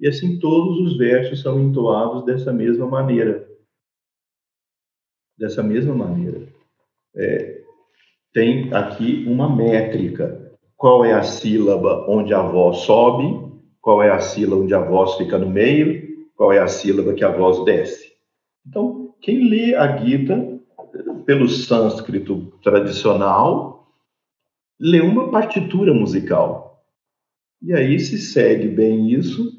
e 0.00 0.06
assim 0.06 0.38
todos 0.38 0.78
os 0.80 0.96
versos 0.96 1.40
são 1.40 1.60
entoados 1.60 2.24
dessa 2.24 2.52
mesma 2.52 2.86
maneira. 2.86 3.48
Dessa 5.36 5.62
mesma 5.62 5.94
maneira. 5.94 6.48
É, 7.16 7.62
tem 8.32 8.72
aqui 8.72 9.24
uma 9.26 9.54
métrica. 9.54 10.47
Qual 10.78 11.04
é 11.04 11.12
a 11.12 11.24
sílaba 11.24 12.08
onde 12.08 12.32
a 12.32 12.40
voz 12.40 12.78
sobe? 12.78 13.50
Qual 13.80 14.00
é 14.00 14.12
a 14.12 14.20
sílaba 14.20 14.62
onde 14.62 14.72
a 14.72 14.80
voz 14.80 15.16
fica 15.16 15.36
no 15.36 15.50
meio? 15.50 16.06
Qual 16.36 16.52
é 16.52 16.60
a 16.60 16.68
sílaba 16.68 17.14
que 17.14 17.24
a 17.24 17.32
voz 17.32 17.64
desce? 17.64 18.12
Então, 18.64 19.12
quem 19.20 19.48
lê 19.48 19.74
a 19.74 19.96
Gita 19.96 20.60
pelo 21.26 21.48
sânscrito 21.48 22.52
tradicional, 22.62 23.88
lê 24.78 25.00
uma 25.00 25.32
partitura 25.32 25.92
musical. 25.92 26.84
E 27.60 27.74
aí 27.74 27.98
se 27.98 28.16
segue 28.16 28.68
bem 28.68 29.10
isso, 29.10 29.50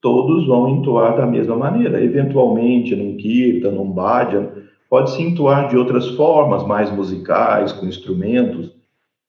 todos 0.00 0.48
vão 0.48 0.68
entoar 0.68 1.16
da 1.16 1.26
mesma 1.26 1.54
maneira. 1.54 2.02
Eventualmente, 2.02 2.96
num 2.96 3.16
kirtan, 3.16 3.70
num 3.70 3.92
bhajan, 3.92 4.50
pode 4.90 5.12
se 5.12 5.22
entoar 5.22 5.68
de 5.68 5.76
outras 5.76 6.08
formas, 6.16 6.66
mais 6.66 6.90
musicais, 6.90 7.70
com 7.70 7.86
instrumentos, 7.86 8.74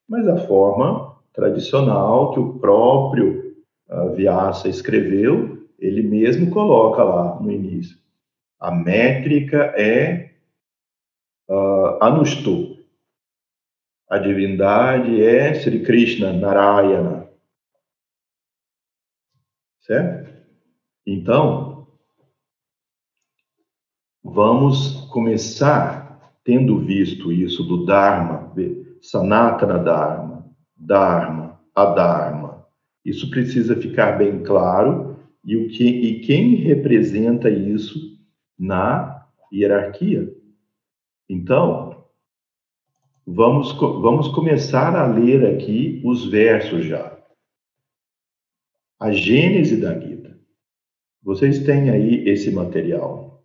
mas 0.10 0.28
a 0.28 0.38
forma 0.38 1.16
tradicional 1.38 2.32
que 2.34 2.40
o 2.40 2.58
próprio 2.58 3.56
uh, 3.88 4.12
Vyasa 4.16 4.68
escreveu, 4.68 5.68
ele 5.78 6.02
mesmo 6.02 6.50
coloca 6.50 7.04
lá 7.04 7.40
no 7.40 7.52
início. 7.52 7.96
A 8.60 8.72
métrica 8.72 9.58
é 9.78 10.34
uh, 11.48 12.04
Anustu. 12.04 12.76
A 14.10 14.18
divindade 14.18 15.24
é 15.24 15.54
Sri 15.54 15.84
Krishna 15.84 16.34
Narayana. 16.34 17.30
Certo? 19.82 20.34
Então, 21.06 21.88
vamos 24.24 25.08
começar, 25.12 26.34
tendo 26.44 26.80
visto 26.80 27.32
isso 27.32 27.64
do 27.64 27.86
Dharma, 27.86 28.52
Sanatana 29.02 29.78
Dharma, 29.78 30.37
Dharma, 30.78 31.60
Adharma. 31.76 32.66
Isso 33.04 33.30
precisa 33.30 33.76
ficar 33.76 34.18
bem 34.18 34.44
claro 34.44 35.18
e, 35.44 35.56
o 35.56 35.70
que, 35.70 35.86
e 35.86 36.20
quem 36.20 36.56
representa 36.56 37.50
isso 37.50 38.18
na 38.60 39.26
hierarquia. 39.52 40.30
Então, 41.30 42.06
vamos, 43.26 43.74
vamos 43.74 44.28
começar 44.30 44.96
a 44.96 45.08
ler 45.08 45.56
aqui 45.56 46.02
os 46.04 46.26
versos 46.26 46.86
já. 46.86 47.18
A 49.00 49.12
Gênese 49.12 49.80
da 49.80 49.98
Gita. 49.98 50.38
Vocês 51.24 51.60
têm 51.64 51.90
aí 51.90 52.28
esse 52.28 52.52
material. 52.52 53.44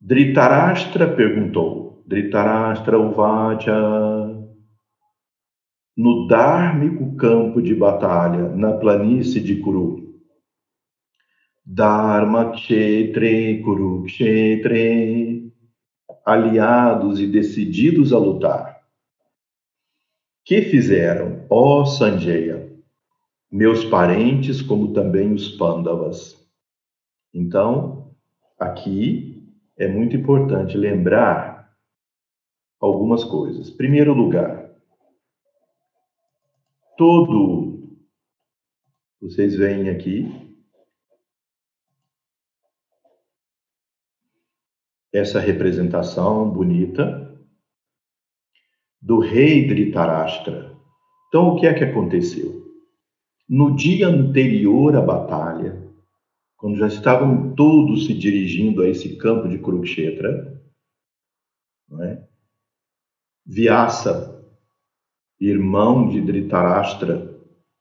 Dhritarashtra 0.00 1.14
perguntou. 1.14 2.02
Dhritarashtra 2.06 2.98
Uvacha 2.98 4.27
no 5.98 6.28
dármico 6.28 7.16
campo 7.16 7.60
de 7.60 7.74
batalha, 7.74 8.50
na 8.50 8.72
planície 8.74 9.40
de 9.40 9.56
Kuru. 9.56 10.16
Dharma 11.66 12.52
Kshetre 12.52 13.60
Kuru 13.64 14.04
Kshetre, 14.04 15.52
aliados 16.24 17.18
e 17.18 17.26
decididos 17.26 18.12
a 18.12 18.18
lutar. 18.18 18.80
Que 20.44 20.62
fizeram, 20.62 21.44
ó 21.50 21.84
Sanjaya, 21.84 22.72
meus 23.50 23.84
parentes, 23.84 24.62
como 24.62 24.92
também 24.92 25.32
os 25.32 25.48
Pandavas? 25.48 26.48
Então, 27.34 28.14
aqui 28.56 29.52
é 29.76 29.88
muito 29.88 30.14
importante 30.14 30.76
lembrar 30.76 31.76
algumas 32.80 33.24
coisas. 33.24 33.68
Primeiro 33.68 34.14
lugar, 34.14 34.67
todo. 36.98 37.96
Vocês 39.22 39.54
veem 39.54 39.88
aqui. 39.88 40.26
Essa 45.10 45.40
representação 45.40 46.50
bonita 46.50 47.24
do 49.00 49.20
rei 49.20 49.66
Dhritarashtra. 49.66 50.76
Então, 51.28 51.48
o 51.48 51.56
que 51.60 51.66
é 51.66 51.72
que 51.72 51.84
aconteceu? 51.84 52.66
No 53.48 53.74
dia 53.74 54.08
anterior 54.08 54.94
à 54.96 55.00
batalha, 55.00 55.88
quando 56.56 56.76
já 56.76 56.88
estavam 56.88 57.54
todos 57.54 58.06
se 58.06 58.12
dirigindo 58.12 58.82
a 58.82 58.88
esse 58.88 59.16
campo 59.16 59.48
de 59.48 59.58
Kurukshetra, 59.58 60.62
não 61.88 62.02
é? 62.02 62.28
Vyasa 63.46 64.37
irmão 65.40 66.08
de 66.08 66.20
Dhritarashtra 66.20 67.36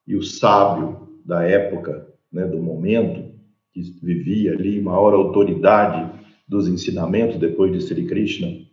e 0.05 0.15
o 0.15 0.23
sábio 0.23 1.19
da 1.25 1.43
época, 1.43 2.07
né, 2.31 2.45
do 2.45 2.59
momento, 2.59 3.35
que 3.71 3.81
vivia 4.01 4.53
ali, 4.53 4.81
maior 4.81 5.13
autoridade 5.13 6.17
dos 6.47 6.67
ensinamentos 6.67 7.37
depois 7.37 7.71
de 7.71 7.81
Sri 7.81 8.05
Krishna, 8.05 8.65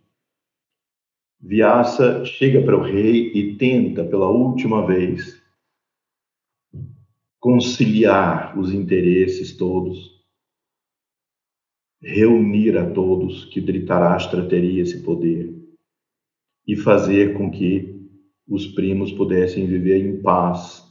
Vyasa 1.41 2.25
chega 2.25 2.61
para 2.63 2.77
o 2.77 2.81
rei 2.81 3.31
e 3.33 3.55
tenta 3.57 4.03
pela 4.03 4.29
última 4.29 4.85
vez 4.85 5.39
conciliar 7.39 8.57
os 8.57 8.73
interesses 8.73 9.55
todos, 9.55 10.25
reunir 12.01 12.77
a 12.77 12.89
todos 12.89 13.45
que 13.45 13.61
Dhritarashtra 13.61 14.47
teria 14.47 14.81
esse 14.81 15.03
poder 15.03 15.53
e 16.67 16.75
fazer 16.75 17.37
com 17.37 17.51
que 17.51 18.04
os 18.47 18.67
primos 18.67 19.11
pudessem 19.11 19.65
viver 19.65 20.05
em 20.05 20.21
paz, 20.21 20.83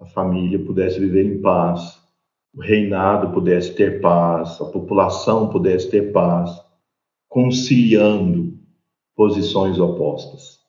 a 0.00 0.06
família 0.06 0.58
pudesse 0.64 0.98
viver 0.98 1.24
em 1.24 1.40
paz, 1.40 2.00
o 2.54 2.60
reinado 2.60 3.32
pudesse 3.32 3.74
ter 3.74 4.00
paz, 4.00 4.60
a 4.60 4.64
população 4.66 5.48
pudesse 5.48 5.90
ter 5.90 6.12
paz, 6.12 6.50
conciliando 7.28 8.58
posições 9.14 9.78
opostas. 9.78 10.60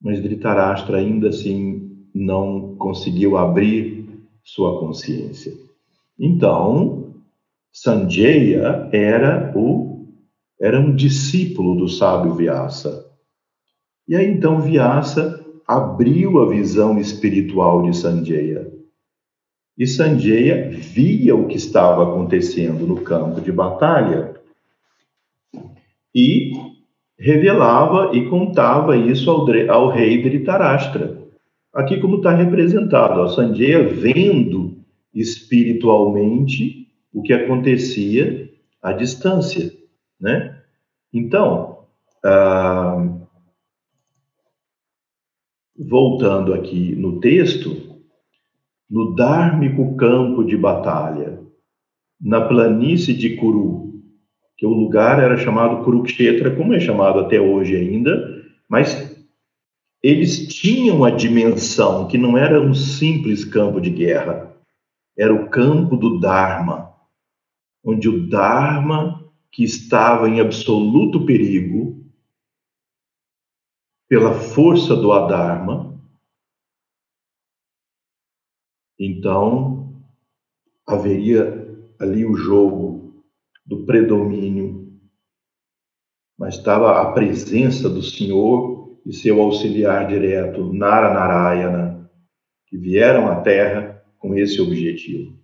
Mas 0.00 0.20
Dhritarashtra 0.20 0.98
ainda 0.98 1.28
assim 1.28 2.06
não 2.14 2.76
conseguiu 2.76 3.36
abrir 3.36 4.08
sua 4.44 4.78
consciência. 4.78 5.52
Então, 6.18 7.14
Sanjaya 7.72 8.88
era 8.92 9.52
o 9.56 9.88
era 10.60 10.80
um 10.80 10.94
discípulo 10.94 11.76
do 11.76 11.88
sábio 11.88 12.34
Vyasa 12.34 13.07
e 14.08 14.16
aí 14.16 14.26
então 14.26 14.60
Vyasa 14.60 15.44
abriu 15.66 16.40
a 16.40 16.48
visão 16.48 16.98
espiritual 16.98 17.82
de 17.82 17.94
Sanjaya. 17.94 18.72
E 19.76 19.86
Sanjaya 19.86 20.70
via 20.70 21.36
o 21.36 21.46
que 21.46 21.56
estava 21.56 22.02
acontecendo 22.04 22.86
no 22.86 23.02
campo 23.02 23.40
de 23.40 23.52
batalha 23.52 24.34
e 26.14 26.52
revelava 27.18 28.16
e 28.16 28.28
contava 28.30 28.96
isso 28.96 29.30
ao, 29.30 29.46
ao 29.70 29.88
rei 29.88 30.22
Dhritarashtra. 30.22 31.18
Aqui 31.74 32.00
como 32.00 32.16
está 32.16 32.34
representado, 32.34 33.20
a 33.20 33.28
Sanjaya 33.28 33.86
vendo 33.86 34.78
espiritualmente 35.14 36.88
o 37.12 37.22
que 37.22 37.32
acontecia 37.32 38.50
à 38.82 38.92
distância, 38.92 39.70
né? 40.20 40.60
Então, 41.12 41.84
ah, 42.24 43.17
voltando 45.78 46.52
aqui 46.52 46.96
no 46.96 47.20
texto, 47.20 47.98
no 48.90 49.14
dármico 49.14 49.94
campo 49.96 50.42
de 50.42 50.56
batalha, 50.56 51.40
na 52.20 52.40
planície 52.40 53.14
de 53.14 53.36
Kuru, 53.36 53.94
que 54.56 54.66
o 54.66 54.70
lugar 54.70 55.22
era 55.22 55.36
chamado 55.36 55.84
Kurukshetra, 55.84 56.56
como 56.56 56.74
é 56.74 56.80
chamado 56.80 57.20
até 57.20 57.40
hoje 57.40 57.76
ainda, 57.76 58.42
mas 58.68 59.16
eles 60.02 60.48
tinham 60.48 61.04
a 61.04 61.10
dimensão 61.10 62.08
que 62.08 62.18
não 62.18 62.36
era 62.36 62.60
um 62.60 62.74
simples 62.74 63.44
campo 63.44 63.80
de 63.80 63.90
guerra, 63.90 64.56
era 65.16 65.32
o 65.32 65.48
campo 65.48 65.96
do 65.96 66.18
Dharma, 66.18 66.92
onde 67.84 68.08
o 68.08 68.28
Dharma, 68.28 69.24
que 69.52 69.62
estava 69.62 70.28
em 70.28 70.40
absoluto 70.40 71.24
perigo, 71.24 71.97
pela 74.08 74.32
força 74.32 74.96
do 74.96 75.12
Adharma, 75.12 76.00
então 78.98 80.02
haveria 80.86 81.68
ali 82.00 82.24
o 82.24 82.34
jogo 82.34 83.22
do 83.66 83.84
predomínio, 83.84 84.98
mas 86.38 86.54
estava 86.54 87.02
a 87.02 87.12
presença 87.12 87.88
do 87.90 88.02
Senhor 88.02 88.98
e 89.04 89.12
seu 89.12 89.40
auxiliar 89.42 90.06
direto, 90.08 90.72
Nara 90.72 91.12
Narayana, 91.12 92.10
que 92.66 92.78
vieram 92.78 93.28
à 93.28 93.42
Terra 93.42 94.02
com 94.18 94.34
esse 94.34 94.60
objetivo. 94.60 95.38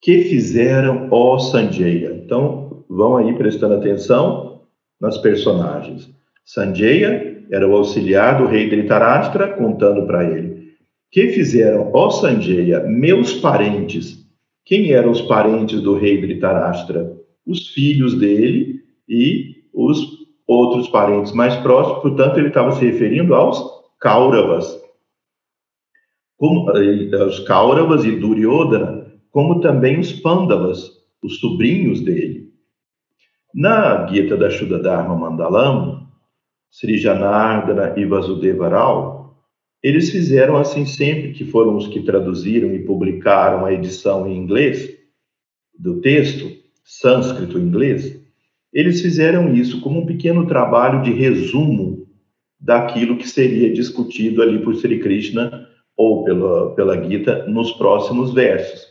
Que 0.00 0.22
fizeram, 0.24 1.08
ó 1.10 1.38
Sanjaya? 1.38 2.14
Então, 2.14 2.84
vão 2.88 3.16
aí 3.16 3.36
prestando 3.36 3.74
atenção 3.74 4.68
nas 5.00 5.18
personagens. 5.18 6.17
Sanjaya 6.48 7.44
era 7.50 7.68
o 7.68 7.76
auxiliar 7.76 8.38
do 8.38 8.46
rei 8.46 8.70
Dhritarashtra, 8.70 9.48
contando 9.48 10.06
para 10.06 10.24
ele. 10.24 10.72
Que 11.10 11.28
fizeram, 11.28 11.90
ó 11.92 12.08
Sanjaya, 12.08 12.84
meus 12.88 13.34
parentes. 13.34 14.26
Quem 14.64 14.92
eram 14.92 15.10
os 15.10 15.20
parentes 15.20 15.82
do 15.82 15.98
rei 15.98 16.18
Dhritarashtra? 16.18 17.12
Os 17.46 17.68
filhos 17.68 18.14
dele 18.14 18.80
e 19.06 19.56
os 19.74 19.98
outros 20.46 20.88
parentes 20.88 21.32
mais 21.32 21.54
próximos, 21.56 22.00
portanto, 22.00 22.38
ele 22.38 22.48
estava 22.48 22.72
se 22.72 22.82
referindo 22.82 23.34
aos 23.34 23.62
Kauravas. 24.00 24.74
Como, 26.38 26.72
os 27.26 27.40
Kauravas 27.40 28.06
e 28.06 28.12
Duryodhana, 28.12 29.12
como 29.30 29.60
também 29.60 30.00
os 30.00 30.12
Pandavas, 30.12 30.90
os 31.22 31.40
sobrinhos 31.40 32.00
dele. 32.00 32.48
Na 33.54 34.06
Gita 34.06 34.34
da 34.34 34.48
Shuddha 34.48 34.78
Dharma 34.78 35.14
Mandalam, 35.14 35.97
Sri 36.70 36.98
Janardana 36.98 37.94
e 37.96 38.04
Vasudeva 38.04 38.68
Rao, 38.68 39.36
eles 39.82 40.10
fizeram 40.10 40.56
assim 40.56 40.84
sempre 40.84 41.32
que 41.32 41.44
foram 41.44 41.76
os 41.76 41.86
que 41.86 42.02
traduziram 42.02 42.74
e 42.74 42.80
publicaram 42.80 43.64
a 43.64 43.72
edição 43.72 44.26
em 44.26 44.36
inglês 44.36 44.96
do 45.78 46.00
texto, 46.00 46.50
sânscrito 46.84 47.58
inglês, 47.58 48.20
eles 48.72 49.00
fizeram 49.00 49.54
isso 49.54 49.80
como 49.80 50.00
um 50.00 50.06
pequeno 50.06 50.46
trabalho 50.46 51.02
de 51.02 51.12
resumo 51.12 52.06
daquilo 52.60 53.16
que 53.16 53.28
seria 53.28 53.72
discutido 53.72 54.42
ali 54.42 54.58
por 54.58 54.74
Sri 54.74 54.98
Krishna 54.98 55.68
ou 55.96 56.24
pela, 56.24 56.74
pela 56.74 57.02
Gita 57.02 57.46
nos 57.46 57.72
próximos 57.72 58.34
versos. 58.34 58.88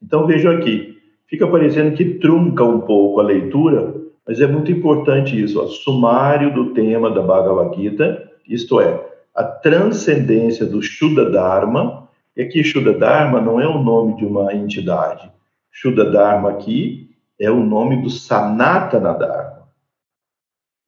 Então 0.00 0.26
vejam 0.26 0.52
aqui, 0.52 0.98
Fica 1.28 1.46
parecendo 1.46 1.94
que 1.94 2.14
trunca 2.14 2.64
um 2.64 2.80
pouco 2.80 3.20
a 3.20 3.22
leitura, 3.22 3.94
mas 4.28 4.42
é 4.42 4.46
muito 4.46 4.70
importante 4.70 5.42
isso, 5.42 5.58
o 5.58 5.68
sumário 5.68 6.52
do 6.52 6.74
tema 6.74 7.10
da 7.10 7.22
Bhagavad 7.22 7.74
Gita, 7.74 8.30
isto 8.46 8.78
é, 8.78 9.02
a 9.34 9.42
transcendência 9.42 10.66
do 10.66 10.82
Shuddha 10.82 11.30
Dharma, 11.30 12.06
e 12.36 12.42
aqui 12.42 12.62
Shuddha 12.62 12.92
Dharma 12.92 13.40
não 13.40 13.58
é 13.58 13.66
o 13.66 13.82
nome 13.82 14.16
de 14.16 14.26
uma 14.26 14.52
entidade. 14.52 15.32
Shuddha 15.72 16.10
Dharma 16.10 16.50
aqui 16.50 17.08
é 17.40 17.50
o 17.50 17.64
nome 17.64 18.02
do 18.02 18.10
Sanatana 18.10 19.14
Dharma. 19.14 19.66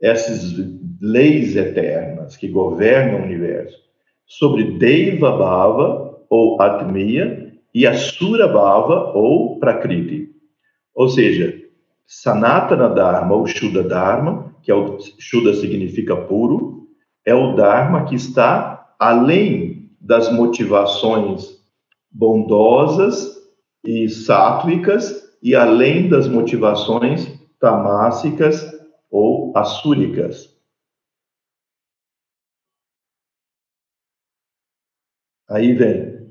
Essas 0.03 0.55
leis 1.01 1.57
eternas 1.57 2.37
que 2.37 2.47
governam 2.47 3.21
o 3.21 3.25
universo 3.25 3.79
sobre 4.27 4.79
Deva 4.79 5.33
Bhava 5.33 6.19
ou 6.29 6.61
Atmiya 6.61 7.55
e 7.75 7.87
Asura 7.87 8.47
Bhava 8.47 9.13
ou 9.15 9.59
Prakriti. 9.59 10.29
Ou 10.95 11.09
seja, 11.09 11.70
Sanatana 12.11 12.89
Dharma 12.89 13.37
ou 13.37 13.47
Shuddha 13.47 13.85
Dharma, 13.85 14.53
que 14.65 14.73
é 14.73 14.75
o 14.75 14.99
Shuddha 15.21 15.55
significa 15.55 16.17
puro, 16.17 16.89
é 17.25 17.33
o 17.33 17.55
Dharma 17.55 18.05
que 18.05 18.17
está 18.17 18.97
além 18.99 19.95
das 20.01 20.31
motivações 20.33 21.61
bondosas 22.11 23.39
e 23.85 24.09
sátvicas 24.09 25.23
e 25.41 25.55
além 25.55 26.09
das 26.09 26.27
motivações 26.27 27.29
tamássicas 27.61 28.61
ou 29.09 29.57
assúricas. 29.57 30.49
Aí 35.49 35.75
vem 35.75 36.29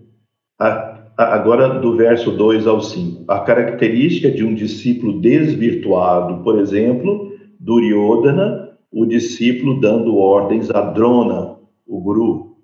a 0.60 0.89
agora 1.26 1.80
do 1.80 1.98
verso 1.98 2.32
2 2.32 2.66
ao 2.66 2.82
5. 2.82 3.26
A 3.28 3.42
característica 3.42 4.32
de 4.32 4.44
um 4.44 4.54
discípulo 4.54 5.20
desvirtuado, 5.20 6.42
por 6.44 6.60
exemplo, 6.60 7.34
Duryodhana, 7.60 8.70
o 8.92 9.06
discípulo 9.06 9.80
dando 9.82 10.18
ordens 10.18 10.72
a 10.72 10.82
Drona, 10.82 11.58
o 11.86 12.00
guru, 12.00 12.56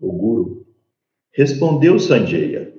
o 0.00 0.12
guru. 0.12 0.66
Respondeu 1.34 1.98
Sanjaya: 1.98 2.72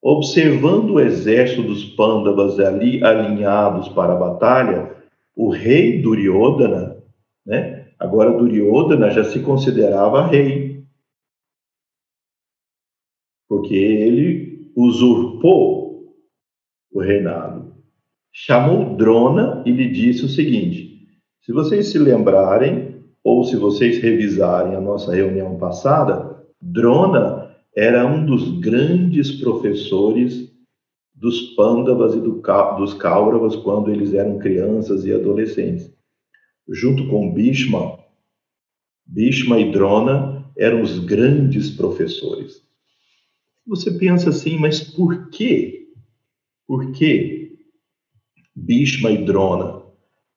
Observando 0.00 0.94
o 0.94 1.00
exército 1.00 1.62
dos 1.62 1.84
Pandavas 1.84 2.60
ali 2.60 3.02
alinhados 3.02 3.88
para 3.88 4.12
a 4.12 4.16
batalha, 4.16 4.92
o 5.34 5.48
rei 5.48 6.00
Duryodhana, 6.00 6.96
né? 7.44 7.86
Agora 7.98 8.30
Duryodhana 8.30 9.10
já 9.10 9.24
se 9.24 9.40
considerava 9.40 10.26
rei 10.26 10.73
porque 13.54 13.76
ele 13.76 14.72
usurpou 14.74 16.12
o 16.92 17.00
reinado. 17.00 17.72
Chamou 18.32 18.96
Drona 18.96 19.62
e 19.64 19.70
lhe 19.70 19.92
disse 19.92 20.24
o 20.24 20.28
seguinte: 20.28 21.06
se 21.40 21.52
vocês 21.52 21.86
se 21.86 21.98
lembrarem, 22.00 23.04
ou 23.22 23.44
se 23.44 23.54
vocês 23.54 23.98
revisarem 23.98 24.74
a 24.74 24.80
nossa 24.80 25.14
reunião 25.14 25.56
passada, 25.56 26.44
Drona 26.60 27.54
era 27.76 28.04
um 28.04 28.26
dos 28.26 28.58
grandes 28.58 29.30
professores 29.40 30.52
dos 31.14 31.54
Pandavas 31.54 32.16
e 32.16 32.20
do, 32.20 32.42
dos 32.76 32.92
Kauravas 32.94 33.54
quando 33.54 33.88
eles 33.88 34.12
eram 34.14 34.40
crianças 34.40 35.04
e 35.04 35.14
adolescentes. 35.14 35.94
Junto 36.68 37.06
com 37.06 37.32
Bhishma, 37.32 38.00
Bhishma 39.06 39.60
e 39.60 39.70
Drona 39.70 40.44
eram 40.58 40.82
os 40.82 40.98
grandes 40.98 41.70
professores. 41.70 42.63
Você 43.66 43.90
pensa 43.92 44.28
assim, 44.28 44.58
mas 44.58 44.80
por 44.80 45.30
quê? 45.30 45.88
Por 46.66 46.92
que 46.92 47.58
Bhishma 48.54 49.10
e 49.10 49.24
Drona, 49.24 49.82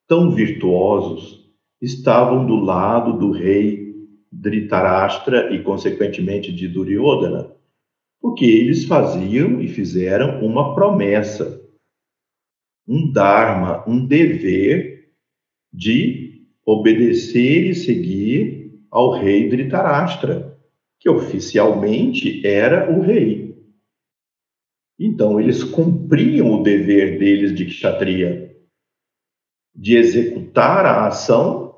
tão 0.07 0.31
virtuosos, 0.31 1.45
estavam 1.81 2.45
do 2.45 2.55
lado 2.55 3.17
do 3.19 3.31
rei 3.31 3.85
Dhritarashtra 4.31 5.53
e, 5.53 5.61
consequentemente, 5.61 6.53
de 6.53 6.69
Duryodhana? 6.69 7.53
Porque 8.21 8.45
eles 8.45 8.85
faziam 8.85 9.61
e 9.61 9.67
fizeram 9.67 10.43
uma 10.45 10.73
promessa, 10.73 11.61
um 12.87 13.11
dharma, 13.11 13.83
um 13.87 14.05
dever 14.05 15.11
de 15.71 16.47
obedecer 16.65 17.67
e 17.67 17.75
seguir 17.75 18.81
ao 18.89 19.11
rei 19.11 19.49
Dhritarashtra 19.49 20.56
que 20.99 21.09
oficialmente 21.09 22.45
era 22.45 22.91
o 22.91 23.01
rei. 23.01 23.55
Então, 24.99 25.39
eles 25.39 25.63
cumpriam 25.63 26.53
o 26.53 26.63
dever 26.63 27.19
deles 27.19 27.53
de 27.53 27.65
kshatriya, 27.65 28.55
de 29.75 29.95
executar 29.95 30.85
a 30.85 31.07
ação 31.07 31.75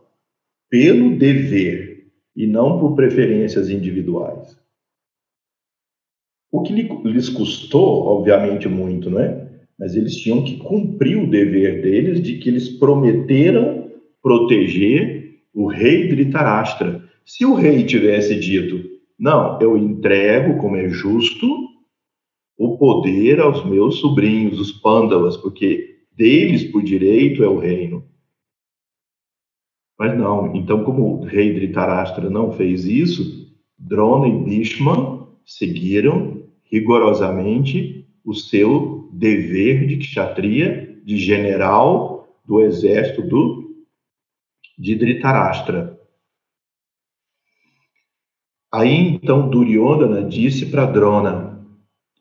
pelo 0.70 1.18
dever 1.18 2.08
e 2.36 2.48
não 2.48 2.80
por 2.80 2.96
preferências 2.96 3.70
individuais. 3.70 4.58
O 6.52 6.64
que 6.64 6.74
lhes 6.74 7.30
custou, 7.30 8.06
obviamente, 8.06 8.68
muito, 8.70 9.10
não 9.10 9.20
é? 9.20 9.50
Mas 9.78 9.96
eles 9.96 10.16
tinham 10.16 10.44
que 10.44 10.58
cumprir 10.58 11.18
o 11.18 11.30
dever 11.30 11.82
deles 11.82 12.22
de 12.22 12.38
que 12.38 12.50
eles 12.50 12.70
prometeram 12.70 13.92
proteger 14.22 15.42
o 15.54 15.68
rei 15.68 16.08
Dhritarashtra. 16.08 17.04
Se 17.26 17.46
o 17.46 17.54
rei 17.54 17.86
tivesse 17.86 18.40
dito, 18.40 18.99
não, 19.20 19.60
eu 19.60 19.78
entrego, 19.78 20.58
como 20.60 20.78
é 20.78 20.88
justo, 20.88 21.46
o 22.58 22.78
poder 22.78 23.42
aos 23.42 23.66
meus 23.66 23.98
sobrinhos, 24.00 24.60
os 24.60 24.72
Pandavas, 24.72 25.36
porque 25.36 26.00
deles 26.16 26.64
por 26.72 26.82
direito 26.82 27.44
é 27.44 27.48
o 27.48 27.60
reino. 27.60 28.08
Mas 29.98 30.18
não, 30.18 30.56
então 30.56 30.86
como 30.86 31.18
o 31.18 31.26
rei 31.26 31.54
Dhritarashtra 31.54 32.30
não 32.30 32.54
fez 32.54 32.86
isso, 32.86 33.54
Drona 33.78 34.28
e 34.28 34.44
Bhishma 34.44 35.28
seguiram 35.46 36.44
rigorosamente 36.64 38.08
o 38.24 38.34
seu 38.34 39.10
dever 39.12 39.86
de 39.86 39.98
kshatriya, 39.98 40.98
de 41.04 41.18
general 41.18 42.40
do 42.46 42.62
exército 42.62 43.22
do, 43.22 43.86
de 44.78 44.96
Dhritarashtra. 44.96 45.99
Aí 48.72 48.96
então 48.96 49.50
Duryodhana 49.50 50.24
disse 50.24 50.68
para 50.68 50.86
Drona, 50.86 51.50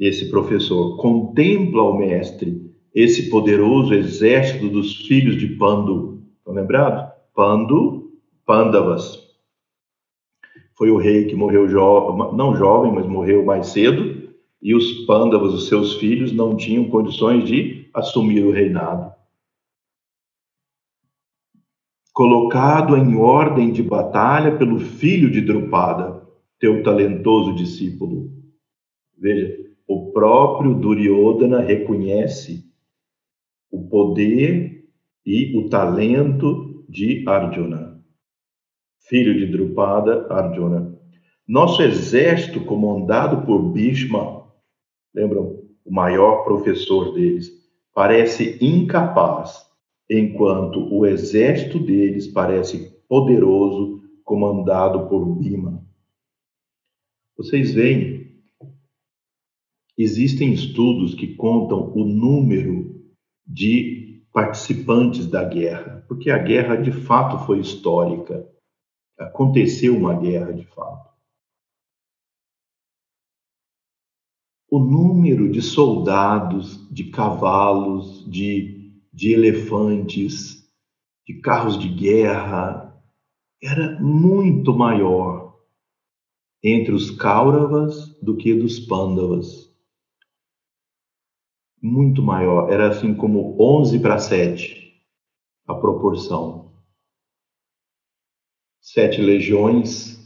esse 0.01 0.31
professor, 0.31 0.97
contempla 0.97 1.83
o 1.83 1.99
mestre, 1.99 2.73
esse 2.95 3.29
poderoso 3.29 3.93
exército 3.93 4.69
dos 4.69 5.07
filhos 5.07 5.37
de 5.37 5.49
Pandu. 5.57 6.23
Estão 6.39 6.55
lembrados? 6.55 7.13
Pandu, 7.35 8.13
Pandavas. 8.47 9.19
Foi 10.75 10.91
o 10.91 10.97
rei 10.97 11.27
que 11.27 11.37
morreu 11.37 11.69
jovem, 11.69 12.37
não 12.37 12.57
jovem, 12.57 12.93
mas 12.93 13.07
morreu 13.07 13.45
mais 13.45 13.67
cedo, 13.67 14.29
e 14.63 14.75
os 14.75 15.05
Pandavas, 15.05 15.53
os 15.53 15.69
seus 15.69 15.95
filhos, 15.95 16.33
não 16.33 16.57
tinham 16.57 16.89
condições 16.89 17.45
de 17.45 17.91
assumir 17.93 18.45
o 18.45 18.53
reinado. 18.53 19.13
Colocado 22.13 22.97
em 22.97 23.17
ordem 23.17 23.71
de 23.71 23.83
batalha 23.83 24.57
pelo 24.57 24.79
filho 24.81 25.31
de 25.31 25.41
Drupada, 25.41 26.18
teu 26.59 26.83
talentoso 26.83 27.55
discípulo. 27.55 28.31
Veja, 29.17 29.57
o 29.87 30.13
próprio 30.13 30.75
Duryodhana 30.75 31.61
reconhece 31.61 32.65
o 33.71 33.89
poder 33.89 34.85
e 35.25 35.57
o 35.59 35.69
talento 35.69 36.85
de 36.89 37.29
Arjuna, 37.29 38.03
filho 39.01 39.35
de 39.35 39.47
Drupada 39.47 40.27
Arjuna. 40.33 40.99
Nosso 41.47 41.83
exército, 41.83 42.65
comandado 42.65 43.47
por 43.47 43.73
Bhishma, 43.73 44.47
lembram? 45.15 45.59
O 45.85 45.93
maior 45.93 46.45
professor 46.45 47.15
deles, 47.15 47.51
parece 47.95 48.59
incapaz, 48.61 49.67
enquanto 50.09 50.81
o 50.95 51.07
exército 51.07 51.79
deles 51.79 52.27
parece 52.27 52.91
poderoso, 53.09 54.03
comandado 54.23 55.09
por 55.09 55.25
Bhima. 55.25 55.88
Vocês 57.39 57.73
veem, 57.73 58.37
existem 59.97 60.53
estudos 60.53 61.15
que 61.15 61.37
contam 61.37 61.93
o 61.95 62.05
número 62.05 63.09
de 63.47 64.27
participantes 64.33 65.25
da 65.31 65.45
guerra, 65.45 66.05
porque 66.09 66.31
a 66.33 66.39
guerra 66.39 66.75
de 66.75 66.91
fato 66.91 67.47
foi 67.47 67.61
histórica. 67.61 68.45
Aconteceu 69.17 69.97
uma 69.97 70.19
guerra 70.19 70.53
de 70.53 70.65
fato. 70.67 71.15
O 74.69 74.81
número 74.81 75.49
de 75.49 75.63
soldados, 75.63 76.93
de 76.93 77.05
cavalos, 77.05 78.29
de, 78.29 79.01
de 79.13 79.33
elefantes, 79.33 80.69
de 81.25 81.41
carros 81.41 81.79
de 81.79 81.89
guerra, 81.89 83.01
era 83.63 83.97
muito 84.01 84.75
maior 84.75 85.38
entre 86.63 86.93
os 86.93 87.11
Kauravas 87.11 88.17
do 88.21 88.37
que 88.37 88.55
dos 88.55 88.81
Pandavas. 88.81 89.69
muito 91.81 92.21
maior, 92.23 92.73
era 92.73 92.89
assim 92.89 93.15
como 93.15 93.57
11 93.61 94.01
para 94.01 94.19
7 94.19 95.01
a 95.65 95.75
proporção. 95.75 96.73
Sete 98.81 99.21
legiões 99.21 100.19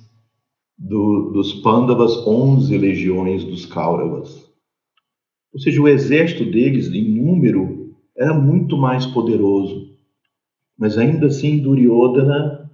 do, 0.78 1.30
dos 1.30 1.52
Pandavas, 1.54 2.16
11 2.26 2.78
legiões 2.78 3.44
dos 3.44 3.66
Kauravas. 3.66 4.50
Ou 5.52 5.60
seja, 5.60 5.82
o 5.82 5.88
exército 5.88 6.50
deles, 6.50 6.86
em 6.88 7.20
número, 7.20 7.94
era 8.16 8.32
muito 8.32 8.78
mais 8.78 9.04
poderoso. 9.04 9.94
Mas 10.78 10.96
ainda 10.96 11.26
assim, 11.26 11.58
Duryodhana, 11.58 12.70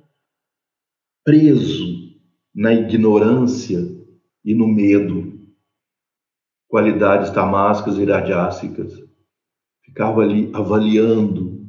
preso 1.24 1.87
na 2.58 2.74
ignorância 2.74 3.88
e 4.44 4.52
no 4.52 4.66
medo, 4.66 5.32
qualidades 6.66 7.30
tamásicas 7.30 7.96
e 7.96 8.04
radiássicas. 8.04 8.92
Ficava 9.84 10.22
ali 10.22 10.50
avaliando, 10.52 11.64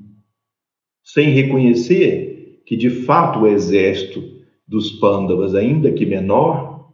sem 1.04 1.30
reconhecer 1.30 2.64
que 2.66 2.76
de 2.76 2.90
fato 2.90 3.42
o 3.42 3.48
exército 3.48 4.20
dos 4.68 4.94
Pandavas, 4.94 5.54
ainda 5.54 5.94
que 5.94 6.08
menor, 6.08 6.92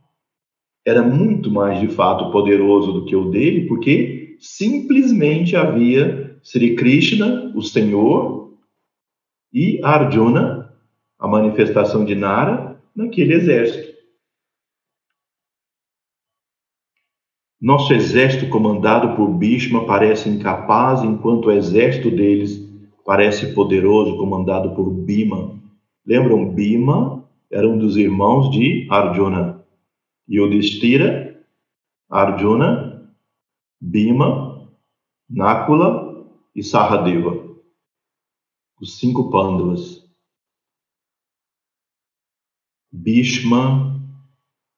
era 0.85 1.01
muito 1.01 1.49
mais 1.49 1.79
de 1.79 1.87
fato 1.87 2.31
poderoso 2.31 2.91
do 2.91 3.05
que 3.05 3.15
o 3.15 3.31
dele, 3.31 3.65
porque 3.65 4.35
simplesmente 4.41 5.55
havia 5.55 6.37
Sri 6.43 6.75
Krishna, 6.75 7.53
o 7.55 7.61
Senhor, 7.61 8.57
e 9.53 9.79
Arjuna, 9.81 10.69
a 11.17 11.29
manifestação 11.29 12.03
de 12.03 12.13
Nara, 12.13 12.74
naquele 12.95 13.33
exército. 13.33 13.95
Nosso 17.59 17.93
exército 17.93 18.49
comandado 18.49 19.15
por 19.15 19.27
Bhishma 19.29 19.85
parece 19.85 20.29
incapaz, 20.29 21.03
enquanto 21.03 21.47
o 21.47 21.51
exército 21.51 22.11
deles 22.11 22.63
parece 23.03 23.53
poderoso, 23.53 24.17
comandado 24.17 24.75
por 24.75 24.89
Bhima. 24.91 25.59
Lembram? 26.05 26.53
Bhima 26.53 27.27
era 27.51 27.67
um 27.67 27.77
dos 27.77 27.97
irmãos 27.97 28.51
de 28.51 28.87
Arjuna. 28.89 29.65
Yudhishthira, 30.29 31.43
Arjuna, 32.09 33.11
Bhima, 33.79 34.69
Nakula 35.29 36.27
e 36.55 36.63
Sahadeva. 36.63 37.45
Os 38.79 38.99
cinco 38.99 39.29
Pandavas. 39.29 40.04
Bhishma 42.95 44.01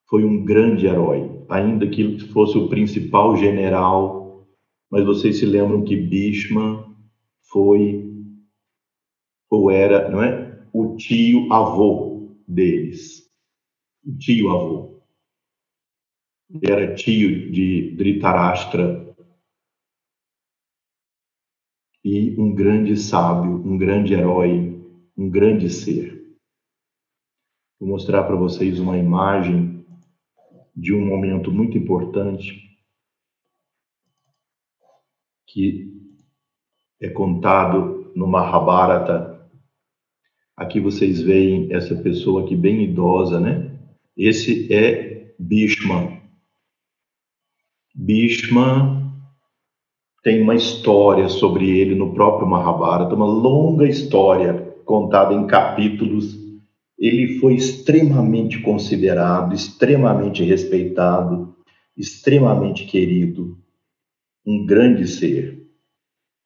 foi 0.09 0.25
um 0.25 0.43
grande 0.43 0.87
herói 0.87 1.45
ainda 1.47 1.87
que 1.87 2.19
fosse 2.33 2.57
o 2.57 2.67
principal 2.67 3.37
general, 3.37 4.47
mas 4.89 5.05
vocês 5.05 5.37
se 5.37 5.45
lembram 5.45 5.83
que 5.83 5.95
Bhishma 5.95 6.95
foi 7.43 8.07
ou 9.49 9.71
era, 9.71 10.09
não 10.09 10.21
é, 10.21 10.67
o 10.73 10.97
tio 10.97 11.51
avô 11.53 12.35
deles, 12.47 13.29
o 14.03 14.17
tio 14.17 14.49
avô. 14.49 14.99
Era 16.63 16.95
tio 16.95 17.51
de 17.51 17.95
Dhritarashtra 17.95 19.15
e 22.03 22.35
um 22.39 22.53
grande 22.53 22.97
sábio, 22.97 23.51
um 23.51 23.77
grande 23.77 24.13
herói, 24.13 24.81
um 25.15 25.29
grande 25.29 25.69
ser. 25.69 26.16
Vou 27.79 27.89
mostrar 27.89 28.23
para 28.23 28.35
vocês 28.35 28.79
uma 28.79 28.97
imagem 28.97 29.85
de 30.75 30.95
um 30.95 31.05
momento 31.05 31.51
muito 31.51 31.77
importante 31.77 32.75
que 35.45 35.93
é 36.99 37.07
contado 37.07 38.11
no 38.15 38.25
Mahabharata. 38.25 39.47
Aqui 40.55 40.79
vocês 40.79 41.21
veem 41.21 41.71
essa 41.71 41.95
pessoa 41.95 42.43
aqui 42.43 42.55
bem 42.55 42.83
idosa, 42.83 43.39
né? 43.39 43.79
Esse 44.15 44.73
é 44.73 45.35
Bhishma. 45.37 46.19
Bhishma 47.93 49.13
tem 50.23 50.41
uma 50.41 50.55
história 50.55 51.29
sobre 51.29 51.69
ele 51.77 51.93
no 51.93 52.15
próprio 52.15 52.49
Mahabharata, 52.49 53.13
uma 53.13 53.27
longa 53.27 53.87
história 53.87 54.75
contada 54.83 55.35
em 55.35 55.45
capítulos 55.45 56.46
ele 56.97 57.39
foi 57.39 57.53
extremamente 57.53 58.59
considerado, 58.61 59.53
extremamente 59.53 60.43
respeitado, 60.43 61.55
extremamente 61.95 62.85
querido, 62.85 63.57
um 64.45 64.65
grande 64.65 65.07
ser, 65.07 65.67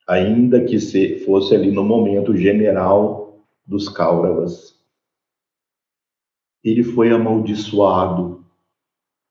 ainda 0.07 0.63
que 0.63 0.77
fosse 1.19 1.55
ali 1.55 1.71
no 1.71 1.83
momento 1.83 2.35
general 2.35 3.45
dos 3.65 3.87
Kauravas. 3.87 4.75
Ele 6.63 6.83
foi 6.83 7.11
amaldiçoado 7.11 8.45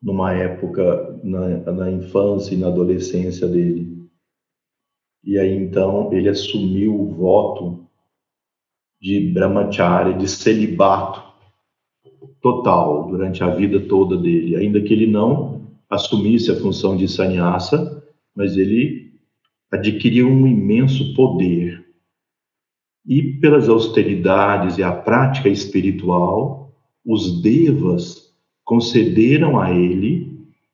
numa 0.02 0.32
época, 0.32 1.20
na, 1.22 1.58
na 1.72 1.90
infância 1.90 2.54
e 2.54 2.56
na 2.56 2.68
adolescência 2.68 3.46
dele. 3.46 4.08
E 5.22 5.38
aí 5.38 5.54
então 5.54 6.10
ele 6.12 6.28
assumiu 6.28 6.98
o 6.98 7.14
voto 7.14 7.89
de 9.00 9.32
brahmacharya, 9.32 10.14
de 10.14 10.28
celibato 10.28 11.22
total 12.40 13.08
durante 13.08 13.42
a 13.42 13.50
vida 13.50 13.80
toda 13.80 14.16
dele, 14.16 14.56
ainda 14.56 14.80
que 14.80 14.92
ele 14.92 15.06
não 15.06 15.60
assumisse 15.88 16.50
a 16.50 16.56
função 16.56 16.96
de 16.96 17.08
sannyasa, 17.08 18.04
mas 18.34 18.56
ele 18.56 19.12
adquiriu 19.70 20.28
um 20.28 20.46
imenso 20.46 21.14
poder. 21.14 21.84
E 23.06 23.22
pelas 23.40 23.68
austeridades 23.68 24.78
e 24.78 24.82
a 24.82 24.92
prática 24.92 25.48
espiritual, 25.48 26.72
os 27.04 27.40
devas 27.42 28.34
concederam 28.64 29.58
a 29.58 29.72
ele 29.72 30.30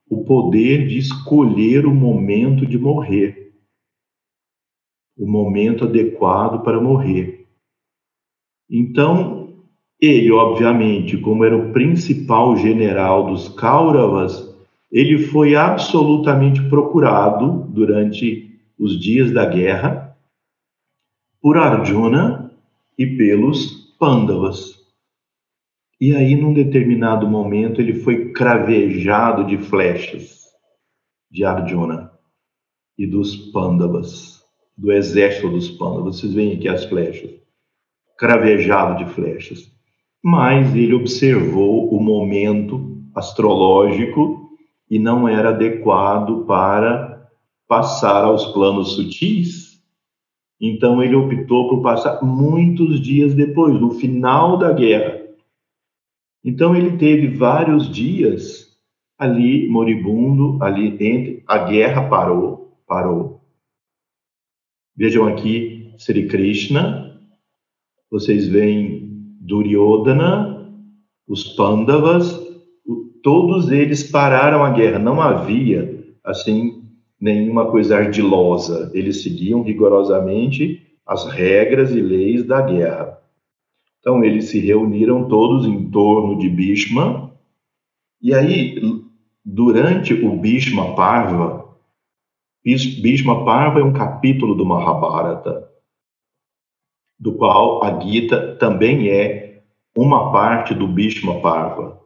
o 0.08 0.24
poder 0.24 0.86
de 0.86 0.98
escolher 0.98 1.86
o 1.86 1.94
momento 1.94 2.66
de 2.66 2.78
morrer, 2.78 3.52
o 5.16 5.26
momento 5.26 5.84
adequado 5.84 6.62
para 6.62 6.80
morrer. 6.80 7.36
Então, 8.70 9.64
ele, 10.00 10.30
obviamente, 10.30 11.16
como 11.16 11.44
era 11.44 11.56
o 11.56 11.72
principal 11.72 12.56
general 12.56 13.26
dos 13.26 13.48
Kauravas, 13.48 14.54
ele 14.90 15.18
foi 15.18 15.54
absolutamente 15.54 16.62
procurado 16.68 17.66
durante 17.70 18.58
os 18.78 19.00
dias 19.00 19.32
da 19.32 19.46
guerra 19.46 20.16
por 21.40 21.56
Arjuna 21.56 22.52
e 22.98 23.06
pelos 23.06 23.94
Pandavas. 23.98 24.76
E 26.00 26.14
aí, 26.14 26.34
num 26.34 26.52
determinado 26.52 27.26
momento, 27.26 27.80
ele 27.80 27.94
foi 27.94 28.32
cravejado 28.32 29.44
de 29.44 29.56
flechas 29.56 30.44
de 31.30 31.44
Arjuna 31.44 32.10
e 32.98 33.06
dos 33.06 33.34
Pandavas, 33.50 34.42
do 34.76 34.92
exército 34.92 35.48
dos 35.48 35.70
Pandavas. 35.70 36.18
Vocês 36.18 36.34
veem 36.34 36.54
aqui 36.54 36.68
as 36.68 36.84
flechas 36.84 37.45
cravejado 38.18 39.04
de 39.04 39.10
flechas. 39.12 39.70
Mas 40.22 40.74
ele 40.74 40.94
observou 40.94 41.88
o 41.94 42.00
momento 42.00 42.96
astrológico 43.14 44.50
e 44.90 44.98
não 44.98 45.28
era 45.28 45.50
adequado 45.50 46.44
para 46.46 47.28
passar 47.68 48.24
aos 48.24 48.46
planos 48.46 48.94
sutis. 48.94 49.82
Então 50.60 51.02
ele 51.02 51.14
optou 51.14 51.68
por 51.68 51.82
passar 51.82 52.22
muitos 52.22 53.00
dias 53.00 53.34
depois, 53.34 53.78
no 53.80 53.90
final 53.90 54.56
da 54.56 54.72
guerra. 54.72 55.20
Então 56.44 56.74
ele 56.74 56.96
teve 56.96 57.28
vários 57.28 57.92
dias 57.92 58.66
ali 59.18 59.68
moribundo, 59.68 60.62
ali 60.62 60.88
entre 61.00 61.42
a 61.46 61.58
guerra 61.58 62.08
parou, 62.08 62.78
parou. 62.86 63.40
Vejam 64.94 65.26
aqui 65.26 65.92
Sri 65.98 66.26
Krishna 66.28 67.05
vocês 68.11 68.46
veem 68.46 69.11
Duryodhana, 69.40 70.70
os 71.26 71.44
Pandavas, 71.44 72.40
todos 73.22 73.70
eles 73.70 74.02
pararam 74.02 74.64
a 74.64 74.70
guerra. 74.70 74.98
Não 74.98 75.20
havia, 75.20 76.04
assim, 76.24 76.84
nenhuma 77.20 77.66
coisa 77.66 77.96
ardilosa. 77.96 78.90
Eles 78.94 79.22
seguiam 79.22 79.62
rigorosamente 79.62 80.82
as 81.04 81.26
regras 81.26 81.90
e 81.90 82.00
leis 82.00 82.44
da 82.44 82.61
guerra. 82.61 83.18
Então, 84.00 84.22
eles 84.22 84.46
se 84.46 84.61
reuniram 84.61 85.28
todos 85.28 85.66
em 85.66 85.90
torno 85.90 86.38
de 86.38 86.48
Bhishma. 86.48 87.32
E 88.22 88.32
aí, 88.32 88.80
durante 89.44 90.14
o 90.14 90.36
Bhishma 90.36 90.94
Parva, 90.94 91.66
Bhishma 92.64 93.44
Parva 93.44 93.80
é 93.80 93.84
um 93.84 93.92
capítulo 93.92 94.54
do 94.54 94.64
Mahabharata 94.64 95.65
do 97.18 97.34
qual 97.34 97.82
a 97.82 98.00
Gita 98.00 98.56
também 98.56 99.08
é 99.08 99.62
uma 99.96 100.30
parte 100.30 100.74
do 100.74 100.86
Bhishma 100.86 101.40
Parva. 101.40 102.00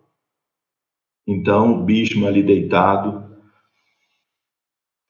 Então, 1.26 1.84
Bhishma 1.84 2.28
ali 2.28 2.42
deitado, 2.42 3.30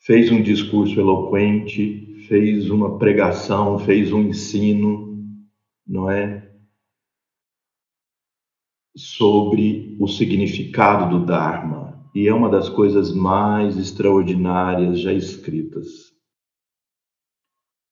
fez 0.01 0.32
um 0.32 0.42
discurso 0.42 0.98
eloquente, 0.98 2.24
fez 2.26 2.70
uma 2.70 2.98
pregação, 2.98 3.78
fez 3.78 4.12
um 4.12 4.22
ensino, 4.22 5.18
não 5.86 6.11
é? 6.11 6.51
Sobre 8.96 9.96
o 10.01 10.09
significado 10.09 11.18
do 11.18 11.24
Dharma. 11.24 11.90
E 12.14 12.26
é 12.26 12.34
uma 12.34 12.48
das 12.48 12.68
coisas 12.68 13.14
mais 13.14 13.76
extraordinárias 13.76 15.01
já 15.01 15.12
escritas. 15.12 16.09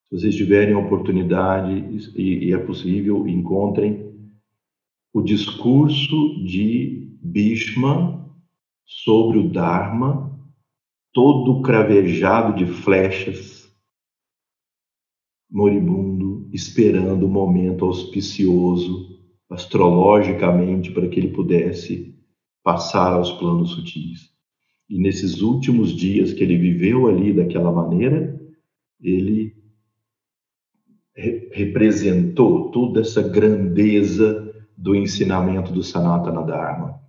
Se 0.09 0.18
vocês 0.18 0.34
tiverem 0.34 0.74
oportunidade 0.74 1.72
e, 2.16 2.46
e 2.46 2.52
é 2.54 2.59
possível, 2.59 3.28
encontrem 3.28 4.09
o 5.12 5.20
discurso 5.20 6.42
de 6.44 7.18
Bhishma 7.22 8.26
sobre 8.86 9.38
o 9.38 9.50
Dharma, 9.50 10.34
todo 11.12 11.61
cravejado 11.61 12.56
de 12.56 12.64
flechas, 12.64 13.70
moribundo, 15.50 16.48
esperando 16.52 17.26
o 17.26 17.30
momento 17.30 17.84
auspicioso, 17.84 19.18
astrologicamente, 19.50 20.90
para 20.90 21.09
que 21.09 21.20
ele 21.20 21.32
pudesse 21.32 22.14
passar 22.62 23.12
aos 23.12 23.32
planos 23.32 23.72
sutis. 23.72 24.30
E 24.88 24.98
nesses 24.98 25.42
últimos 25.42 25.94
dias 25.94 26.32
que 26.32 26.42
ele 26.42 26.56
viveu 26.56 27.09
ali 27.09 27.34
daquela 27.34 27.70
maneira, 27.70 28.40
ele 29.00 29.57
representou 31.52 32.70
toda 32.70 33.00
essa 33.00 33.20
grandeza 33.22 34.54
do 34.76 34.94
ensinamento 34.94 35.72
do 35.72 35.82
Sanatana 35.82 36.42
Dharma. 36.42 37.00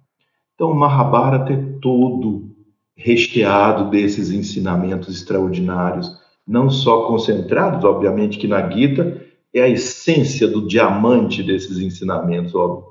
Então, 0.56 0.74
Mahabharata 0.74 1.54
é 1.54 1.64
todo 1.80 2.50
recheado 2.96 3.90
desses 3.90 4.32
ensinamentos 4.32 5.16
extraordinários, 5.16 6.12
não 6.46 6.70
só 6.70 7.06
concentrados, 7.06 7.86
obviamente 7.86 8.38
que 8.38 8.48
na 8.48 8.68
Gita 8.70 9.22
é 9.54 9.62
a 9.62 9.70
essência 9.70 10.48
do 10.48 10.68
diamante 10.68 11.44
desses 11.44 11.78
ensinamentos, 11.78 12.54
óbvio, 12.56 12.86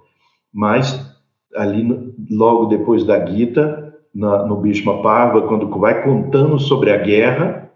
mas 0.53 1.05
ali 1.55 2.15
logo 2.31 2.67
depois 2.67 3.05
da 3.05 3.27
Gita, 3.27 3.95
na, 4.15 4.47
no 4.47 4.57
Bhishma 4.57 5.03
Parva, 5.03 5.43
quando 5.43 5.69
vai 5.79 6.03
contando 6.03 6.59
sobre 6.59 6.91
a 6.91 6.97
guerra, 6.97 7.68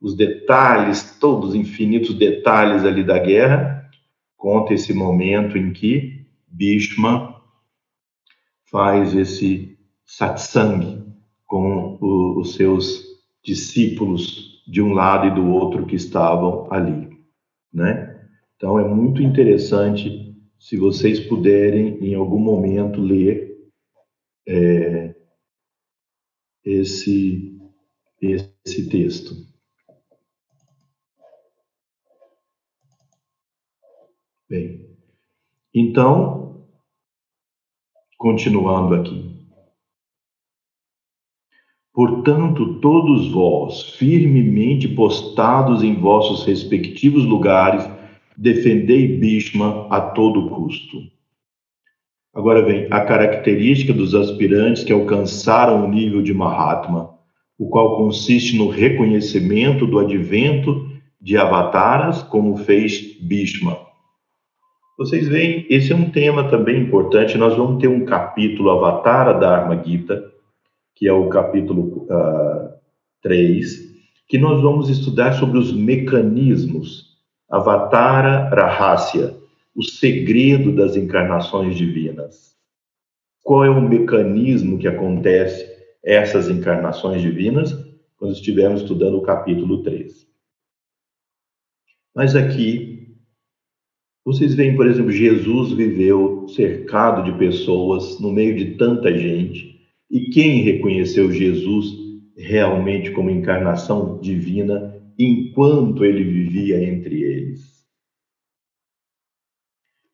os 0.00 0.14
detalhes, 0.14 1.16
todos 1.18 1.50
os 1.50 1.54
infinitos 1.54 2.14
detalhes 2.14 2.84
ali 2.84 3.02
da 3.02 3.18
guerra, 3.18 3.88
conta 4.36 4.74
esse 4.74 4.92
momento 4.92 5.56
em 5.56 5.72
que 5.72 6.26
Bhishma 6.46 7.42
faz 8.70 9.14
esse 9.14 9.78
satsang 10.04 11.04
com 11.46 11.98
o, 12.00 12.40
os 12.40 12.54
seus 12.54 13.04
discípulos 13.42 14.62
de 14.66 14.82
um 14.82 14.92
lado 14.92 15.28
e 15.28 15.34
do 15.34 15.48
outro 15.48 15.86
que 15.86 15.96
estavam 15.96 16.72
ali, 16.72 17.08
né? 17.72 18.12
Então 18.56 18.78
é 18.78 18.86
muito 18.86 19.22
interessante 19.22 20.34
se 20.58 20.76
vocês 20.76 21.20
puderem 21.20 21.98
em 22.00 22.14
algum 22.14 22.38
momento 22.38 23.00
ler 23.00 23.56
é, 24.48 25.14
esse 26.64 27.52
esse 28.20 28.88
texto. 28.88 29.55
Bem, 34.48 34.86
então, 35.74 36.68
continuando 38.16 38.94
aqui. 38.94 39.34
Portanto, 41.92 42.78
todos 42.78 43.28
vós, 43.32 43.96
firmemente 43.96 44.86
postados 44.86 45.82
em 45.82 45.96
vossos 45.96 46.46
respectivos 46.46 47.24
lugares, 47.24 47.90
defendei 48.36 49.18
Bhishma 49.18 49.88
a 49.90 50.00
todo 50.00 50.48
custo. 50.48 50.96
Agora 52.32 52.64
vem 52.64 52.86
a 52.92 53.00
característica 53.00 53.92
dos 53.92 54.14
aspirantes 54.14 54.84
que 54.84 54.92
alcançaram 54.92 55.84
o 55.84 55.88
nível 55.88 56.22
de 56.22 56.32
Mahatma, 56.32 57.18
o 57.58 57.68
qual 57.68 57.96
consiste 57.96 58.56
no 58.56 58.68
reconhecimento 58.68 59.88
do 59.88 59.98
advento 59.98 60.88
de 61.20 61.36
avataras, 61.36 62.22
como 62.22 62.56
fez 62.58 63.18
Bhishma 63.20 63.85
vocês 64.96 65.28
veem, 65.28 65.66
esse 65.68 65.92
é 65.92 65.96
um 65.96 66.10
tema 66.10 66.48
também 66.48 66.82
importante. 66.82 67.36
Nós 67.36 67.56
vamos 67.56 67.80
ter 67.80 67.88
um 67.88 68.04
capítulo 68.04 68.70
Avatara 68.70 69.34
Dharma 69.34 69.82
Gita, 69.84 70.32
que 70.94 71.06
é 71.06 71.12
o 71.12 71.28
capítulo 71.28 72.06
uh, 72.08 72.12
ah, 72.12 72.74
3, 73.22 73.94
que 74.28 74.38
nós 74.38 74.62
vamos 74.62 74.88
estudar 74.88 75.32
sobre 75.32 75.58
os 75.58 75.72
mecanismos 75.72 77.16
Avatara 77.50 78.48
Rahasya, 78.48 79.34
o 79.74 79.82
segredo 79.82 80.74
das 80.74 80.96
encarnações 80.96 81.76
divinas. 81.76 82.56
Qual 83.42 83.64
é 83.64 83.70
o 83.70 83.80
mecanismo 83.80 84.78
que 84.78 84.88
acontece 84.88 85.76
essas 86.06 86.48
encarnações 86.48 87.20
divinas 87.20 87.72
quando 88.16 88.32
estivermos 88.32 88.82
estudando 88.82 89.18
o 89.18 89.22
capítulo 89.22 89.82
3. 89.82 90.24
Mas 92.14 92.36
aqui 92.36 93.05
vocês 94.26 94.56
veem, 94.56 94.74
por 94.74 94.88
exemplo, 94.88 95.12
Jesus 95.12 95.70
viveu 95.70 96.48
cercado 96.48 97.30
de 97.30 97.38
pessoas, 97.38 98.18
no 98.18 98.32
meio 98.32 98.56
de 98.56 98.74
tanta 98.74 99.16
gente, 99.16 99.78
e 100.10 100.30
quem 100.30 100.62
reconheceu 100.62 101.30
Jesus 101.30 101.86
realmente 102.36 103.12
como 103.12 103.30
encarnação 103.30 104.18
divina 104.18 105.00
enquanto 105.16 106.04
ele 106.04 106.24
vivia 106.24 106.82
entre 106.92 107.22
eles? 107.22 107.86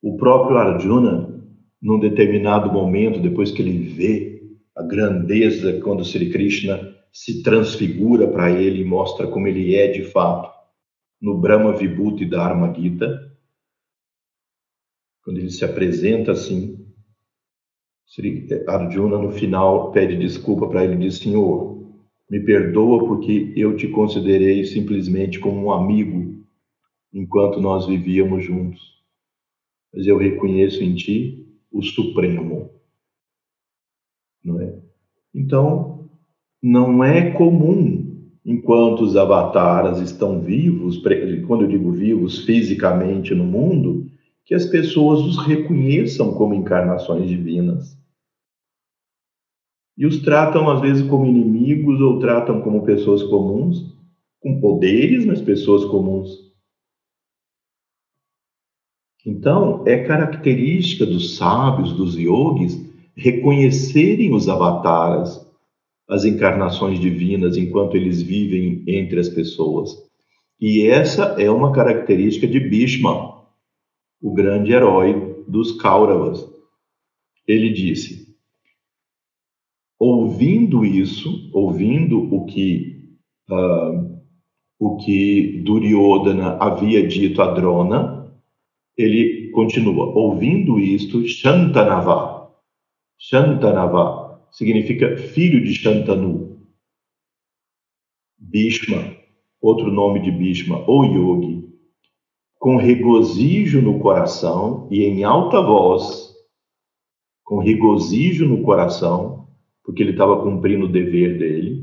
O 0.03 0.19
próprio 0.19 0.59
Arjuna, 0.59 1.43
num 1.81 1.99
determinado 1.99 2.71
momento, 2.71 3.19
depois 3.19 3.51
que 3.51 3.63
ele 3.63 3.79
vê 3.79 4.43
a 4.77 4.83
grandeza 4.83 5.81
quando 5.81 6.05
Sri 6.05 6.29
Krishna 6.29 6.87
se 7.11 7.43
transfigura 7.43 8.29
para 8.29 8.51
ele 8.51 8.83
e 8.83 8.85
mostra 8.85 9.27
como 9.27 9.49
ele 9.49 9.75
é 9.75 9.89
de 9.89 10.03
fato, 10.03 10.51
no 11.19 11.39
Brahma 11.39 11.73
Vibhuti 11.73 12.27
Dharma 12.27 12.75
Gita, 12.75 13.32
quando 15.23 15.39
ele 15.39 15.51
se 15.51 15.65
apresenta 15.65 16.33
assim, 16.33 16.83
Arjuna 18.67 19.19
no 19.19 19.33
final 19.33 19.91
pede 19.91 20.17
desculpa 20.17 20.69
para 20.69 20.85
ele 20.85 20.95
e 20.95 20.99
diz: 20.99 21.17
Senhor, 21.17 21.83
me 22.29 22.41
perdoa 22.41 23.07
porque 23.07 23.53
eu 23.57 23.77
te 23.77 23.89
considerei 23.89 24.65
simplesmente 24.65 25.39
como 25.39 25.67
um 25.67 25.73
amigo 25.73 26.45
enquanto 27.13 27.61
nós 27.61 27.87
vivíamos 27.87 28.45
juntos. 28.45 28.81
Mas 29.93 30.07
eu 30.07 30.17
reconheço 30.17 30.83
em 30.83 30.95
ti 30.95 31.47
o 31.71 31.83
Supremo. 31.83 32.71
Não 34.45 34.61
é? 34.61 34.79
Então, 35.35 36.11
não 36.63 37.03
é 37.03 37.31
comum 37.31 38.31
enquanto 38.45 39.03
os 39.03 39.17
avataras 39.17 40.01
estão 40.01 40.41
vivos, 40.41 41.03
quando 41.47 41.63
eu 41.63 41.69
digo 41.69 41.93
vivos 41.93 42.45
fisicamente 42.45 43.35
no 43.35 43.45
mundo, 43.45 44.12
que 44.45 44.55
as 44.55 44.67
pessoas 44.67 45.21
os 45.21 45.39
reconheçam 45.47 46.35
como 46.35 46.55
encarnações 46.55 47.29
divinas. 47.29 47.97
E 49.97 50.07
os 50.07 50.23
tratam, 50.23 50.71
às 50.71 50.81
vezes, 50.81 51.09
como 51.09 51.27
inimigos 51.27 52.01
ou 52.01 52.19
tratam 52.19 52.61
como 52.63 52.85
pessoas 52.85 53.23
comuns, 53.23 53.95
com 54.41 54.61
poderes, 54.61 55.25
mas 55.25 55.41
pessoas 55.41 55.85
comuns. 55.85 56.53
Então, 59.25 59.85
é 59.87 60.05
característica 60.05 61.07
dos 61.07 61.37
sábios, 61.37 61.93
dos 61.93 62.17
yogis, 62.17 62.85
reconhecerem 63.15 64.35
os 64.35 64.49
avataras, 64.49 65.47
as 66.09 66.25
encarnações 66.25 66.99
divinas, 66.99 67.57
enquanto 67.57 67.97
eles 67.97 68.21
vivem 68.21 68.83
entre 68.87 69.21
as 69.21 69.29
pessoas. 69.29 69.97
E 70.61 70.87
essa 70.87 71.37
é 71.39 71.51
uma 71.51 71.73
característica 71.73 72.47
de 72.49 72.59
Bhishma, 72.59 73.42
o 74.23 74.33
grande 74.33 74.73
herói 74.73 75.45
dos 75.49 75.73
Kauravas. 75.73 76.49
Ele 77.47 77.71
disse: 77.71 78.33
ouvindo 79.99 80.85
isso, 80.85 81.51
ouvindo 81.53 82.33
o 82.35 82.47
que 82.47 83.17
uh, 83.51 84.23
o 84.79 84.97
que 84.97 85.63
Duryodhana 85.65 86.57
havia 86.61 87.07
dito 87.07 87.41
a 87.41 87.53
Drona, 87.53 88.33
ele 88.97 89.51
continua: 89.51 90.07
ouvindo 90.07 90.79
isto, 90.79 91.27
Shantanava. 91.27 92.51
Shantanava 93.19 94.41
significa 94.51 95.17
filho 95.17 95.63
de 95.63 95.75
Shantanu. 95.75 96.61
Bhishma, 98.39 99.17
outro 99.61 99.91
nome 99.91 100.21
de 100.21 100.33
Bhishma, 100.33 100.85
ou 100.89 101.05
Yogi, 101.05 101.62
com 102.63 102.77
regozijo 102.77 103.83
no 103.83 103.99
coração 103.99 104.87
e 104.89 105.03
em 105.03 105.25
alta 105.25 105.61
voz, 105.61 106.33
com 107.43 107.59
regozijo 107.59 108.47
no 108.47 108.63
coração, 108.63 109.49
porque 109.85 110.01
ele 110.01 110.13
estava 110.13 110.41
cumprindo 110.41 110.85
o 110.85 110.89
dever 110.89 111.39
dele, 111.39 111.83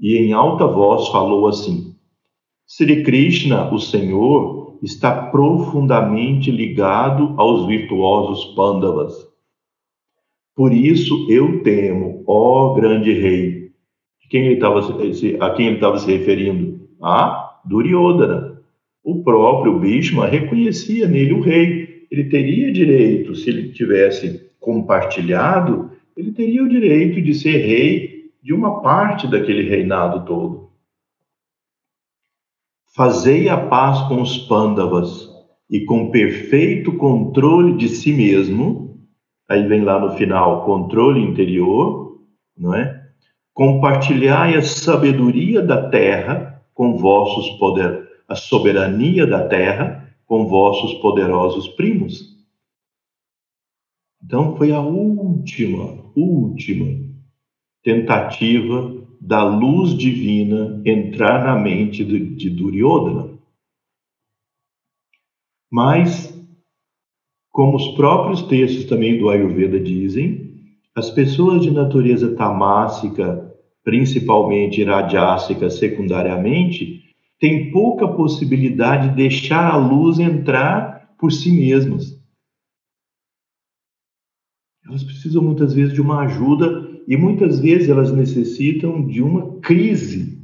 e 0.00 0.16
em 0.16 0.32
alta 0.32 0.66
voz 0.66 1.06
falou 1.10 1.46
assim: 1.46 1.94
Sri 2.66 3.04
Krishna, 3.04 3.72
o 3.72 3.78
Senhor, 3.78 4.80
está 4.82 5.30
profundamente 5.30 6.50
ligado 6.50 7.34
aos 7.36 7.64
virtuosos 7.68 8.46
Pandavas. 8.56 9.14
Por 10.56 10.72
isso 10.72 11.24
eu 11.30 11.62
temo, 11.62 12.24
ó 12.26 12.74
grande 12.74 13.12
rei. 13.12 13.70
Quem 14.28 14.46
ele 14.46 14.56
tava, 14.56 14.80
a 14.80 15.50
quem 15.50 15.66
ele 15.66 15.76
estava 15.76 16.00
se 16.00 16.10
referindo? 16.10 16.80
A 17.00 17.60
Duryodhana. 17.64 18.55
O 19.06 19.22
próprio 19.22 19.78
Bhishma 19.78 20.26
reconhecia 20.26 21.06
nele 21.06 21.32
o 21.32 21.40
rei. 21.40 22.08
Ele 22.10 22.24
teria 22.24 22.72
direito, 22.72 23.36
se 23.36 23.48
ele 23.48 23.68
tivesse 23.68 24.50
compartilhado, 24.58 25.92
ele 26.16 26.32
teria 26.32 26.64
o 26.64 26.68
direito 26.68 27.22
de 27.22 27.32
ser 27.32 27.56
rei 27.58 28.32
de 28.42 28.52
uma 28.52 28.82
parte 28.82 29.28
daquele 29.28 29.62
reinado 29.62 30.24
todo. 30.26 30.72
Fazei 32.96 33.48
a 33.48 33.56
paz 33.56 34.00
com 34.08 34.20
os 34.20 34.38
Pandavas 34.38 35.30
e 35.70 35.84
com 35.84 36.10
perfeito 36.10 36.92
controle 36.96 37.76
de 37.76 37.88
si 37.88 38.12
mesmo, 38.12 39.06
aí 39.48 39.68
vem 39.68 39.82
lá 39.82 40.00
no 40.00 40.16
final, 40.16 40.64
controle 40.64 41.20
interior, 41.20 42.18
não 42.58 42.74
é? 42.74 43.04
Compartilhai 43.54 44.56
a 44.56 44.62
sabedoria 44.62 45.62
da 45.62 45.90
terra 45.90 46.60
com 46.74 46.96
vossos 46.96 47.56
poder, 47.58 48.05
a 48.28 48.34
soberania 48.34 49.26
da 49.26 49.46
terra 49.46 50.14
com 50.26 50.46
vossos 50.46 50.94
poderosos 50.94 51.68
primos. 51.68 52.36
Então 54.22 54.56
foi 54.56 54.72
a 54.72 54.80
última, 54.80 56.10
última 56.16 57.06
tentativa 57.82 59.06
da 59.20 59.44
luz 59.44 59.96
divina 59.96 60.82
entrar 60.84 61.44
na 61.44 61.56
mente 61.56 62.04
de 62.04 62.50
Duryodhana. 62.50 63.36
Mas, 65.70 66.36
como 67.50 67.76
os 67.76 67.88
próprios 67.88 68.42
textos 68.42 68.84
também 68.84 69.18
do 69.18 69.28
Ayurveda 69.28 69.78
dizem, 69.78 70.46
as 70.94 71.10
pessoas 71.10 71.62
de 71.62 71.70
natureza 71.70 72.34
tamássica, 72.34 73.54
principalmente 73.84 74.82
radiássica 74.82 75.70
secundariamente, 75.70 77.05
têm 77.38 77.70
pouca 77.70 78.08
possibilidade 78.08 79.10
de 79.10 79.16
deixar 79.16 79.70
a 79.70 79.76
luz 79.76 80.18
entrar 80.18 81.14
por 81.18 81.32
si 81.32 81.50
mesmas. 81.50 82.16
Elas 84.86 85.02
precisam 85.02 85.42
muitas 85.42 85.74
vezes 85.74 85.92
de 85.92 86.00
uma 86.00 86.20
ajuda 86.20 87.02
e 87.08 87.16
muitas 87.16 87.60
vezes 87.60 87.88
elas 87.88 88.12
necessitam 88.12 89.06
de 89.06 89.22
uma 89.22 89.58
crise. 89.60 90.36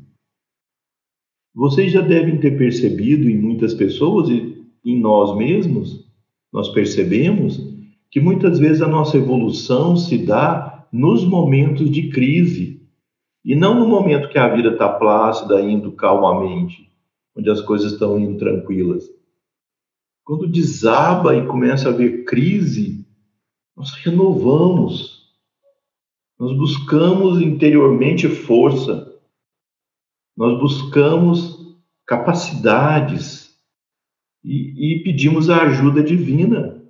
Vocês 1.55 1.93
já 1.93 2.01
devem 2.01 2.39
ter 2.41 2.57
percebido 2.57 3.29
em 3.29 3.39
muitas 3.39 3.75
pessoas 3.75 4.29
e 4.29 4.63
em 4.85 4.99
nós 4.99 5.37
mesmos, 5.37 6.11
nós 6.53 6.69
percebemos 6.71 7.61
que 8.11 8.21
muitas 8.21 8.59
vezes 8.59 8.83
a 8.83 8.89
nossa 8.89 9.17
evolução 9.17 9.97
se 9.97 10.19
dá 10.19 10.87
nos 10.93 11.25
momentos 11.25 11.91
de 11.91 12.11
crise 12.11 12.82
e 13.45 13.55
não 13.55 13.79
no 13.79 13.87
momento 13.87 14.29
que 14.29 14.39
a 14.39 14.49
vida 14.49 14.71
está 14.71 14.89
plácida, 14.89 15.61
indo 15.61 15.93
calmamente, 15.93 16.91
onde 17.37 17.51
as 17.51 17.61
coisas 17.61 17.93
estão 17.93 18.19
indo 18.19 18.39
tranquilas. 18.39 19.05
Quando 20.25 20.47
desaba 20.47 21.37
e 21.37 21.47
começa 21.47 21.89
a 21.89 21.93
haver 21.93 22.25
crise, 22.25 23.05
nós 23.77 23.93
renovamos, 23.93 25.33
nós 26.39 26.57
buscamos 26.57 27.41
interiormente 27.41 28.29
força, 28.29 29.13
nós 30.37 30.59
buscamos 30.61 31.77
capacidades 32.07 33.57
e, 34.45 34.99
e 34.99 35.03
pedimos 35.03 35.51
a 35.51 35.63
ajuda 35.63 36.03
divina. 36.03 36.82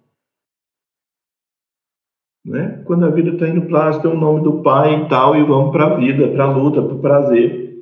Né? 2.45 2.82
Quando 2.84 3.05
a 3.05 3.11
vida 3.11 3.30
está 3.30 3.49
indo 3.49 3.62
plástico, 3.62 4.09
é 4.09 4.11
o 4.11 4.18
nome 4.18 4.43
do 4.43 4.62
Pai 4.62 5.03
e 5.03 5.09
tal, 5.09 5.36
e 5.36 5.45
vamos 5.45 5.70
para 5.70 5.86
a 5.86 5.97
vida, 5.97 6.28
para 6.28 6.45
a 6.45 6.51
luta, 6.51 6.82
para 6.82 6.95
o 6.95 7.01
prazer 7.01 7.76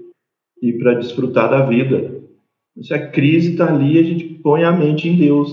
e 0.62 0.72
para 0.74 0.94
desfrutar 0.94 1.48
da 1.48 1.64
vida. 1.64 2.20
Se 2.82 2.92
a 2.92 3.10
crise 3.10 3.52
está 3.52 3.68
ali, 3.68 3.98
a 3.98 4.02
gente 4.02 4.24
põe 4.42 4.64
a 4.64 4.72
mente 4.72 5.08
em 5.08 5.16
Deus. 5.16 5.50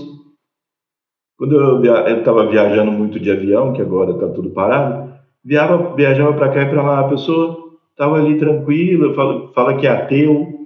Quando 1.38 1.54
eu 1.54 2.18
estava 2.18 2.46
viajando 2.46 2.92
muito 2.92 3.18
de 3.18 3.30
avião, 3.30 3.72
que 3.72 3.80
agora 3.80 4.12
está 4.12 4.28
tudo 4.28 4.50
parado, 4.50 5.12
viajava, 5.44 5.94
viajava 5.94 6.32
para 6.34 6.50
cá 6.50 6.62
e 6.62 6.70
para 6.70 6.82
lá, 6.82 7.00
a 7.00 7.08
pessoa 7.08 7.78
estava 7.90 8.16
ali 8.16 8.38
tranquila, 8.38 9.14
fala, 9.14 9.52
fala 9.52 9.76
que 9.76 9.86
é 9.86 9.90
ateu 9.90 10.58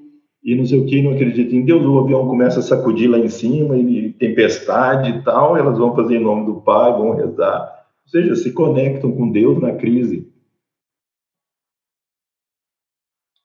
e 0.43 0.57
não 0.57 0.67
sei 0.67 0.81
o 0.81 0.87
que, 0.87 1.01
não 1.01 1.13
acredita 1.13 1.55
em 1.55 1.65
Deus, 1.65 1.85
o 1.85 1.99
avião 2.01 2.27
começa 2.27 2.59
a 2.59 2.63
sacudir 2.63 3.09
lá 3.09 3.19
em 3.19 3.29
cima, 3.29 3.77
e 3.77 4.13
tempestade 4.15 5.11
e 5.11 5.23
tal, 5.23 5.57
elas 5.57 5.79
vão 5.79 5.95
fazer 5.95 6.17
em 6.17 6.23
nome 6.23 6.47
do 6.47 6.61
Pai, 6.63 6.91
vão 6.93 7.15
rezar. 7.15 7.82
Seja, 8.13 8.37
se 8.37 8.53
conectam 8.53 9.11
com 9.11 9.33
Deus 9.33 9.59
na 9.59 9.75
crise. 9.75 10.31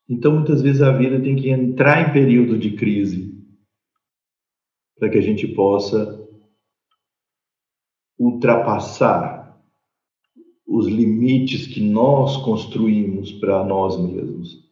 Então, 0.10 0.34
muitas 0.34 0.62
vezes 0.62 0.82
a 0.82 0.92
vida 0.92 1.22
tem 1.22 1.38
que 1.38 1.50
entrar 1.50 2.10
em 2.10 2.12
período 2.12 2.60
de 2.60 2.76
crise 2.76 3.34
para 5.00 5.10
que 5.10 5.18
a 5.18 5.22
gente 5.22 5.48
possa 5.48 6.22
ultrapassar 8.20 9.58
os 10.68 10.86
limites 10.86 11.66
que 11.66 11.80
nós 11.80 12.36
construímos 12.36 13.32
para 13.32 13.64
nós 13.64 13.98
mesmos. 13.98 14.70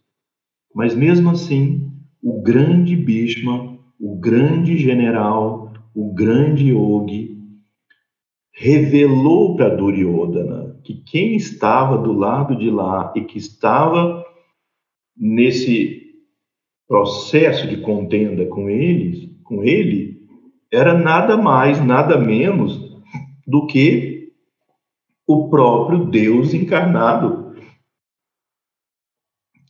Mas 0.74 0.94
mesmo 0.94 1.30
assim, 1.30 1.90
o 2.22 2.42
grande 2.42 2.98
Bhishma, 2.98 3.80
o 3.98 4.18
grande 4.18 4.78
general, 4.78 5.72
o 5.96 6.14
grande 6.14 6.72
yogi, 6.72 7.35
revelou 8.56 9.58
para 9.58 9.76
Duryodhana 9.76 10.80
que 10.82 10.94
quem 11.02 11.36
estava 11.36 11.98
do 11.98 12.14
lado 12.14 12.56
de 12.56 12.70
lá 12.70 13.12
e 13.16 13.22
que 13.22 13.38
estava 13.38 14.26
nesse 15.16 16.14
processo 16.88 17.68
de 17.68 17.82
contenda 17.82 18.46
com 18.46 18.70
eles, 18.70 19.30
com 19.44 19.62
ele, 19.62 20.26
era 20.72 20.98
nada 20.98 21.36
mais, 21.36 21.84
nada 21.86 22.18
menos 22.18 22.80
do 23.46 23.68
que 23.68 24.32
o 25.28 25.50
próprio 25.50 26.06
Deus 26.06 26.54
encarnado. 26.54 27.56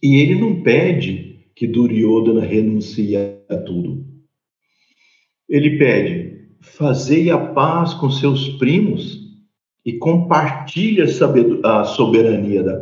E 0.01 0.17
ele 0.17 0.35
não 0.35 0.61
pede 0.61 1.49
que 1.55 1.65
Duryodhana 1.65 2.41
renuncie 2.41 3.15
a 3.17 3.57
tudo. 3.65 4.05
Ele 5.49 5.77
pede: 5.77 6.24
fazei 6.65 7.29
a 7.29 7.53
paz 7.53 7.93
com 7.93 8.09
seus 8.09 8.49
primos 8.57 9.19
e 9.85 9.93
compartilhe 9.93 11.01
a 11.01 11.83
soberania 11.83 12.63
da, 12.63 12.81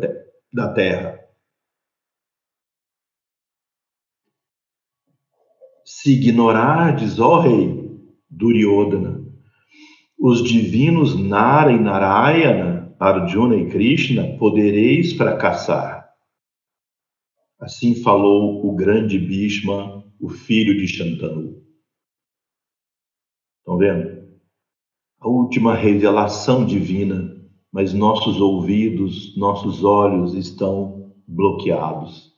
da 0.53 0.73
terra. 0.73 1.19
Se 5.85 6.13
ignorardes, 6.13 7.19
ó 7.19 7.39
rei 7.39 7.83
Duryodhana, 8.29 9.21
os 10.17 10.41
divinos 10.41 11.19
Nara 11.19 11.71
e 11.71 11.79
Narayana, 11.79 12.95
Arjuna 12.99 13.57
e 13.57 13.69
Krishna, 13.69 14.37
podereis 14.37 15.13
fracassar. 15.13 16.09
Assim 17.59 18.01
falou 18.01 18.65
o 18.65 18.75
grande 18.75 19.19
Bhishma, 19.19 20.03
o 20.19 20.29
filho 20.29 20.77
de 20.77 20.87
Shantanu. 20.87 21.62
Estão 23.63 23.77
vendo? 23.77 24.21
A 25.21 25.29
última 25.29 25.73
revelação 25.73 26.65
divina, 26.65 27.33
mas 27.71 27.93
nossos 27.93 28.41
ouvidos, 28.41 29.37
nossos 29.37 29.85
olhos 29.85 30.33
estão 30.33 31.13
bloqueados. 31.25 32.33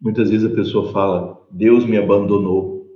Muitas 0.00 0.30
vezes 0.30 0.48
a 0.48 0.54
pessoa 0.54 0.92
fala: 0.92 1.44
Deus 1.50 1.84
me 1.84 1.96
abandonou. 1.96 2.86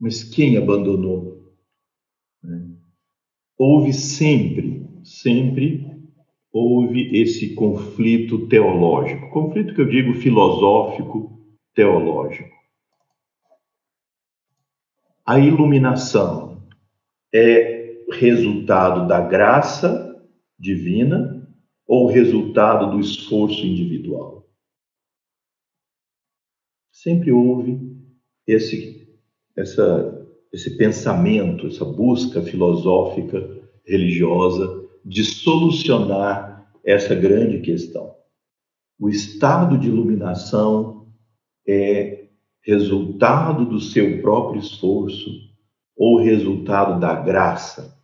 Mas 0.00 0.24
quem 0.24 0.56
abandonou? 0.56 1.54
Né? 2.42 2.76
Houve 3.56 3.92
sempre, 3.92 4.84
sempre 5.04 5.86
houve 6.52 7.16
esse 7.16 7.54
conflito 7.54 8.48
teológico. 8.48 9.30
Conflito 9.30 9.74
que 9.74 9.80
eu 9.80 9.88
digo 9.88 10.14
filosófico, 10.14 11.38
teológico. 11.72 12.57
A 15.28 15.38
iluminação 15.38 16.66
é 17.34 18.02
resultado 18.12 19.06
da 19.06 19.20
graça 19.20 20.26
divina 20.58 21.46
ou 21.86 22.06
resultado 22.06 22.92
do 22.92 22.98
esforço 22.98 23.60
individual? 23.60 24.48
Sempre 26.90 27.30
houve 27.30 27.78
esse 28.46 29.06
essa, 29.54 30.26
esse 30.50 30.78
pensamento, 30.78 31.66
essa 31.66 31.84
busca 31.84 32.40
filosófica, 32.40 33.38
religiosa, 33.84 34.88
de 35.04 35.22
solucionar 35.24 36.72
essa 36.82 37.14
grande 37.14 37.60
questão. 37.60 38.16
O 38.98 39.10
estado 39.10 39.76
de 39.76 39.88
iluminação 39.88 41.06
é 41.66 42.17
resultado 42.68 43.64
do 43.64 43.80
seu 43.80 44.20
próprio 44.20 44.60
esforço 44.60 45.30
ou 45.96 46.20
resultado 46.20 47.00
da 47.00 47.14
graça. 47.14 47.98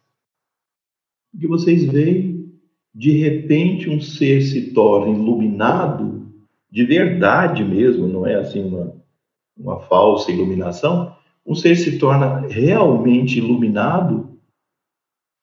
Porque 1.31 1.47
vocês 1.47 1.85
veem, 1.85 2.51
de 2.95 3.11
repente 3.11 3.91
um 3.91 4.01
ser 4.01 4.41
se 4.41 4.73
torna 4.73 5.13
iluminado 5.13 6.33
de 6.71 6.83
verdade 6.83 7.63
mesmo, 7.63 8.09
não 8.09 8.27
é 8.27 8.37
assim 8.37 8.65
uma, 8.65 8.97
uma 9.55 9.81
falsa 9.81 10.33
iluminação. 10.33 11.15
Um 11.47 11.55
ser 11.55 11.77
se 11.77 11.99
torna 11.99 12.47
realmente 12.49 13.37
iluminado 13.39 14.39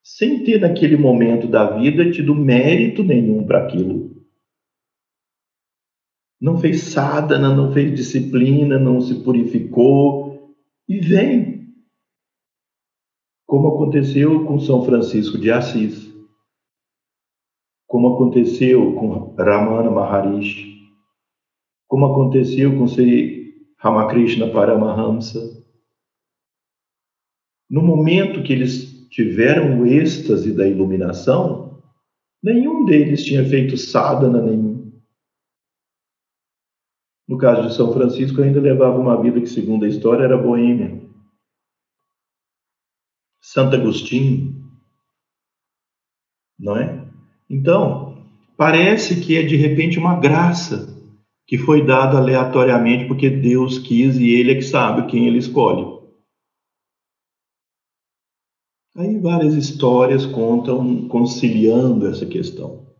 sem 0.03 0.43
ter 0.43 0.59
naquele 0.59 0.97
momento 0.97 1.47
da 1.47 1.77
vida 1.77 2.09
tido 2.09 2.33
mérito 2.33 3.03
nenhum 3.03 3.45
para 3.45 3.65
aquilo 3.65 4.20
não 6.41 6.57
fez 6.57 6.81
sadhana, 6.85 7.55
não 7.55 7.71
fez 7.71 7.93
disciplina, 7.95 8.79
não 8.79 8.99
se 8.99 9.23
purificou 9.23 10.55
e 10.89 10.99
vem. 10.99 11.69
Como 13.45 13.67
aconteceu 13.67 14.43
com 14.45 14.59
São 14.59 14.83
Francisco 14.83 15.37
de 15.37 15.51
Assis, 15.51 16.11
como 17.85 18.15
aconteceu 18.15 18.95
com 18.95 19.35
Ramana 19.35 19.91
Maharishi, 19.91 20.71
como 21.87 22.05
aconteceu 22.05 22.75
com 22.77 22.87
Sri 22.87 23.53
Ramakrishna 23.77 24.49
Paramahamsa. 24.49 25.61
No 27.69 27.83
momento 27.83 28.41
que 28.41 28.53
eles 28.53 29.07
tiveram 29.09 29.81
o 29.81 29.85
êxtase 29.85 30.53
da 30.53 30.67
iluminação, 30.67 31.83
nenhum 32.41 32.85
deles 32.85 33.25
tinha 33.25 33.45
feito 33.45 33.77
sadhana 33.77 34.41
nenhum 34.41 34.70
no 37.31 37.37
caso 37.37 37.65
de 37.65 37.73
São 37.73 37.93
Francisco, 37.93 38.41
ainda 38.41 38.59
levava 38.59 38.99
uma 38.99 39.21
vida 39.21 39.39
que, 39.39 39.47
segundo 39.47 39.85
a 39.85 39.87
história, 39.87 40.25
era 40.25 40.37
boêmia. 40.37 41.01
Santo 43.41 43.73
Agostinho, 43.73 44.69
não 46.59 46.75
é? 46.75 47.07
Então, 47.49 48.27
parece 48.57 49.21
que 49.21 49.37
é 49.37 49.43
de 49.43 49.55
repente 49.55 49.97
uma 49.97 50.19
graça 50.19 50.93
que 51.47 51.57
foi 51.57 51.85
dada 51.85 52.17
aleatoriamente 52.17 53.07
porque 53.07 53.29
Deus 53.29 53.79
quis 53.79 54.17
e 54.17 54.29
Ele 54.31 54.51
é 54.51 54.55
que 54.55 54.63
sabe 54.63 55.09
quem 55.09 55.25
Ele 55.25 55.37
escolhe. 55.37 55.85
Aí 58.93 59.17
várias 59.19 59.53
histórias 59.53 60.25
contam 60.25 61.07
conciliando 61.07 62.07
essa 62.07 62.25
questão. 62.25 62.90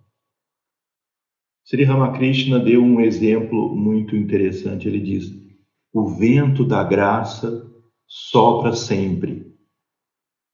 Sri 1.71 1.85
Ramakrishna 1.85 2.59
deu 2.59 2.83
um 2.83 2.99
exemplo 2.99 3.73
muito 3.73 4.13
interessante. 4.13 4.89
Ele 4.89 4.99
diz: 4.99 5.31
o 5.93 6.09
vento 6.09 6.65
da 6.65 6.83
graça 6.83 7.65
sopra 8.05 8.73
sempre. 8.73 9.49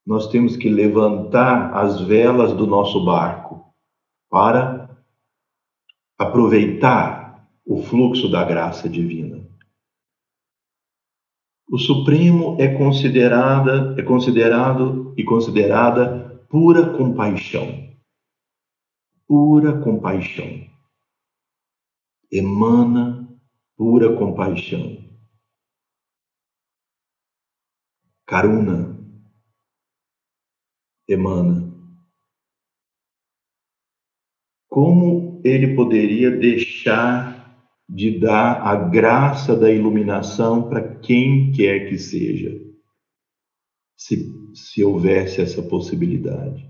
Nós 0.06 0.28
temos 0.28 0.56
que 0.56 0.70
levantar 0.70 1.74
as 1.74 2.00
velas 2.02 2.54
do 2.54 2.68
nosso 2.68 3.04
barco 3.04 3.74
para 4.30 4.96
aproveitar 6.20 7.50
o 7.66 7.82
fluxo 7.82 8.30
da 8.30 8.44
graça 8.44 8.88
divina. 8.88 9.44
O 11.68 11.80
Supremo 11.80 12.58
é 12.60 12.78
considerada, 12.78 14.00
é 14.00 14.04
considerado 14.04 15.16
e 15.18 15.24
considerada 15.24 16.46
pura 16.48 16.96
compaixão. 16.96 17.88
Pura 19.28 19.82
compaixão 19.82 20.77
emana 22.32 23.28
pura 23.76 24.16
compaixão. 24.18 24.98
Karuna 28.26 28.98
emana. 31.08 31.74
Como 34.68 35.42
ele 35.44 35.76
poderia 35.76 36.30
deixar 36.30 37.38
de 37.88 38.20
dar 38.20 38.62
a 38.62 38.76
graça 38.76 39.56
da 39.56 39.72
iluminação 39.72 40.68
para 40.68 41.00
quem 41.00 41.54
quer 41.54 41.88
que 41.88 41.98
seja, 41.98 42.52
se, 43.96 44.30
se 44.54 44.84
houvesse 44.84 45.42
essa 45.42 45.64
possibilidade? 45.64 46.70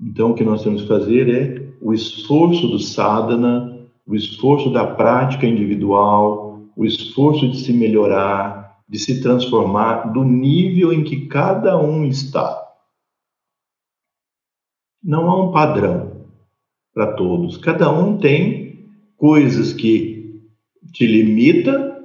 Então, 0.00 0.30
o 0.30 0.34
que 0.34 0.44
nós 0.44 0.62
temos 0.62 0.82
que 0.82 0.88
fazer 0.88 1.28
é 1.28 1.57
o 1.80 1.92
esforço 1.92 2.68
do 2.68 2.78
sadhana, 2.78 3.86
o 4.06 4.14
esforço 4.14 4.70
da 4.70 4.86
prática 4.86 5.46
individual, 5.46 6.62
o 6.76 6.84
esforço 6.84 7.48
de 7.48 7.58
se 7.58 7.72
melhorar, 7.72 8.78
de 8.88 8.98
se 8.98 9.20
transformar 9.20 10.12
do 10.12 10.24
nível 10.24 10.92
em 10.92 11.04
que 11.04 11.26
cada 11.26 11.80
um 11.80 12.04
está. 12.04 12.66
Não 15.02 15.30
há 15.30 15.44
um 15.44 15.52
padrão 15.52 16.26
para 16.94 17.12
todos. 17.14 17.56
Cada 17.56 17.90
um 17.92 18.18
tem 18.18 18.90
coisas 19.16 19.72
que 19.72 20.42
te 20.92 21.06
limita 21.06 21.98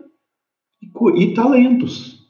e, 0.81 1.23
e 1.23 1.33
talentos. 1.33 2.21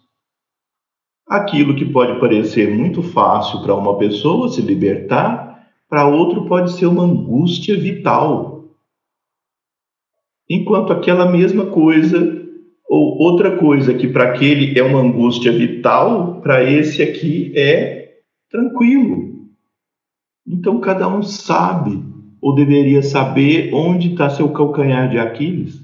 Aquilo 1.28 1.76
que 1.76 1.86
pode 1.86 2.20
parecer 2.20 2.74
muito 2.76 3.02
fácil 3.02 3.62
para 3.62 3.74
uma 3.74 3.98
pessoa 3.98 4.50
se 4.50 4.62
libertar, 4.62 5.53
para 5.94 6.08
outro 6.08 6.48
pode 6.48 6.72
ser 6.72 6.88
uma 6.88 7.04
angústia 7.04 7.80
vital. 7.80 8.66
Enquanto 10.50 10.92
aquela 10.92 11.32
mesma 11.32 11.68
coisa 11.68 12.18
ou 12.90 13.20
outra 13.20 13.60
coisa 13.60 13.94
que 13.94 14.08
para 14.08 14.32
aquele 14.32 14.76
é 14.76 14.82
uma 14.82 15.02
angústia 15.02 15.52
vital, 15.52 16.42
para 16.42 16.64
esse 16.64 17.04
aqui 17.04 17.54
é 17.56 18.22
tranquilo. 18.50 19.52
Então 20.48 20.80
cada 20.80 21.08
um 21.08 21.22
sabe 21.22 22.04
ou 22.42 22.56
deveria 22.56 23.04
saber 23.04 23.72
onde 23.72 24.14
está 24.14 24.32
seu 24.32 24.52
calcanhar 24.52 25.12
de 25.12 25.20
Aquiles, 25.20 25.80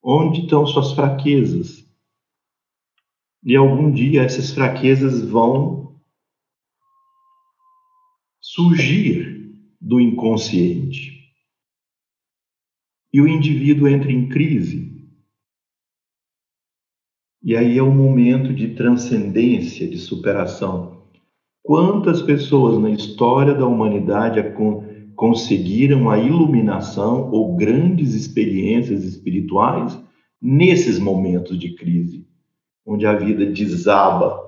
onde 0.00 0.42
estão 0.42 0.64
suas 0.64 0.92
fraquezas. 0.92 1.84
E 3.42 3.56
algum 3.56 3.90
dia 3.90 4.22
essas 4.22 4.52
fraquezas 4.52 5.20
vão 5.20 5.89
surgir 8.52 9.54
do 9.80 10.00
inconsciente. 10.00 11.20
E 13.12 13.20
o 13.20 13.28
indivíduo 13.28 13.86
entra 13.86 14.10
em 14.10 14.28
crise. 14.28 14.90
E 17.40 17.56
aí 17.56 17.78
é 17.78 17.82
um 17.82 17.94
momento 17.94 18.52
de 18.52 18.74
transcendência, 18.74 19.88
de 19.88 19.98
superação. 19.98 21.04
Quantas 21.62 22.22
pessoas 22.22 22.76
na 22.82 22.90
história 22.90 23.54
da 23.54 23.66
humanidade 23.66 24.40
conseguiram 25.14 26.10
a 26.10 26.18
iluminação 26.18 27.30
ou 27.30 27.54
grandes 27.56 28.14
experiências 28.14 29.04
espirituais 29.04 29.96
nesses 30.42 30.98
momentos 30.98 31.56
de 31.56 31.74
crise, 31.76 32.26
onde 32.84 33.06
a 33.06 33.14
vida 33.14 33.46
desaba. 33.46 34.40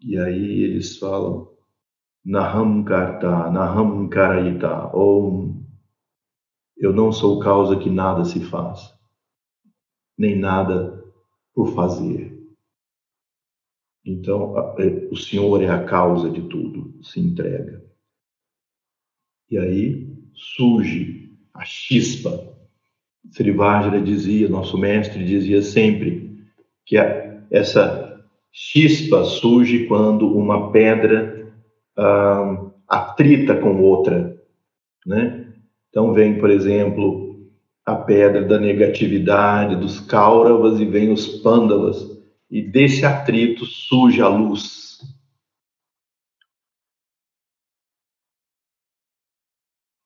E 0.00 0.16
aí 0.16 0.62
eles 0.62 0.96
falam: 0.96 1.55
Naham 2.26 2.82
Karta, 2.82 3.48
Naham 3.52 4.08
Karaita, 4.08 4.90
ou 4.92 5.54
eu 6.76 6.92
não 6.92 7.12
sou 7.12 7.38
causa 7.38 7.78
que 7.78 7.88
nada 7.88 8.24
se 8.24 8.40
faz, 8.40 8.92
nem 10.18 10.36
nada 10.36 11.04
por 11.54 11.72
fazer. 11.72 12.36
Então, 14.04 14.58
é, 14.76 15.08
o 15.08 15.14
Senhor 15.14 15.62
é 15.62 15.68
a 15.68 15.84
causa 15.84 16.28
de 16.28 16.42
tudo, 16.48 17.00
se 17.00 17.20
entrega. 17.20 17.84
E 19.48 19.56
aí 19.56 20.12
surge 20.34 21.32
a 21.54 21.64
chispa. 21.64 22.56
Srivajra 23.30 24.02
dizia, 24.02 24.48
nosso 24.48 24.76
mestre 24.76 25.24
dizia 25.24 25.62
sempre, 25.62 26.44
que 26.84 26.96
essa 27.52 28.26
chispa 28.50 29.22
surge 29.22 29.86
quando 29.86 30.36
uma 30.36 30.72
pedra 30.72 31.35
atrita 32.88 33.56
com 33.56 33.80
outra, 33.80 34.36
né? 35.04 35.52
Então 35.88 36.12
vem, 36.12 36.38
por 36.38 36.50
exemplo, 36.50 37.48
a 37.84 37.94
pedra 37.94 38.44
da 38.44 38.58
negatividade 38.58 39.76
dos 39.76 40.00
Kauravas 40.00 40.80
e 40.80 40.84
vem 40.84 41.10
os 41.10 41.26
Pandavas 41.40 42.16
e 42.50 42.62
desse 42.62 43.04
atrito 43.04 43.64
surge 43.64 44.20
a 44.20 44.28
luz. 44.28 45.00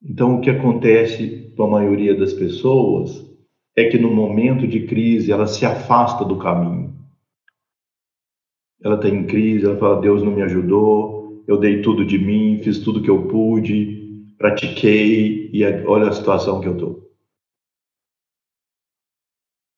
Então 0.03 0.36
o 0.36 0.41
que 0.41 0.51
acontece 0.51 1.53
com 1.57 1.64
a 1.64 1.70
maioria 1.70 2.16
das 2.16 2.32
pessoas 2.32 3.26
é 3.76 3.84
que 3.84 3.99
no 3.99 4.11
momento 4.11 4.66
de 4.66 4.86
crise 4.86 5.30
ela 5.32 5.47
se 5.47 5.64
afasta 5.64 6.24
do 6.24 6.38
caminho. 6.38 6.95
Ela 8.82 8.97
está 8.97 9.09
em 9.09 9.26
crise, 9.26 9.66
ela 9.66 9.78
fala: 9.78 10.01
Deus 10.01 10.22
não 10.22 10.32
me 10.32 10.43
ajudou, 10.43 11.19
eu 11.47 11.59
dei 11.59 11.82
tudo 11.82 12.05
de 12.05 12.18
mim, 12.18 12.61
fiz 12.62 12.78
tudo 12.78 13.03
que 13.03 13.11
eu 13.11 13.26
pude, 13.28 14.34
pratiquei 14.38 15.51
e 15.53 15.64
olha 15.86 16.09
a 16.09 16.12
situação 16.12 16.61
que 16.61 16.68
eu 16.68 16.74
estou. 16.74 17.11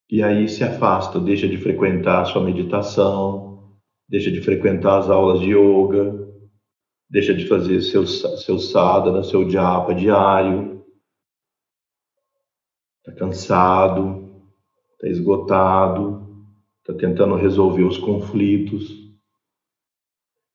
E 0.09 0.21
aí 0.21 0.47
se 0.47 0.63
afasta, 0.63 1.19
deixa 1.19 1.47
de 1.47 1.57
frequentar 1.57 2.21
a 2.21 2.25
sua 2.25 2.43
meditação, 2.43 3.73
deixa 4.07 4.31
de 4.31 4.41
frequentar 4.41 4.99
as 4.99 5.09
aulas 5.09 5.39
de 5.39 5.51
yoga, 5.51 6.27
deixa 7.09 7.33
de 7.33 7.47
fazer 7.47 7.81
seu, 7.81 8.05
seu 8.05 8.59
sadhana, 8.59 9.23
seu 9.23 9.49
japa 9.49 9.93
diário, 9.93 10.83
está 12.99 13.11
cansado, 13.19 14.43
está 14.93 15.07
esgotado, 15.07 16.45
está 16.79 16.93
tentando 16.93 17.35
resolver 17.35 17.83
os 17.83 17.97
conflitos. 17.97 19.02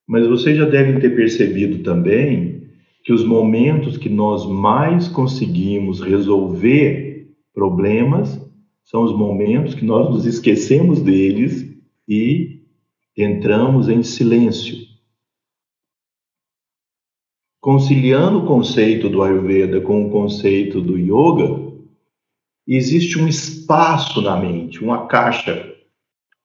Mas 0.09 0.27
vocês 0.27 0.57
já 0.57 0.65
devem 0.65 0.99
ter 0.99 1.15
percebido 1.15 1.83
também 1.83 2.67
que 3.05 3.13
os 3.13 3.23
momentos 3.23 3.99
que 3.99 4.09
nós 4.09 4.47
mais 4.47 5.07
conseguimos 5.07 6.01
resolver 6.01 7.31
problemas 7.53 8.41
são 8.85 9.05
os 9.05 9.15
momentos 9.15 9.75
que 9.75 9.85
nós 9.85 10.09
nos 10.09 10.25
esquecemos 10.25 11.03
deles 11.03 11.79
e 12.09 12.63
entramos 13.15 13.91
em 13.91 14.03
silêncio. 14.03 14.79
Conciliando 17.61 18.39
o 18.39 18.47
conceito 18.47 19.11
do 19.11 19.23
Ayurveda 19.23 19.81
com 19.83 20.07
o 20.07 20.11
conceito 20.11 20.81
do 20.81 20.97
Yoga, 20.97 21.71
existe 22.67 23.19
um 23.19 23.29
espaço 23.29 24.23
na 24.23 24.41
mente, 24.41 24.83
uma 24.83 25.07
caixa. 25.07 25.75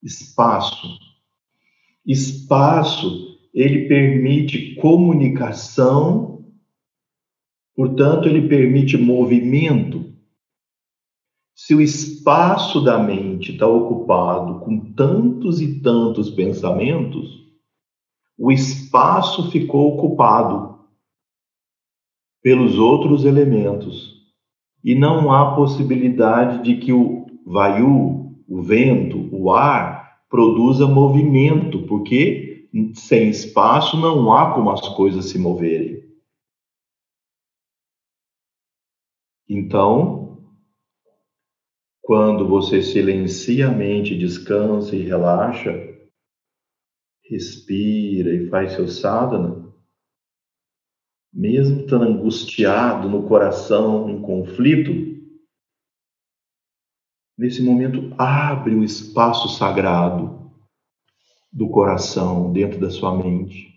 Espaço. 0.02 1.00
Espaço, 2.06 3.33
ele 3.54 3.88
permite 3.88 4.76
comunicação, 4.76 6.44
portanto, 7.76 8.28
ele 8.28 8.48
permite 8.48 8.98
movimento. 8.98 10.12
Se 11.56 11.76
o 11.76 11.82
espaço 11.82 12.84
da 12.84 12.98
mente 12.98 13.52
está 13.52 13.68
ocupado 13.68 14.60
com 14.62 14.94
tantos 14.94 15.62
e 15.62 15.80
tantos 15.82 16.32
pensamentos, 16.32 17.44
o 18.38 18.52
espaço 18.52 19.52
ficou 19.52 19.94
ocupado 19.94 20.80
pelos 22.42 22.80
outros 22.80 23.24
elementos. 23.24 24.14
E 24.84 24.96
não 24.96 25.32
há 25.32 25.56
possibilidade 25.56 26.64
de 26.64 26.78
que 26.78 26.92
o 26.92 27.28
vaiu, 27.46 28.36
o 28.48 28.62
vento, 28.62 29.30
o 29.32 29.52
ar, 29.52 30.18
produza 30.28 30.88
movimento, 30.88 31.84
porque 31.84 32.53
sem 32.96 33.30
espaço 33.30 33.98
não 33.98 34.34
há 34.34 34.54
como 34.54 34.72
as 34.72 34.88
coisas 34.96 35.26
se 35.26 35.38
moverem. 35.38 36.12
Então, 39.48 40.44
quando 42.02 42.48
você 42.48 42.82
silencia 42.82 43.68
a 43.68 43.72
mente, 43.72 44.18
descansa 44.18 44.96
e 44.96 45.04
relaxa, 45.04 45.72
respira 47.30 48.34
e 48.34 48.50
faz 48.50 48.74
seu 48.74 48.88
sadhana, 48.88 49.72
mesmo 51.32 51.82
estando 51.82 52.06
angustiado 52.06 53.08
no 53.08 53.28
coração, 53.28 54.10
em 54.10 54.22
conflito, 54.22 54.92
nesse 57.38 57.64
momento 57.64 58.14
abre 58.18 58.74
o 58.74 58.84
espaço 58.84 59.50
sagrado 59.50 60.43
do 61.54 61.70
coração 61.70 62.52
dentro 62.52 62.80
da 62.80 62.90
sua 62.90 63.16
mente. 63.16 63.72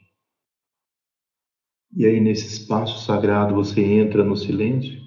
E 1.95 2.07
aí, 2.07 2.19
nesse 2.19 2.47
espaço 2.47 3.05
sagrado, 3.05 3.55
você 3.55 3.83
entra 3.83 4.25
no 4.25 4.37
silêncio 4.37 5.07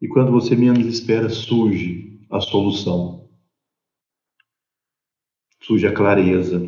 e 0.00 0.08
quando 0.08 0.30
você 0.30 0.54
menos 0.54 0.84
espera, 0.86 1.30
surge 1.30 2.20
a 2.30 2.38
solução. 2.38 3.26
Surge 5.62 5.86
a 5.86 5.94
clareza. 5.94 6.60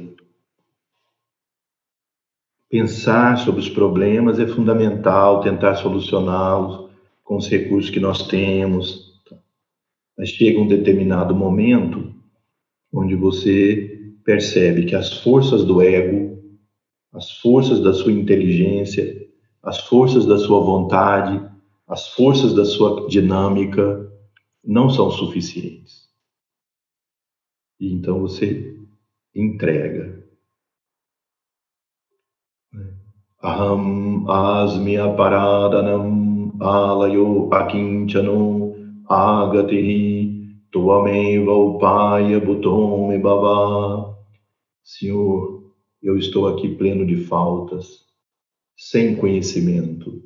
Pensar 2.71 3.37
sobre 3.37 3.61
os 3.61 3.69
problemas 3.69 4.39
é 4.39 4.47
fundamental, 4.47 5.43
tentar 5.43 5.75
solucioná-los 5.75 6.91
com 7.23 7.37
os 7.37 7.47
recursos 7.47 7.91
que 7.91 8.01
nós 8.01 8.27
temos. 8.27 9.23
Mas 10.17 10.31
chega 10.31 10.59
um 10.59 10.67
determinado 10.67 11.35
momento 11.35 12.15
onde 12.91 13.15
você 13.15 13.96
percebe 14.27 14.85
que 14.85 14.97
as 14.97 15.21
forças 15.23 15.65
do 15.65 15.81
ego, 15.81 16.43
as 17.13 17.31
forças 17.39 17.81
da 17.81 17.95
sua 17.95 18.13
inteligência, 18.13 19.25
as 19.63 19.79
forças 19.87 20.27
da 20.27 20.37
sua 20.37 20.61
vontade, 20.61 21.41
as 21.87 22.09
forças 22.09 22.53
da 22.53 22.65
sua 22.65 23.07
dinâmica 23.09 24.13
não 24.65 24.91
são 24.91 25.13
suficientes. 25.13 26.11
E 27.79 27.93
então 27.93 28.21
você 28.21 28.77
entrega. 29.33 30.27
Aham 33.45 34.25
asmi 34.29 34.97
aparadanam 34.97 36.53
alayo 36.59 37.49
akinchano 37.53 38.75
agatihi 39.09 40.37
tuameva 40.73 41.53
upaya 41.53 42.41
butome 42.41 43.19
bhava. 43.19 44.16
Senhor, 44.87 45.75
eu 46.01 46.17
estou 46.17 46.47
aqui 46.47 46.77
pleno 46.77 47.05
de 47.05 47.17
faltas, 47.17 48.07
sem 48.79 49.17
conhecimento 49.17 50.23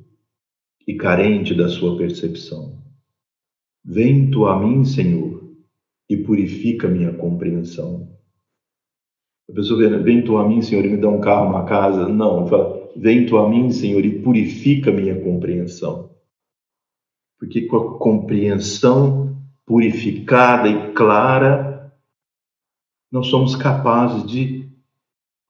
e 0.86 0.96
carente 0.96 1.54
da 1.54 1.66
sua 1.66 1.96
percepção. 1.96 2.78
Vem 3.82 4.30
tu 4.30 4.44
a 4.44 4.60
mim, 4.60 4.84
Senhor, 4.84 5.50
e 6.10 6.18
purifica 6.18 6.88
minha 6.88 7.10
compreensão. 7.10 8.14
A 9.48 9.54
pessoa 9.54 9.78
vê, 9.78 9.96
vem 9.96 10.22
tu 10.22 10.36
a 10.36 10.46
mim, 10.46 10.60
Senhor, 10.60 10.84
e 10.84 10.90
me 10.90 10.98
dá 10.98 11.08
um 11.08 11.22
carro, 11.22 11.48
uma 11.48 11.64
casa. 11.64 12.06
Não, 12.06 12.46
fala, 12.46 12.92
vem 12.94 13.24
tu 13.24 13.38
a 13.38 13.48
mim, 13.48 13.72
Senhor, 13.72 14.04
e 14.04 14.20
purifica 14.20 14.92
minha 14.92 15.18
compreensão. 15.22 16.10
Porque 17.38 17.62
com 17.62 17.76
a 17.78 17.98
compreensão 17.98 19.42
purificada 19.64 20.68
e 20.68 20.92
clara, 20.92 21.69
nós 23.10 23.26
somos 23.26 23.56
capazes 23.56 24.24
de 24.24 24.70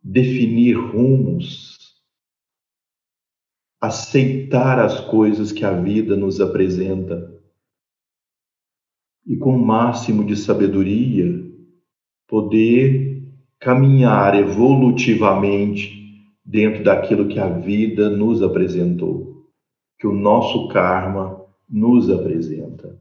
definir 0.03 0.75
rumos, 0.75 1.79
aceitar 3.81 4.79
as 4.79 5.01
coisas 5.01 5.53
que 5.53 5.65
a 5.65 5.73
vida 5.73 6.17
nos 6.17 6.41
apresenta 6.41 7.31
e, 9.27 9.37
com 9.37 9.55
o 9.55 9.65
máximo 9.65 10.25
de 10.25 10.37
sabedoria, 10.37 11.27
poder 12.27 13.23
caminhar 13.59 14.35
evolutivamente 14.35 16.01
dentro 16.45 16.83
daquilo 16.83 17.29
que 17.29 17.39
a 17.39 17.49
vida 17.49 18.09
nos 18.09 18.43
apresentou, 18.43 19.47
que 19.99 20.07
o 20.07 20.13
nosso 20.13 20.69
karma 20.69 21.45
nos 21.69 22.11
apresenta. 22.11 23.01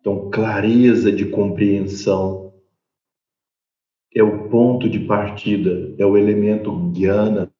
Então, 0.00 0.30
clareza 0.30 1.12
de 1.12 1.26
compreensão 1.26 2.49
ponto 4.50 4.88
de 4.88 5.00
partida, 5.00 5.94
é 5.96 6.04
o 6.04 6.16
elemento 6.16 6.74
guiana 6.90 7.50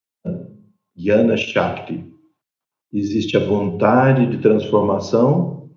Jnana 0.96 1.36
Shakti. 1.36 2.04
Existe 2.92 3.36
a 3.36 3.44
vontade 3.44 4.26
de 4.26 4.38
transformação, 4.38 5.70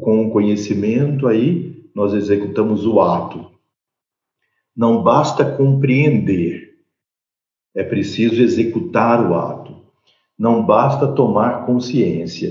com 0.00 0.26
o 0.26 0.30
conhecimento 0.30 1.28
aí 1.28 1.84
nós 1.94 2.12
executamos 2.12 2.84
o 2.86 3.00
ato. 3.00 3.52
Não 4.76 5.02
basta 5.02 5.44
compreender, 5.44 6.74
é 7.74 7.84
preciso 7.84 8.42
executar 8.42 9.30
o 9.30 9.34
ato. 9.34 9.74
Não 10.36 10.64
basta 10.64 11.06
tomar 11.06 11.64
consciência. 11.64 12.50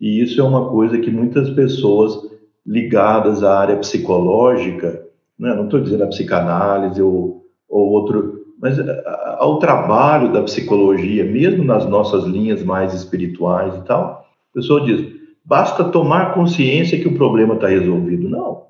E 0.00 0.22
isso 0.22 0.40
é 0.40 0.44
uma 0.44 0.70
coisa 0.70 0.98
que 0.98 1.10
muitas 1.10 1.50
pessoas 1.50 2.16
ligadas 2.64 3.42
à 3.42 3.58
área 3.58 3.76
psicológica, 3.76 5.04
né, 5.38 5.54
não 5.54 5.64
estou 5.64 5.80
dizendo 5.80 6.04
a 6.04 6.08
psicanálise 6.08 7.02
ou, 7.02 7.43
ou 7.74 7.90
outro, 7.90 8.54
mas 8.60 8.78
eh, 8.78 9.04
ao 9.38 9.58
trabalho 9.58 10.32
da 10.32 10.42
psicologia, 10.42 11.24
mesmo 11.24 11.64
nas 11.64 11.84
nossas 11.88 12.22
linhas 12.22 12.62
mais 12.62 12.94
espirituais 12.94 13.74
e 13.74 13.82
tal, 13.82 14.24
a 14.50 14.54
pessoa 14.54 14.80
diz: 14.82 15.12
basta 15.44 15.82
tomar 15.82 16.32
consciência 16.34 17.00
que 17.00 17.08
o 17.08 17.16
problema 17.16 17.54
está 17.54 17.66
resolvido. 17.66 18.28
Não. 18.28 18.62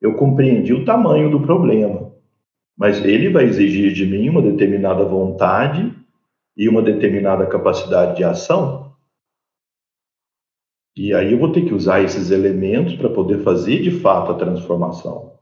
Eu 0.00 0.14
compreendi 0.14 0.72
o 0.72 0.84
tamanho 0.84 1.28
do 1.30 1.40
problema, 1.40 2.12
mas 2.78 3.04
ele 3.04 3.28
vai 3.28 3.44
exigir 3.44 3.92
de 3.92 4.06
mim 4.06 4.28
uma 4.28 4.40
determinada 4.40 5.04
vontade 5.04 5.92
e 6.56 6.68
uma 6.68 6.82
determinada 6.82 7.44
capacidade 7.46 8.16
de 8.16 8.22
ação. 8.22 8.92
E 10.96 11.12
aí 11.12 11.32
eu 11.32 11.38
vou 11.38 11.50
ter 11.50 11.62
que 11.62 11.74
usar 11.74 12.02
esses 12.02 12.30
elementos 12.30 12.94
para 12.94 13.10
poder 13.10 13.42
fazer 13.42 13.82
de 13.82 13.90
fato 13.90 14.30
a 14.30 14.36
transformação. 14.36 15.35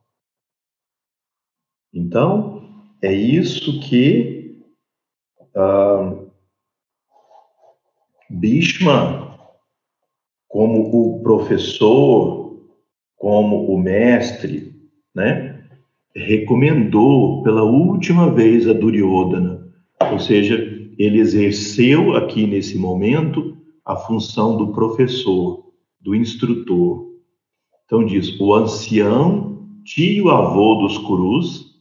Então, 1.94 2.62
é 3.00 3.12
isso 3.12 3.80
que 3.80 4.60
ah, 5.54 6.12
Bhishma, 8.28 9.38
como 10.48 10.90
o 10.92 11.22
professor, 11.22 12.58
como 13.16 13.72
o 13.72 13.78
mestre, 13.78 14.74
né, 15.14 15.64
recomendou 16.14 17.42
pela 17.44 17.62
última 17.62 18.30
vez 18.30 18.68
a 18.68 18.72
Duryodhana, 18.72 19.72
ou 20.12 20.18
seja, 20.18 20.56
ele 20.98 21.20
exerceu 21.20 22.16
aqui 22.16 22.46
nesse 22.46 22.76
momento 22.76 23.56
a 23.84 23.96
função 23.96 24.56
do 24.56 24.72
professor, 24.72 25.72
do 26.00 26.14
instrutor. 26.14 27.12
Então 27.84 28.04
diz, 28.04 28.38
o 28.40 28.54
ancião, 28.54 29.68
tio 29.84 30.30
avô 30.30 30.76
dos 30.76 30.98
Kurus, 30.98 31.73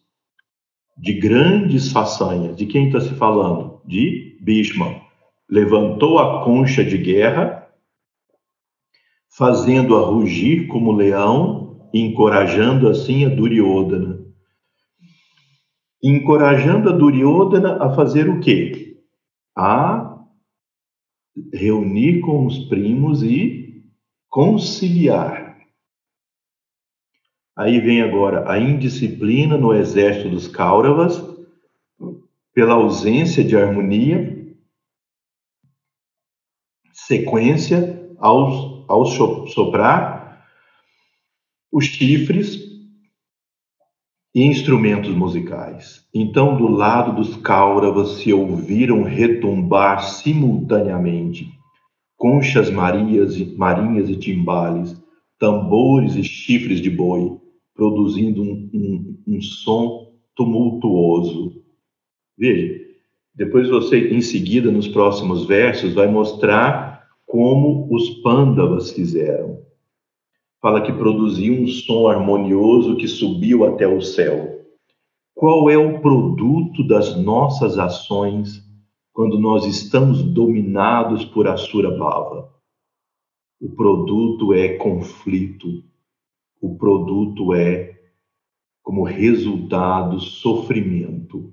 de 0.97 1.13
grandes 1.13 1.91
façanhas. 1.91 2.55
De 2.55 2.65
quem 2.65 2.87
está 2.87 3.01
se 3.01 3.13
falando? 3.15 3.81
De 3.85 4.37
Bhishma. 4.41 5.01
Levantou 5.49 6.19
a 6.19 6.43
concha 6.43 6.83
de 6.83 6.97
guerra, 6.97 7.67
fazendo-a 9.35 10.05
rugir 10.05 10.67
como 10.67 10.91
leão, 10.91 11.89
encorajando 11.93 12.87
assim 12.87 13.25
a 13.25 13.29
Duryodhana. 13.29 14.19
Encorajando 16.01 16.89
a 16.89 16.93
Duryodhana 16.93 17.83
a 17.83 17.93
fazer 17.95 18.29
o 18.29 18.39
quê? 18.39 18.97
A 19.55 20.19
reunir 21.53 22.19
com 22.21 22.45
os 22.45 22.59
primos 22.67 23.23
e 23.23 23.83
conciliar 24.29 25.42
Aí 27.55 27.79
vem 27.79 28.01
agora 28.01 28.51
a 28.51 28.57
indisciplina 28.57 29.57
no 29.57 29.73
exército 29.73 30.29
dos 30.29 30.47
Kauravas, 30.47 31.21
pela 32.53 32.73
ausência 32.73 33.43
de 33.43 33.55
harmonia, 33.55 34.55
sequência 36.91 38.15
ao, 38.17 38.87
soprar 39.47 40.43
os 41.71 41.85
chifres 41.85 42.59
e 44.33 44.43
instrumentos 44.43 45.13
musicais. 45.13 46.07
Então, 46.13 46.57
do 46.57 46.67
lado 46.67 47.15
dos 47.15 47.35
Kauravas 47.35 48.17
se 48.19 48.33
ouviram 48.33 49.03
retumbar 49.03 50.03
simultaneamente 50.03 51.51
conchas 52.17 52.69
marinhas, 52.69 53.37
marinhas 53.55 54.09
e 54.09 54.15
timbales, 54.15 54.95
tambores 55.37 56.15
e 56.15 56.23
chifres 56.23 56.79
de 56.79 56.89
boi, 56.89 57.42
produzindo 57.75 58.41
um, 58.41 58.69
um, 58.73 59.23
um 59.27 59.41
som 59.41 60.13
tumultuoso. 60.35 61.63
Veja, 62.37 62.83
depois 63.35 63.69
você, 63.69 64.09
em 64.09 64.21
seguida, 64.21 64.71
nos 64.71 64.87
próximos 64.87 65.45
versos, 65.45 65.93
vai 65.93 66.07
mostrar 66.07 67.07
como 67.25 67.87
os 67.93 68.09
pândavas 68.21 68.91
fizeram. 68.91 69.63
Fala 70.61 70.81
que 70.81 70.93
produziu 70.93 71.61
um 71.61 71.67
som 71.67 72.07
harmonioso 72.07 72.95
que 72.95 73.07
subiu 73.07 73.65
até 73.65 73.87
o 73.87 74.01
céu. 74.01 74.61
Qual 75.35 75.69
é 75.69 75.77
o 75.77 75.99
produto 75.99 76.87
das 76.87 77.21
nossas 77.21 77.77
ações 77.77 78.63
quando 79.11 79.39
nós 79.39 79.65
estamos 79.65 80.23
dominados 80.23 81.25
por 81.25 81.47
Asura 81.47 81.89
Bhava? 81.97 82.53
O 83.59 83.69
produto 83.71 84.53
é 84.53 84.77
conflito, 84.77 85.83
o 86.63 86.75
produto 86.75 87.53
é, 87.53 87.93
como 88.81 89.03
resultado, 89.03 90.21
sofrimento. 90.21 91.51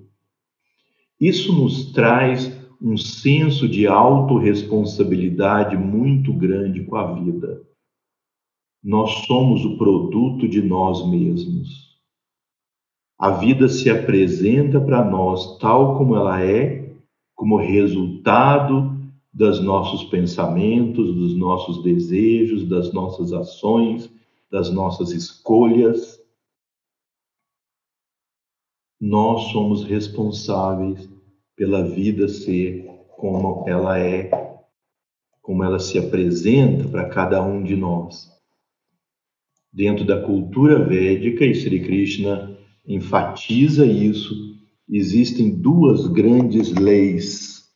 Isso 1.19 1.51
nos 1.51 1.91
traz 1.91 2.57
um 2.81 2.95
senso 2.95 3.67
de 3.67 3.87
autorresponsabilidade 3.87 5.75
muito 5.75 6.31
grande 6.31 6.85
com 6.85 6.95
a 6.95 7.11
vida. 7.11 7.61
Nós 8.81 9.25
somos 9.25 9.65
o 9.65 9.77
produto 9.77 10.47
de 10.47 10.61
nós 10.61 11.05
mesmos. 11.05 11.99
A 13.19 13.31
vida 13.31 13.67
se 13.67 13.89
apresenta 13.89 14.79
para 14.79 15.03
nós 15.03 15.57
tal 15.59 15.97
como 15.97 16.15
ela 16.15 16.41
é, 16.41 16.95
como 17.35 17.57
resultado 17.57 18.97
dos 19.33 19.61
nossos 19.61 20.05
pensamentos, 20.05 21.13
dos 21.13 21.35
nossos 21.35 21.83
desejos, 21.83 22.65
das 22.65 22.93
nossas 22.93 23.33
ações 23.33 24.09
das 24.51 24.69
nossas 24.69 25.11
escolhas. 25.11 26.19
Nós 28.99 29.51
somos 29.51 29.83
responsáveis 29.83 31.09
pela 31.55 31.83
vida 31.83 32.27
ser 32.27 32.85
como 33.17 33.63
ela 33.67 33.97
é, 33.97 34.29
como 35.41 35.63
ela 35.63 35.79
se 35.79 35.97
apresenta 35.97 36.87
para 36.89 37.09
cada 37.09 37.41
um 37.41 37.63
de 37.63 37.75
nós. 37.75 38.29
Dentro 39.73 40.05
da 40.05 40.21
cultura 40.21 40.83
védica, 40.83 41.45
e 41.45 41.55
Sri 41.55 41.81
Krishna 41.81 42.57
enfatiza 42.85 43.85
isso, 43.85 44.35
existem 44.89 45.49
duas 45.49 46.07
grandes 46.07 46.73
leis. 46.73 47.71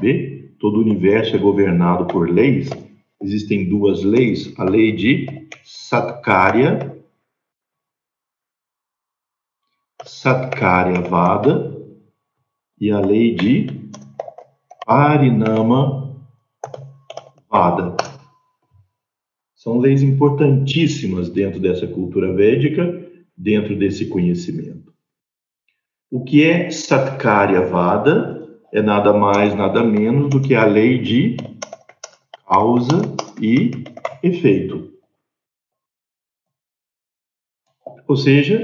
Vê? 0.00 0.54
Todo 0.58 0.78
o 0.78 0.80
universo 0.80 1.36
é 1.36 1.38
governado 1.38 2.06
por 2.06 2.28
leis. 2.28 2.68
Existem 3.20 3.68
duas 3.68 4.02
leis: 4.02 4.52
a 4.58 4.64
lei 4.64 4.92
de 4.92 5.48
Satkarya, 5.64 6.96
Satkarya 10.04 11.00
Vada 11.00 11.76
e 12.80 12.90
a 12.90 13.00
lei 13.00 13.34
de 13.34 13.66
Parinama 14.86 16.16
Vada. 17.50 17.96
São 19.54 19.78
leis 19.78 20.02
importantíssimas 20.02 21.28
dentro 21.28 21.58
dessa 21.60 21.86
cultura 21.86 22.32
védica, 22.32 22.82
dentro 23.36 23.76
desse 23.76 24.06
conhecimento. 24.06 24.94
O 26.10 26.24
que 26.24 26.44
é 26.44 26.70
Satkarya 26.70 27.66
Vada 27.66 28.48
é 28.72 28.80
nada 28.80 29.12
mais, 29.12 29.54
nada 29.54 29.82
menos 29.82 30.30
do 30.30 30.40
que 30.40 30.54
a 30.54 30.64
lei 30.64 30.98
de 30.98 31.36
causa 32.48 33.02
e 33.40 33.84
efeito. 34.22 34.90
Ou 38.08 38.16
seja, 38.16 38.58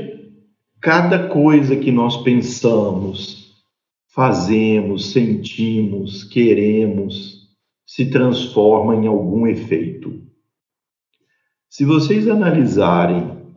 cada 0.80 1.28
coisa 1.28 1.76
que 1.76 1.92
nós 1.92 2.16
pensamos, 2.22 3.62
fazemos, 4.06 5.12
sentimos, 5.12 6.24
queremos, 6.24 7.54
se 7.86 8.10
transforma 8.10 8.96
em 8.96 9.06
algum 9.06 9.46
efeito. 9.46 10.26
Se 11.68 11.84
vocês 11.84 12.26
analisarem 12.26 13.52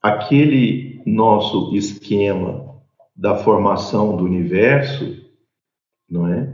aquele 0.00 1.02
nosso 1.04 1.74
esquema 1.76 2.82
da 3.14 3.36
formação 3.36 4.16
do 4.16 4.24
universo, 4.24 5.22
não 6.08 6.26
é? 6.26 6.51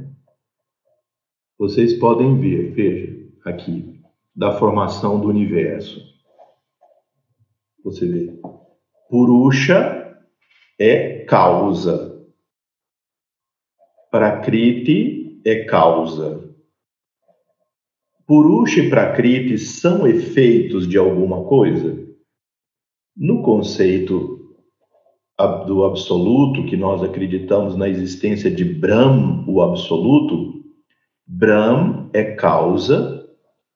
Vocês 1.58 1.94
podem 1.94 2.38
ver, 2.38 2.72
veja 2.72 3.28
aqui, 3.44 4.00
da 4.34 4.56
formação 4.58 5.20
do 5.20 5.28
universo. 5.28 6.00
Você 7.82 8.06
vê. 8.06 8.40
Purusha 9.10 10.16
é 10.78 11.24
causa. 11.24 12.24
Prakriti 14.10 15.40
é 15.44 15.64
causa. 15.64 16.48
Purusha 18.24 18.80
e 18.80 18.90
Prakriti 18.90 19.58
são 19.58 20.06
efeitos 20.06 20.86
de 20.86 20.96
alguma 20.96 21.44
coisa? 21.44 22.06
No 23.16 23.42
conceito 23.42 24.38
do 25.66 25.84
absoluto, 25.84 26.66
que 26.66 26.76
nós 26.76 27.02
acreditamos 27.02 27.76
na 27.76 27.88
existência 27.88 28.50
de 28.50 28.64
Brahm, 28.64 29.44
o 29.48 29.62
absoluto, 29.62 30.47
Brahm 31.28 32.08
é 32.14 32.34
causa 32.34 33.18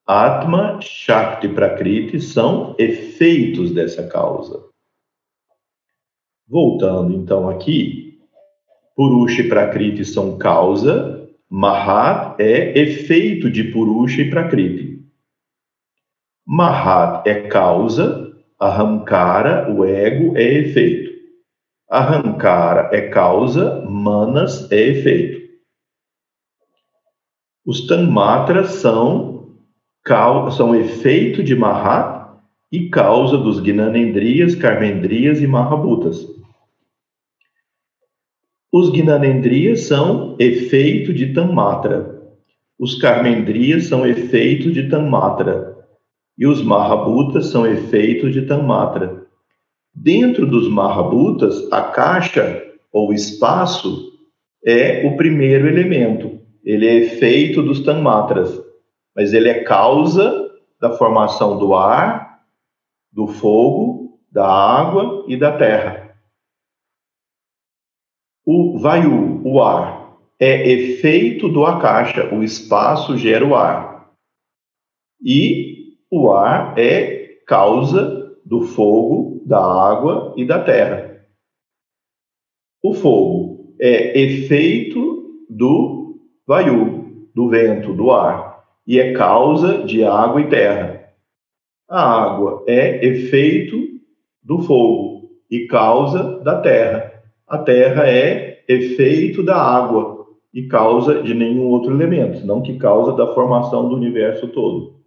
Atma, 0.05 0.81
Shakti 0.81 1.47
Prakriti 1.47 2.19
são 2.19 2.75
efeitos 2.77 3.71
dessa 3.71 4.05
causa. 4.05 4.61
Voltando 6.45 7.13
então 7.13 7.49
aqui, 7.49 8.19
Purusha 8.97 9.43
e 9.43 9.47
Prakriti 9.49 10.03
são 10.03 10.37
causa, 10.37 11.29
Mahat 11.49 12.35
é 12.41 12.77
efeito 12.77 13.49
de 13.49 13.63
Purusha 13.63 14.23
e 14.23 14.29
Prakriti. 14.29 15.01
Mahat 16.45 17.25
é 17.25 17.47
causa, 17.47 18.35
Ahamkara, 18.59 19.71
o 19.71 19.85
ego, 19.85 20.35
é 20.35 20.43
efeito. 20.43 21.13
Ahamkara 21.89 22.89
é 22.91 23.07
causa, 23.07 23.85
Manas 23.89 24.69
é 24.69 24.81
efeito. 24.81 25.42
Os 27.65 27.87
Tanmatras 27.87 28.71
são 28.71 29.47
são 30.51 30.75
efeito 30.75 31.41
de 31.41 31.55
Mahat 31.55 32.27
e 32.69 32.89
causa 32.89 33.37
dos 33.37 33.61
Gnanendrias, 33.61 34.53
Karmendrias 34.53 35.41
e 35.41 35.47
Mahabutas. 35.47 36.27
Os 38.69 38.89
Gnanendriyas 38.89 39.85
são 39.85 40.35
efeito 40.37 41.13
de 41.13 41.33
Tanmatra. 41.33 42.21
Os 42.77 42.95
Karmendriyas 42.95 43.85
são 43.85 44.05
efeito 44.05 44.69
de 44.69 44.89
Tanmatra. 44.89 45.77
E 46.37 46.45
os 46.45 46.61
Mahabhutas 46.61 47.45
são 47.45 47.65
efeito 47.65 48.29
de 48.29 48.41
Tanmatra. 48.41 49.25
Dentro 49.95 50.45
dos 50.45 50.67
Mahabhutas, 50.67 51.71
a 51.71 51.83
caixa 51.83 52.61
ou 52.91 53.13
espaço 53.13 54.11
é 54.65 55.07
o 55.07 55.15
primeiro 55.15 55.65
elemento. 55.65 56.42
Ele 56.63 56.87
é 56.87 56.95
efeito 56.95 57.61
dos 57.61 57.81
Tanmatras, 57.81 58.63
mas 59.15 59.33
ele 59.33 59.49
é 59.49 59.63
causa 59.63 60.51
da 60.79 60.91
formação 60.91 61.57
do 61.57 61.75
ar, 61.75 62.41
do 63.11 63.27
fogo, 63.27 64.19
da 64.31 64.47
água 64.47 65.25
e 65.27 65.37
da 65.37 65.55
terra. 65.57 66.17
O 68.45 68.79
Vayu, 68.79 69.41
o 69.45 69.61
ar, 69.61 70.17
é 70.39 70.69
efeito 70.69 71.47
do 71.47 71.65
Akasha, 71.65 72.33
o 72.33 72.43
espaço 72.43 73.17
gera 73.17 73.45
o 73.45 73.55
ar. 73.55 74.11
E 75.23 75.95
o 76.11 76.31
ar 76.31 76.77
é 76.77 77.37
causa 77.47 78.37
do 78.45 78.63
fogo, 78.63 79.41
da 79.45 79.59
água 79.59 80.33
e 80.35 80.45
da 80.45 80.61
terra. 80.63 81.25
O 82.83 82.93
fogo 82.93 83.75
é 83.79 84.19
efeito 84.19 85.45
do 85.49 86.02
Vayu, 86.45 87.29
do 87.33 87.49
vento, 87.49 87.93
do 87.93 88.11
ar, 88.11 88.63
e 88.85 88.99
é 88.99 89.13
causa 89.13 89.83
de 89.83 90.03
água 90.03 90.41
e 90.41 90.49
terra. 90.49 91.13
A 91.89 92.01
água 92.01 92.63
é 92.67 93.05
efeito 93.05 93.77
do 94.41 94.59
fogo 94.61 95.29
e 95.49 95.67
causa 95.67 96.39
da 96.39 96.59
terra. 96.61 97.23
A 97.47 97.57
terra 97.57 98.07
é 98.07 98.63
efeito 98.67 99.43
da 99.43 99.55
água 99.55 100.27
e 100.53 100.67
causa 100.67 101.23
de 101.23 101.33
nenhum 101.33 101.67
outro 101.67 101.93
elemento, 101.93 102.45
não 102.45 102.61
que 102.61 102.77
causa 102.77 103.13
da 103.13 103.33
formação 103.33 103.89
do 103.89 103.95
universo 103.95 104.47
todo. 104.49 105.01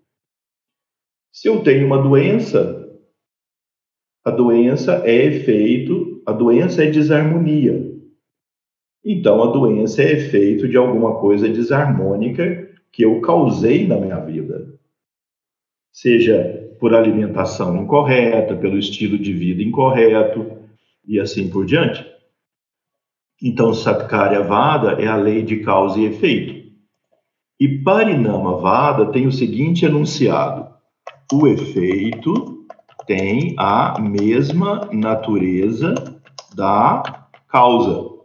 Se 1.33 1.49
eu 1.49 1.63
tenho 1.63 1.87
uma 1.87 1.99
doença, 2.03 2.83
a 4.25 4.31
doença 4.31 5.03
é 5.05 5.15
efeito, 5.15 6.23
a 6.27 6.33
doença 6.33 6.83
é 6.83 6.91
desarmonia. 6.91 7.96
Então 9.09 9.41
a 9.41 9.47
doença 9.47 10.03
é 10.03 10.15
efeito 10.15 10.67
de 10.67 10.77
alguma 10.77 11.15
coisa 11.21 11.49
desarmônica 11.49 12.69
que 12.91 13.05
eu 13.05 13.21
causei 13.21 13.87
na 13.87 13.97
minha 13.97 14.19
vida. 14.19 14.75
Seja 15.93 16.75
por 16.81 16.93
alimentação 16.93 17.77
incorreta, 17.77 18.57
pelo 18.57 18.77
estilo 18.77 19.17
de 19.17 19.33
vida 19.33 19.63
incorreto 19.63 20.45
e 21.07 21.21
assim 21.21 21.49
por 21.49 21.65
diante. 21.65 22.05
Então, 23.41 23.73
Satkarya 23.73 24.43
Vada 24.43 25.01
é 25.01 25.07
a 25.07 25.15
lei 25.15 25.43
de 25.43 25.59
causa 25.59 26.01
e 26.01 26.07
efeito. 26.07 26.67
E 27.61 27.79
Parinama 27.85 28.57
Vada 28.57 29.13
tem 29.13 29.29
o 29.29 29.33
seguinte 29.33 29.85
enunciado: 29.85 30.69
o 31.33 31.47
efeito 31.47 32.67
tem 33.07 33.55
a 33.57 34.01
mesma 34.01 34.89
natureza 34.93 35.95
da 36.57 37.29
causa. 37.47 38.16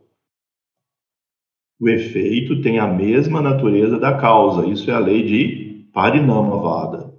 O 1.81 1.89
efeito 1.89 2.61
tem 2.61 2.77
a 2.77 2.87
mesma 2.87 3.41
natureza 3.41 3.97
da 3.97 4.13
causa. 4.13 4.67
Isso 4.67 4.89
é 4.91 4.93
a 4.93 4.99
lei 4.99 5.23
de 5.23 5.87
Parinama 5.91 6.57
Vada 6.57 7.11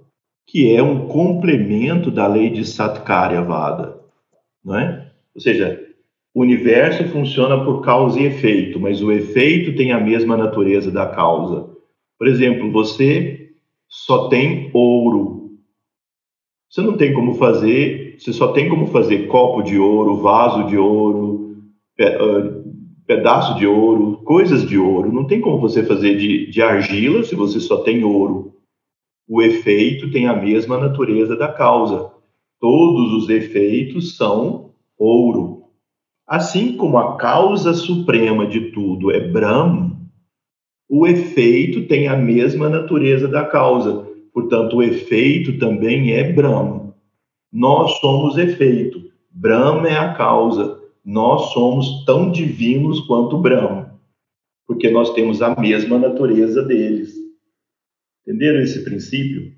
que 0.53 0.75
é 0.75 0.81
um 0.83 1.07
complemento 1.07 2.11
da 2.11 2.27
lei 2.27 2.49
de 2.49 2.65
Satkaryavada, 2.65 3.99
não 4.63 4.77
é? 4.77 5.11
Ou 5.33 5.41
seja, 5.41 5.81
o 6.33 6.41
universo 6.41 7.05
funciona 7.05 7.63
por 7.63 7.81
causa 7.81 8.19
e 8.19 8.25
efeito, 8.25 8.79
mas 8.79 9.01
o 9.01 9.11
efeito 9.11 9.75
tem 9.75 9.91
a 9.91 9.99
mesma 9.99 10.37
natureza 10.37 10.91
da 10.91 11.07
causa. 11.07 11.69
Por 12.17 12.27
exemplo, 12.27 12.71
você 12.71 13.49
só 13.87 14.27
tem 14.27 14.69
ouro. 14.73 15.51
Você 16.69 16.81
não 16.81 16.97
tem 16.97 17.13
como 17.13 17.35
fazer, 17.35 18.15
você 18.17 18.33
só 18.33 18.51
tem 18.51 18.67
como 18.67 18.87
fazer 18.87 19.27
copo 19.27 19.61
de 19.61 19.77
ouro, 19.77 20.17
vaso 20.17 20.67
de 20.67 20.77
ouro, 20.77 21.57
pedaço 23.05 23.55
de 23.57 23.67
ouro, 23.67 24.17
coisas 24.23 24.67
de 24.67 24.77
ouro. 24.77 25.11
Não 25.11 25.25
tem 25.25 25.41
como 25.41 25.59
você 25.59 25.83
fazer 25.83 26.15
de, 26.15 26.49
de 26.49 26.61
argila 26.61 27.23
se 27.23 27.35
você 27.35 27.59
só 27.59 27.77
tem 27.77 28.03
ouro 28.03 28.53
o 29.27 29.41
efeito 29.41 30.11
tem 30.11 30.27
a 30.27 30.35
mesma 30.35 30.77
natureza 30.77 31.35
da 31.35 31.47
causa. 31.47 32.11
Todos 32.59 33.13
os 33.13 33.29
efeitos 33.29 34.17
são 34.17 34.73
ouro. 34.97 35.63
Assim 36.27 36.75
como 36.75 36.97
a 36.97 37.17
causa 37.17 37.73
suprema 37.73 38.45
de 38.45 38.71
tudo 38.71 39.11
é 39.11 39.19
Brahma, 39.19 39.99
o 40.89 41.07
efeito 41.07 41.87
tem 41.87 42.07
a 42.07 42.15
mesma 42.15 42.69
natureza 42.69 43.27
da 43.27 43.45
causa. 43.45 44.07
Portanto, 44.33 44.77
o 44.77 44.83
efeito 44.83 45.57
também 45.57 46.11
é 46.11 46.31
Brahma. 46.31 46.93
Nós 47.51 47.99
somos 47.99 48.37
efeito. 48.37 49.01
Brahma 49.31 49.87
é 49.87 49.97
a 49.97 50.13
causa. 50.13 50.79
Nós 51.03 51.51
somos 51.51 52.05
tão 52.05 52.31
divinos 52.31 53.01
quanto 53.01 53.37
Brahma, 53.37 53.99
porque 54.65 54.89
nós 54.89 55.13
temos 55.13 55.41
a 55.41 55.59
mesma 55.59 55.99
natureza 55.99 56.63
deles. 56.63 57.13
Entenderam 58.25 58.61
esse 58.61 58.83
princípio? 58.83 59.53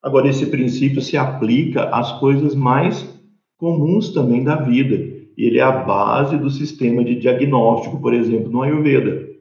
Agora, 0.00 0.28
esse 0.28 0.46
princípio 0.46 1.00
se 1.00 1.16
aplica 1.16 1.88
às 1.90 2.18
coisas 2.20 2.54
mais 2.54 3.08
comuns 3.56 4.10
também 4.12 4.42
da 4.42 4.56
vida. 4.56 4.94
Ele 5.36 5.58
é 5.58 5.62
a 5.62 5.72
base 5.72 6.36
do 6.36 6.50
sistema 6.50 7.04
de 7.04 7.16
diagnóstico, 7.16 8.00
por 8.00 8.12
exemplo, 8.12 8.50
no 8.50 8.62
Ayurveda. 8.62 9.32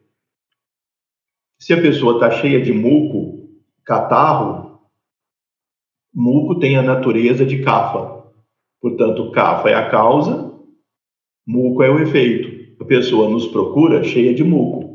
Se 1.59 1.73
a 1.73 1.81
pessoa 1.81 2.15
está 2.15 2.31
cheia 2.31 2.61
de 2.61 2.71
muco, 2.71 3.49
catarro, 3.83 4.79
muco 6.13 6.59
tem 6.59 6.77
a 6.77 6.81
natureza 6.81 7.45
de 7.45 7.63
cafa. 7.63 8.20
Portanto, 8.81 9.31
cafa 9.31 9.69
é 9.69 9.75
a 9.75 9.89
causa, 9.89 10.51
muco 11.45 11.83
é 11.83 11.89
o 11.89 11.99
efeito. 11.99 12.81
A 12.81 12.85
pessoa 12.85 13.29
nos 13.29 13.47
procura 13.47 14.03
cheia 14.03 14.33
de 14.33 14.43
muco 14.43 14.91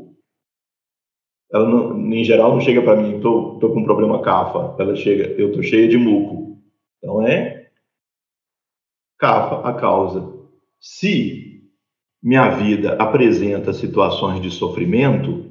ela 1.51 1.67
não, 1.67 2.13
em 2.13 2.23
geral 2.23 2.51
não 2.51 2.61
chega 2.61 2.81
para 2.81 2.95
mim, 2.95 3.21
tô, 3.21 3.57
tô 3.59 3.71
com 3.71 3.79
um 3.79 3.85
problema 3.85 4.21
cafa. 4.21 4.75
Ela 4.79 4.95
chega, 4.95 5.29
eu 5.41 5.51
tô 5.51 5.63
cheia 5.63 5.87
de 5.87 5.97
muco. 5.97 6.61
Então 6.97 7.25
é 7.25 7.69
cafa 9.17 9.67
a 9.67 9.73
causa. 9.73 10.35
Se 10.79 11.63
minha 12.21 12.49
vida 12.49 12.93
apresenta 12.95 13.71
situações 13.71 14.41
de 14.41 14.51
sofrimento, 14.51 15.45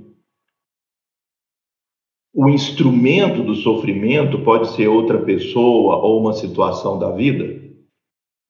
o 2.35 2.51
instrumento 2.51 3.43
do 3.43 3.55
sofrimento 3.55 4.45
pode 4.45 4.69
ser 4.75 4.89
outra 4.89 5.23
pessoa 5.23 5.97
ou 5.97 6.21
uma 6.21 6.35
situação 6.35 6.99
da 6.99 7.11
vida, 7.11 7.66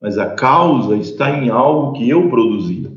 mas 0.01 0.19
a 0.19 0.35
causa 0.35 0.97
está 0.97 1.31
em 1.31 1.49
algo 1.49 1.93
que 1.93 2.09
eu 2.09 2.29
produzi. 2.29 2.97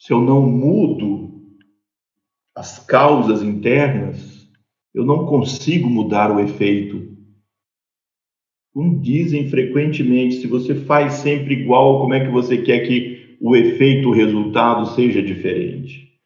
se 0.00 0.14
eu 0.14 0.20
não 0.20 0.40
mudo 0.40 1.30
as 2.56 2.84
causas 2.84 3.42
internas, 3.42 4.50
eu 4.94 5.04
não 5.04 5.26
consigo 5.26 5.88
mudar 5.88 6.34
o 6.34 6.40
efeito. 6.40 7.16
Como 8.72 9.00
dizem 9.00 9.48
frequentemente, 9.50 10.36
se 10.36 10.46
você 10.46 10.74
faz 10.74 11.14
sempre 11.14 11.54
igual, 11.54 12.00
como 12.00 12.14
é 12.14 12.24
que 12.24 12.32
você 12.32 12.62
quer 12.62 12.86
que 12.88 13.36
o 13.40 13.54
efeito, 13.54 14.08
o 14.08 14.12
resultado 14.12 14.86
seja 14.94 15.22
diferente? 15.22 16.18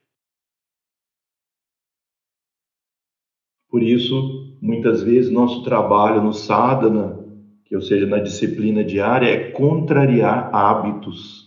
Por 3.68 3.82
isso, 3.82 4.33
muitas 4.64 5.02
vezes, 5.02 5.30
nosso 5.30 5.62
trabalho 5.62 6.22
no 6.22 6.32
sadhana, 6.32 7.22
que 7.64 7.76
ou 7.76 7.82
seja, 7.82 8.06
na 8.06 8.18
disciplina 8.18 8.82
diária, 8.82 9.28
é 9.28 9.50
contrariar 9.50 10.54
hábitos 10.54 11.44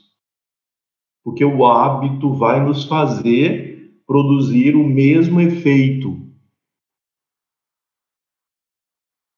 porque 1.28 1.44
o 1.44 1.66
hábito 1.66 2.32
vai 2.32 2.66
nos 2.66 2.86
fazer 2.86 4.00
produzir 4.08 4.78
o 4.78 4.88
mesmo 4.88 5.42
efeito 5.42 6.26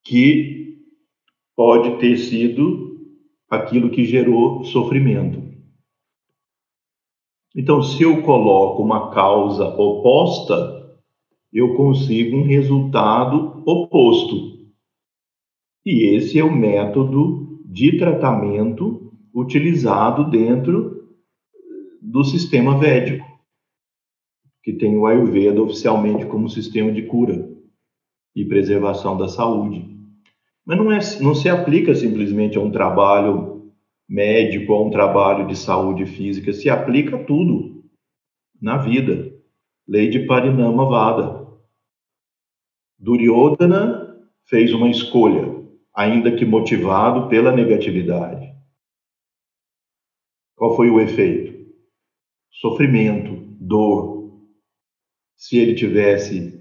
que 0.06 0.78
pode 1.56 1.98
ter 1.98 2.16
sido 2.18 2.96
aquilo 3.50 3.90
que 3.90 4.06
gerou 4.06 4.64
sofrimento. 4.66 5.42
Então, 7.56 7.82
se 7.82 8.04
eu 8.04 8.22
coloco 8.22 8.84
uma 8.84 9.10
causa 9.10 9.66
oposta, 9.66 10.96
eu 11.52 11.74
consigo 11.74 12.38
um 12.38 12.44
resultado 12.44 13.59
oposto. 13.66 14.60
E 15.86 16.16
esse 16.16 16.38
é 16.40 16.44
o 16.44 16.56
método 16.56 17.62
de 17.66 17.98
tratamento 17.98 19.14
utilizado 19.34 20.30
dentro 20.30 21.00
do 22.02 22.24
sistema 22.24 22.78
védico, 22.78 23.26
que 24.64 24.74
tem 24.74 24.98
o 24.98 25.06
Ayurveda 25.06 25.62
oficialmente 25.62 26.26
como 26.26 26.50
sistema 26.50 26.92
de 26.92 27.04
cura 27.04 27.50
e 28.36 28.46
preservação 28.46 29.18
da 29.18 29.28
saúde. 29.28 29.86
Mas 30.66 30.78
não, 30.78 30.92
é, 30.92 31.00
não 31.22 31.36
se 31.36 31.50
aplica 31.50 31.94
simplesmente 31.96 32.58
a 32.58 32.62
um 32.62 32.72
trabalho 32.72 33.72
médico, 34.08 34.74
a 34.74 34.82
um 34.82 34.90
trabalho 34.90 35.48
de 35.48 35.56
saúde 35.56 36.06
física, 36.06 36.52
se 36.54 36.70
aplica 36.70 37.16
a 37.16 37.24
tudo 37.24 37.84
na 38.62 38.78
vida. 38.78 39.32
Lei 39.88 40.10
de 40.10 40.26
Parinama 40.26 40.86
Vada. 40.86 41.49
Duryodhana 43.00 44.20
fez 44.46 44.74
uma 44.74 44.90
escolha, 44.90 45.56
ainda 45.96 46.36
que 46.36 46.46
motivado 46.46 47.30
pela 47.30 47.52
negatividade. 47.52 48.54
Qual 50.56 50.76
foi 50.76 50.90
o 50.90 51.00
efeito? 51.00 51.66
Sofrimento, 52.52 53.56
dor. 53.58 54.44
Se 55.38 55.58
ele 55.58 55.76
tivesse 55.76 56.60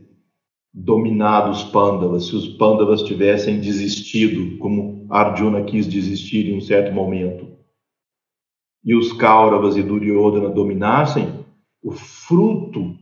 dominado 0.73 1.51
os 1.51 1.65
Pandavas, 1.65 2.27
se 2.27 2.37
os 2.37 2.49
Pandavas 2.57 3.03
tivessem 3.03 3.61
desistido, 3.61 4.59
como 4.59 5.09
Arjuna 5.11 5.65
quis 5.65 5.89
desistir 5.89 6.49
em 6.49 6.57
um 6.57 6.61
certo 6.61 6.95
momento, 6.95 7.59
e 8.85 8.95
os 8.95 9.13
Kauravas 9.13 9.77
e 9.77 9.83
Duryodhana 9.83 10.51
dominassem, 10.51 11.45
o 11.83 11.91
fruto 11.91 12.97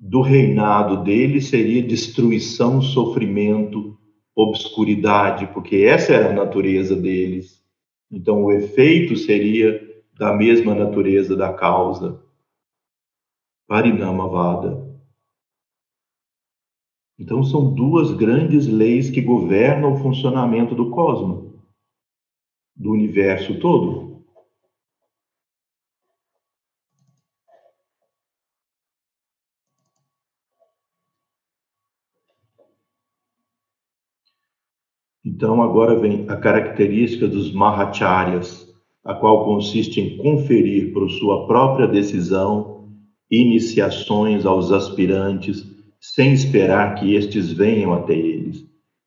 do 0.00 0.22
reinado 0.22 1.04
dele 1.04 1.42
seria 1.42 1.82
destruição, 1.82 2.80
sofrimento, 2.80 3.98
obscuridade, 4.34 5.46
porque 5.52 5.76
essa 5.76 6.14
era 6.14 6.30
a 6.30 6.32
natureza 6.32 6.96
deles. 6.96 7.62
Então, 8.10 8.44
o 8.44 8.50
efeito 8.50 9.14
seria 9.14 9.78
da 10.14 10.34
mesma 10.34 10.74
natureza 10.74 11.36
da 11.36 11.52
causa. 11.52 12.24
Parinamavada. 13.68 14.88
Então, 17.18 17.44
são 17.44 17.74
duas 17.74 18.10
grandes 18.12 18.66
leis 18.66 19.10
que 19.10 19.20
governam 19.20 19.92
o 19.92 19.98
funcionamento 19.98 20.74
do 20.74 20.90
cosmos, 20.90 21.52
do 22.74 22.90
universo 22.90 23.60
todo. 23.60 24.09
Então, 35.40 35.62
agora 35.62 35.98
vem 35.98 36.26
a 36.28 36.36
característica 36.36 37.26
dos 37.26 37.50
Mahacharyas, 37.50 38.68
a 39.02 39.14
qual 39.14 39.46
consiste 39.46 39.98
em 39.98 40.18
conferir 40.18 40.92
por 40.92 41.08
sua 41.08 41.46
própria 41.46 41.88
decisão 41.88 42.90
iniciações 43.30 44.44
aos 44.44 44.70
aspirantes, 44.70 45.64
sem 45.98 46.34
esperar 46.34 46.94
que 46.96 47.14
estes 47.14 47.50
venham 47.50 47.94
até 47.94 48.12
eles. 48.12 48.66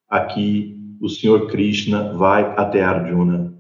Aqui, 0.10 0.76
o 1.00 1.08
Senhor 1.08 1.46
Krishna 1.52 2.14
vai 2.14 2.42
até 2.58 2.82
Arjuna. 2.82 3.54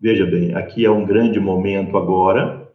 Veja 0.00 0.26
bem, 0.26 0.56
aqui 0.56 0.84
é 0.84 0.90
um 0.90 1.06
grande 1.06 1.38
momento 1.38 1.96
agora, 1.96 2.68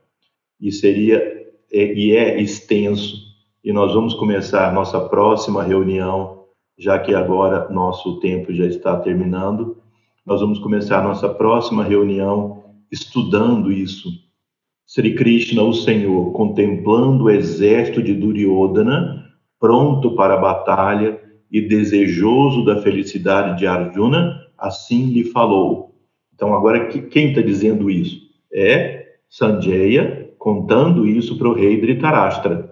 e 0.58 0.72
seria 0.72 1.22
e 1.70 2.16
é 2.16 2.42
extenso, 2.42 3.18
e 3.62 3.74
nós 3.74 3.94
vamos 3.94 4.14
começar 4.14 4.74
nossa 4.74 5.02
próxima 5.02 5.64
reunião 5.64 6.43
já 6.78 7.00
que 7.00 7.14
agora 7.14 7.70
nosso 7.70 8.20
tempo 8.20 8.54
já 8.54 8.66
está 8.66 8.98
terminando, 8.98 9.78
nós 10.26 10.42
vamos 10.42 10.60
começar 10.60 11.04
nossa 11.04 11.30
próxima 11.30 11.84
reunião 11.84 12.64
estudando 12.92 13.72
isso. 13.72 14.10
Sri 14.86 15.16
Krishna, 15.16 15.64
o 15.64 15.74
Senhor, 15.74 16.32
contemplando 16.34 17.26
o 17.26 17.30
exército 17.30 18.02
de 18.02 18.14
Duryodhana, 18.14 19.24
pronto 19.60 20.16
para 20.16 20.36
a 20.36 20.42
batalha 20.42 21.20
e 21.52 21.62
desejoso 21.62 22.66
da 22.66 22.82
felicidade 22.82 23.58
de 23.58 23.68
Arjuna, 23.68 24.42
assim 24.58 25.06
lhe 25.06 25.26
falou. 25.26 25.96
Então, 26.34 26.54
agora, 26.54 26.88
quem 26.88 27.30
está 27.30 27.42
dizendo 27.42 27.90
isso? 27.90 28.22
É 28.52 29.16
Sanjaya 29.30 30.32
contando 30.38 31.08
isso 31.08 31.38
para 31.38 31.48
o 31.48 31.54
rei 31.54 31.80
Dhritarashtra. 31.80 32.72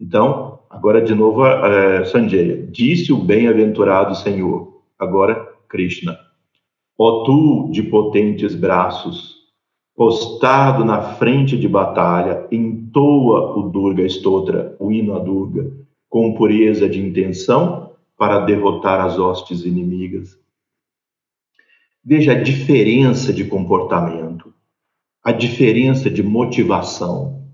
Então, 0.00 0.45
Agora, 0.76 1.00
de 1.00 1.14
novo, 1.14 1.42
uh, 1.42 2.04
Sanjaya. 2.04 2.66
Disse 2.66 3.10
o 3.10 3.16
bem-aventurado 3.16 4.14
Senhor. 4.14 4.82
Agora, 4.98 5.34
Krishna. 5.70 6.18
Ó 6.98 7.24
tu 7.24 7.70
de 7.72 7.82
potentes 7.82 8.54
braços, 8.54 9.36
postado 9.94 10.84
na 10.84 11.00
frente 11.00 11.56
de 11.56 11.66
batalha, 11.66 12.46
entoa 12.52 13.58
o 13.58 13.70
Durga 13.70 14.04
Stotra, 14.04 14.76
o 14.78 14.92
hino 14.92 15.16
a 15.16 15.18
Durga, 15.18 15.72
com 16.10 16.34
pureza 16.34 16.86
de 16.86 17.00
intenção 17.00 17.92
para 18.14 18.40
derrotar 18.40 19.00
as 19.00 19.18
hostes 19.18 19.64
inimigas. 19.64 20.38
Veja 22.04 22.32
a 22.32 22.42
diferença 22.42 23.32
de 23.32 23.44
comportamento, 23.44 24.52
a 25.24 25.32
diferença 25.32 26.10
de 26.10 26.22
motivação. 26.22 27.45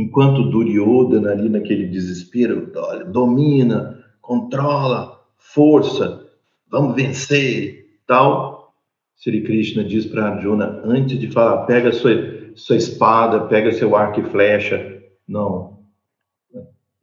Enquanto 0.00 0.48
Duryodhana 0.48 1.32
ali 1.32 1.50
naquele 1.50 1.86
desespero, 1.86 2.72
olha, 2.74 3.04
domina, 3.04 4.02
controla, 4.22 5.20
força, 5.36 6.26
vamos 6.70 6.96
vencer, 6.96 7.98
tal. 8.06 8.74
Sri 9.14 9.42
Krishna 9.42 9.84
diz 9.84 10.06
para 10.06 10.28
Arjuna, 10.30 10.80
antes 10.86 11.18
de 11.18 11.30
falar, 11.30 11.66
pega 11.66 11.92
sua, 11.92 12.14
sua 12.54 12.76
espada, 12.76 13.46
pega 13.46 13.72
seu 13.72 13.94
arco 13.94 14.20
e 14.20 14.24
flecha, 14.24 15.02
não. 15.28 15.80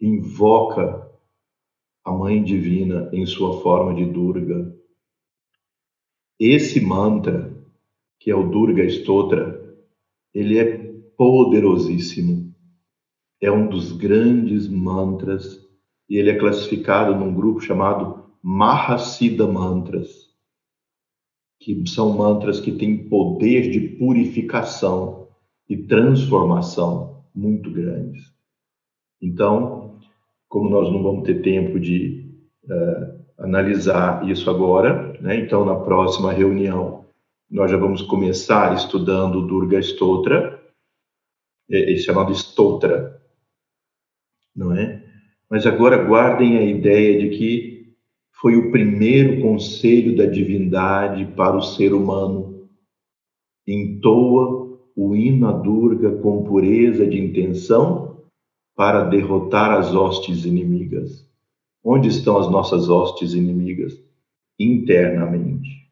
Invoca 0.01 1.07
a 2.03 2.11
Mãe 2.11 2.43
Divina 2.43 3.09
em 3.13 3.27
sua 3.27 3.61
forma 3.61 3.93
de 3.93 4.05
Durga. 4.05 4.75
Esse 6.39 6.81
mantra, 6.81 7.55
que 8.19 8.31
é 8.31 8.35
o 8.35 8.49
Durga 8.49 8.83
Stotra, 8.85 9.77
ele 10.33 10.57
é 10.57 10.77
poderosíssimo 11.15 12.46
é 13.41 13.51
um 13.51 13.68
dos 13.68 13.91
grandes 13.91 14.68
mantras 14.68 15.65
e 16.09 16.18
ele 16.18 16.31
é 16.31 16.38
classificado 16.38 17.15
num 17.15 17.34
grupo 17.34 17.59
chamado 17.59 18.26
Mahasiddha 18.41 19.45
Mantras, 19.45 20.27
que 21.59 21.84
são 21.88 22.18
mantras 22.18 22.59
que 22.59 22.72
têm 22.72 23.09
poder 23.09 23.69
de 23.69 23.80
purificação 23.97 25.27
e 25.69 25.76
transformação 25.76 27.23
muito 27.35 27.69
grandes. 27.69 28.23
Então, 29.22 29.99
como 30.47 30.69
nós 30.69 30.91
não 30.91 31.03
vamos 31.03 31.23
ter 31.23 31.41
tempo 31.41 31.80
de 31.80 32.31
uh, 32.65 33.43
analisar 33.43 34.27
isso 34.30 34.49
agora, 34.49 35.14
né? 35.22 35.35
então 35.39 35.65
na 35.65 35.76
próxima 35.76 36.31
reunião 36.31 37.05
nós 37.49 37.72
já 37.72 37.77
vamos 37.77 38.01
começar 38.01 38.76
estudando 38.76 39.39
o 39.39 39.47
Durga 39.47 39.80
Stotra, 39.80 40.61
é, 41.69 41.93
é 41.93 41.97
chamado 41.97 42.31
Stotra, 42.34 43.16
não 44.57 44.73
é? 44.75 45.05
Mas 45.49 45.65
agora 45.65 46.03
guardem 46.03 46.57
a 46.57 46.63
ideia 46.63 47.19
de 47.19 47.38
que 47.38 47.95
foi 48.41 48.55
o 48.57 48.71
primeiro 48.71 49.41
conselho 49.41 50.17
da 50.17 50.25
divindade 50.25 51.25
para 51.35 51.55
o 51.55 51.61
ser 51.61 51.93
humano. 51.93 52.67
Entoa 53.65 54.79
o 54.95 55.15
hino 55.15 55.47
a 55.47 55.51
Durga 55.51 56.17
com 56.17 56.43
pureza 56.43 57.05
de 57.05 57.19
intenção 57.19 58.23
para 58.75 59.05
derrotar 59.05 59.71
as 59.71 59.93
hostes 59.93 60.45
inimigas. 60.45 61.27
Onde 61.84 62.09
estão 62.09 62.38
as 62.38 62.49
nossas 62.49 62.89
hostes 62.89 63.34
inimigas? 63.34 63.93
Internamente. 64.59 65.88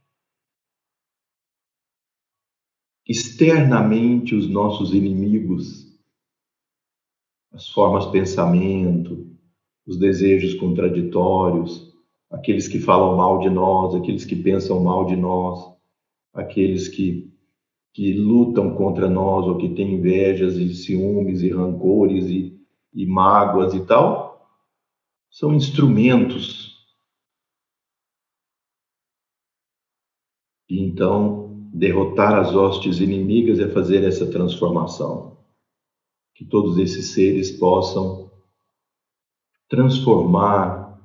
Externamente, 3.07 4.33
os 4.33 4.49
nossos 4.49 4.93
inimigos 4.93 5.84
as 7.55 7.69
formas 7.69 8.05
de 8.05 8.11
pensamento, 8.11 9.33
os 9.87 9.97
desejos 9.97 10.55
contraditórios, 10.55 11.95
aqueles 12.29 12.67
que 12.67 12.79
falam 12.79 13.15
mal 13.15 13.39
de 13.39 13.49
nós, 13.49 13.95
aqueles 13.95 14.25
que 14.25 14.35
pensam 14.35 14.83
mal 14.83 15.05
de 15.05 15.15
nós, 15.15 15.73
aqueles 16.33 16.89
que, 16.89 17.31
que 17.93 18.13
lutam 18.13 18.75
contra 18.75 19.09
nós 19.09 19.45
ou 19.45 19.57
que 19.57 19.69
têm 19.69 19.93
invejas 19.93 20.57
e 20.57 20.73
ciúmes 20.75 21.41
e 21.41 21.49
rancores 21.49 22.25
e, 22.25 22.59
e 22.93 23.05
mágoas 23.05 23.73
e 23.73 23.85
tal, 23.85 24.49
são 25.31 25.53
instrumentos. 25.53 26.75
E 30.69 30.81
então, 30.81 31.69
derrotar 31.73 32.37
as 32.37 32.53
hostes 32.53 32.99
inimigas 32.99 33.59
é 33.59 33.69
fazer 33.69 34.03
essa 34.03 34.29
transformação 34.29 35.34
que 36.35 36.45
todos 36.45 36.77
esses 36.77 37.13
seres 37.13 37.51
possam 37.51 38.29
transformar 39.69 40.99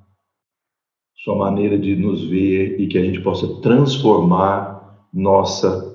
sua 1.15 1.37
maneira 1.37 1.79
de 1.79 1.95
nos 1.97 2.29
ver 2.29 2.81
e 2.81 2.89
que 2.89 2.99
a 2.99 3.03
gente 3.03 3.21
possa 3.21 3.61
transformar 3.61 5.09
nossa 5.13 5.89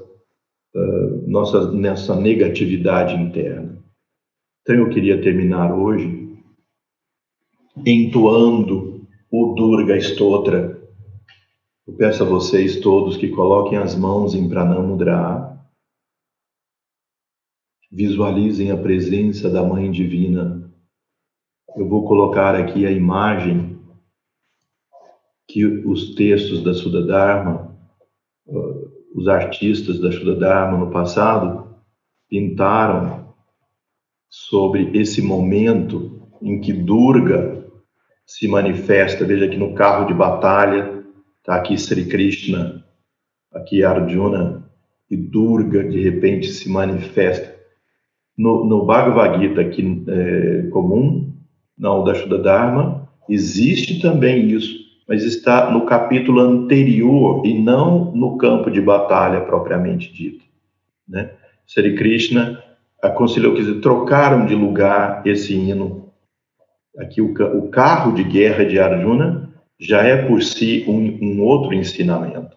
uh, 0.73 1.29
nossa 1.29 1.71
nessa 1.71 2.15
negatividade 2.15 3.15
interna. 3.15 3.83
Então 4.61 4.75
eu 4.75 4.89
queria 4.89 5.21
terminar 5.21 5.73
hoje 5.73 6.25
entoando 7.85 9.05
o 9.31 9.53
Durga 9.53 9.97
Stotra. 9.97 10.81
Eu 11.87 11.93
peço 11.95 12.23
a 12.23 12.25
vocês 12.25 12.79
todos 12.79 13.17
que 13.17 13.29
coloquem 13.29 13.77
as 13.77 13.95
mãos 13.95 14.33
em 14.33 14.47
Pranamudra 14.47 15.54
visualizem 17.95 18.71
a 18.71 18.77
presença 18.77 19.49
da 19.49 19.63
Mãe 19.63 19.89
Divina. 19.89 20.69
Eu 21.77 21.87
vou 21.87 22.05
colocar 22.05 22.53
aqui 22.53 22.85
a 22.85 22.91
imagem 22.91 23.79
que 25.47 25.65
os 25.65 26.13
textos 26.13 26.61
da 26.61 26.73
Sudha 26.73 27.01
Dharma, 27.03 27.73
uh, 28.47 28.91
os 29.15 29.29
artistas 29.29 29.97
da 30.01 30.11
Sudha 30.11 30.35
Dharma 30.35 30.77
no 30.77 30.91
passado, 30.91 31.73
pintaram 32.27 33.33
sobre 34.27 34.91
esse 34.93 35.21
momento 35.21 36.29
em 36.41 36.59
que 36.59 36.73
Durga 36.73 37.65
se 38.25 38.45
manifesta. 38.45 39.23
Veja 39.23 39.45
aqui 39.45 39.55
no 39.55 39.73
carro 39.73 40.05
de 40.05 40.13
batalha, 40.13 41.01
está 41.37 41.55
aqui 41.55 41.77
Sri 41.77 42.09
Krishna, 42.09 42.85
aqui 43.53 43.85
Arjuna, 43.85 44.69
e 45.09 45.15
Durga 45.15 45.81
de 45.87 46.01
repente 46.01 46.47
se 46.47 46.67
manifesta. 46.67 47.54
No, 48.37 48.65
no 48.65 48.85
Bhagavad 48.85 49.39
Gita 49.39 49.61
aqui 49.61 50.03
é, 50.07 50.63
comum, 50.69 51.33
não 51.77 52.03
da 52.03 52.13
Shuddha 52.13 52.37
Dharma, 52.37 53.09
existe 53.29 54.01
também 54.01 54.49
isso, 54.49 54.73
mas 55.07 55.23
está 55.23 55.71
no 55.71 55.85
capítulo 55.85 56.41
anterior 56.41 57.45
e 57.45 57.53
não 57.53 58.11
no 58.13 58.37
campo 58.37 58.69
de 58.69 58.81
batalha 58.81 59.41
propriamente 59.41 60.11
dito. 60.13 60.43
Né? 61.07 61.31
Sri 61.65 61.95
Krishna 61.95 62.61
aconselhou, 63.01 63.53
dizer, 63.53 63.79
trocaram 63.81 64.45
de 64.45 64.55
lugar 64.55 65.25
esse 65.25 65.53
hino. 65.53 66.11
Aqui 66.97 67.21
o, 67.21 67.33
o 67.57 67.69
carro 67.69 68.13
de 68.13 68.23
guerra 68.23 68.65
de 68.65 68.79
Arjuna 68.79 69.53
já 69.79 70.01
é 70.01 70.25
por 70.27 70.41
si 70.41 70.85
um, 70.87 71.19
um 71.21 71.41
outro 71.41 71.73
ensinamento. 71.73 72.55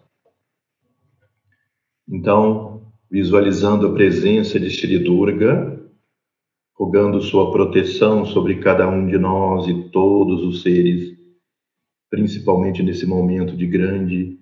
Então, 2.07 2.81
visualizando 3.11 3.87
a 3.87 3.93
presença 3.93 4.59
de 4.59 4.69
Shri 4.69 4.99
Durga, 4.99 5.68
rogando 6.79 7.21
sua 7.21 7.51
proteção 7.51 8.23
sobre 8.25 8.59
cada 8.59 8.87
um 8.87 9.05
de 9.05 9.17
nós 9.17 9.67
e 9.67 9.89
todos 9.89 10.41
os 10.43 10.61
seres, 10.61 11.17
principalmente 12.09 12.81
nesse 12.81 13.05
momento 13.05 13.57
de 13.57 13.67
grande 13.67 14.39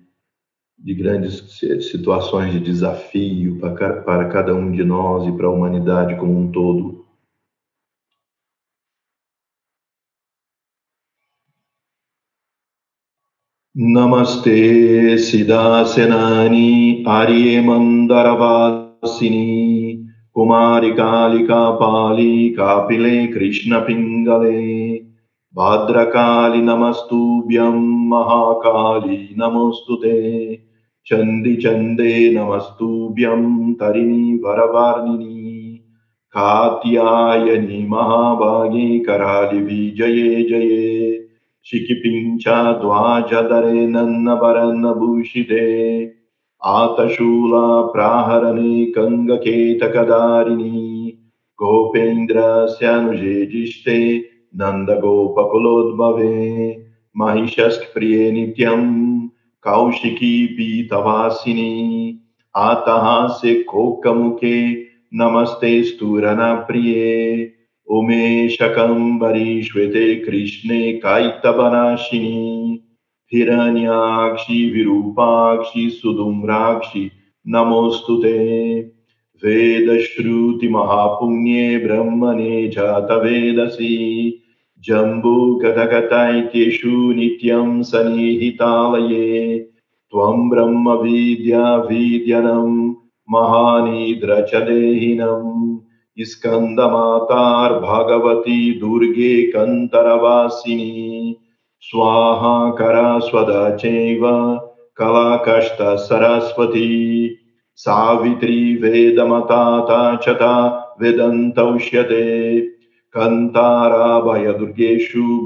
de 0.78 0.94
grandes 0.94 1.58
situações 1.90 2.52
de 2.52 2.60
desafio 2.60 3.58
para, 3.58 4.28
cada 4.28 4.54
um 4.54 4.70
de 4.70 4.84
nós 4.84 5.26
e 5.26 5.32
para 5.36 5.48
a 5.48 5.50
humanidade 5.50 6.14
como 6.16 6.38
um 6.38 6.52
todo. 6.52 7.04
Namaste 13.74 15.18
Siddhasenani 15.18 17.04
Arye 17.04 17.60
कुमारिकालिकापाली 20.38 22.32
कापिले 22.48 23.14
कृष्णपिङ्गले 23.26 24.58
भाद्रकाली 25.54 26.60
नमस्तुभ्यं 26.62 27.78
महाकाली 28.08 29.16
नमोऽस्तु 29.38 29.96
ते 30.02 30.12
चन्दि 31.06 31.54
चन्दे 31.64 32.12
नमस्तुभ्यं 32.34 33.42
तरिणी 33.80 34.34
वरवार्णिनी 34.44 35.74
कात्यायनि 36.34 37.80
महाभागे 37.90 38.98
करालिविजये 39.08 40.30
जये 40.50 40.86
शिखिपिञ्चद्वाचदरे 41.66 42.52
नन्नवरन्नभूषिते 43.96 45.66
आतशूला 46.64 47.06
आतशूलाप्राहरणे 47.06 48.84
कङ्गकेतकदारिणी 48.84 51.16
गोपेन्द्रस्यानुजेजिष्टे 51.54 54.30
नन्दगोपकुलोद्भवे, 54.54 56.76
महिषस्प्रिये 57.16 58.32
नित्यं 58.32 59.18
कौशिकी 59.62 60.46
पीतवासिनी। 60.46 62.12
आतहासे 62.56 63.62
कोकमुखे 63.62 64.86
नमस्ते 65.14 65.82
स्तूरनप्रिये। 65.82 67.50
उमे 67.86 68.48
शकम्बरी 68.48 69.62
कृष्णे 70.14 70.92
कायितवनाशिनी 70.92 72.80
हिरण्याक्षि 73.32 74.58
विरूपाक्षि 74.74 75.88
सुदुम्राक्षि 75.90 77.02
नमोस्तु 77.54 78.14
ते 78.22 78.38
वेदश्रुतिमहापुण्ये 79.44 81.64
ब्रह्मणे 81.84 82.54
जातवेदसि 82.76 83.90
जम्बूकथकथैत्येषु 84.88 86.94
नित्यं 87.18 87.68
सन्निहितालये 87.90 89.28
त्वं 90.12 90.38
ब्रह्मवीद्यावीद्यनं 90.50 92.70
महानिद्रचदेहिनम् 93.32 95.58
स्कन्दमातार्भगवती 96.28 98.60
दुर्गे 98.80 99.34
कन्तरवासिनी 99.52 100.94
स्वाहाकरा 101.86 103.18
स्वदा 103.26 103.64
कलाकष्टसरस्वती 105.00 106.88
सावित्री 107.82 108.58
वेदमताता 108.82 110.00
च 110.22 110.34
ता 110.40 110.54
वेदन्तौष्यते 111.00 112.24
कन्ताराभयदुर्गेषु 113.16 114.42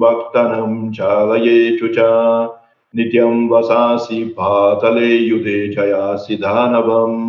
भक्तनं 0.03 0.73
चालयेषु 0.99 1.89
च 1.97 2.07
नित्यं 2.97 3.35
वसासि 3.49 4.21
पातले 4.39 5.13
युधे 5.17 5.59
जयासि 5.75 6.37
दानवम् 6.45 7.21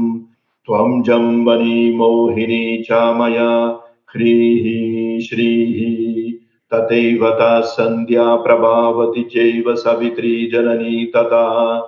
त्वं 0.65 1.01
जम्बनी 1.03 1.79
मोहिनी 1.97 2.65
च 2.89 3.03
मया 3.19 3.51
ह्रीः 4.15 4.65
श्रीः 5.27 6.12
तथैव 6.73 7.29
ता 7.29 7.61
सन्ध्या 7.61 8.35
प्रभावति 8.35 9.21
चैव 9.21 9.75
सवित्री 9.75 10.45
जननी 10.45 11.05
तथा। 11.05 11.79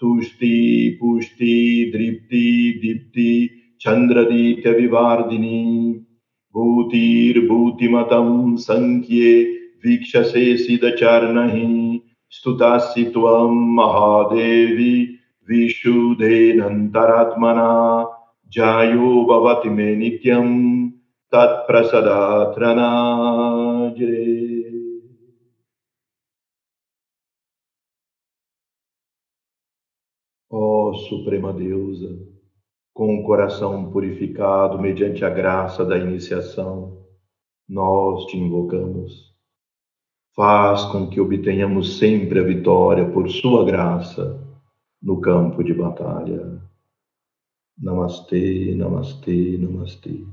तुष्टि, 0.00 0.98
पुष्टि 1.00 1.92
दृप्ति 1.96 2.78
दीप्ति 2.82 3.50
चन्द्रदीप्यविवार्दिनी 3.80 6.00
भूतिर्भूतिमतं 6.54 8.56
सङ्ख्ये 8.56 9.58
वीक्षसे 9.86 10.56
सिदचर्णहि। 10.56 12.00
स्तुतासि 12.30 13.02
त्वं 13.02 13.74
महादेवी, 13.74 15.18
विशुधेनन्तरात्मना। 15.50 18.06
जायो 18.52 19.24
भवति 19.24 19.68
मे 19.68 19.96
tat 21.32 21.66
prasadatranajire. 21.66 24.62
Ó 30.50 30.90
oh, 30.90 30.94
Suprema 30.94 31.54
Deusa, 31.54 32.18
com 32.92 33.16
o 33.16 33.24
coração 33.24 33.90
purificado 33.90 34.78
mediante 34.78 35.24
a 35.24 35.30
graça 35.30 35.86
da 35.86 35.96
iniciação, 35.96 37.02
nós 37.66 38.26
te 38.26 38.36
invocamos. 38.36 39.32
Faz 40.36 40.84
com 40.84 41.08
que 41.08 41.18
obtenhamos 41.18 41.96
sempre 41.96 42.40
a 42.40 42.42
vitória 42.42 43.10
por 43.10 43.30
Sua 43.30 43.64
graça 43.64 44.38
no 45.02 45.18
campo 45.18 45.64
de 45.64 45.72
batalha. 45.72 46.60
Namastê, 47.78 48.74
namastê, 48.74 49.56
namastê. 49.58 50.26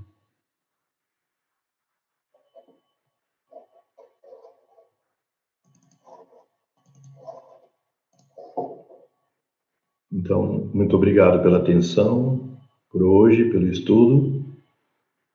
Então, 10.12 10.70
muito 10.74 10.96
obrigado 10.96 11.42
pela 11.44 11.60
atenção 11.60 12.58
por 12.92 13.04
hoje, 13.04 13.52
pelo 13.52 13.68
estudo, 13.68 14.44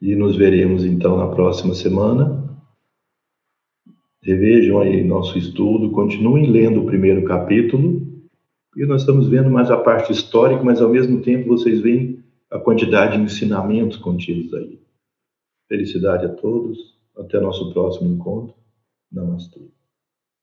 e 0.01 0.17
nos 0.17 0.37
veremos 0.37 0.85
então 0.85 1.17
na 1.17 1.29
próxima 1.29 1.75
semana. 1.75 2.43
Revejam 4.21 4.81
aí 4.81 5.05
nosso 5.05 5.39
estudo, 5.39 5.91
continuem 5.91 6.51
lendo 6.51 6.83
o 6.83 6.87
primeiro 6.87 7.25
capítulo, 7.25 8.03
e 8.77 8.85
nós 8.85 9.03
estamos 9.03 9.29
vendo 9.29 9.51
mais 9.51 9.71
a 9.71 9.77
parte 9.77 10.11
histórica, 10.11 10.63
mas 10.65 10.83
ao 10.83 10.91
mesmo 10.91 11.23
tempo 11.23 11.49
vocês 11.49 11.81
veem 11.81 12.25
a 12.51 12.59
quantidade 12.59 13.17
de 13.17 13.23
ensinamentos 13.23 13.97
contidos 13.97 14.53
aí. 14.55 14.81
Felicidade 15.69 16.27
a 16.27 16.29
todos, 16.29 16.79
até 17.17 17.39
nosso 17.39 17.73
próximo 17.73 18.13
encontro. 18.13 18.55
Namastê. 19.13 19.61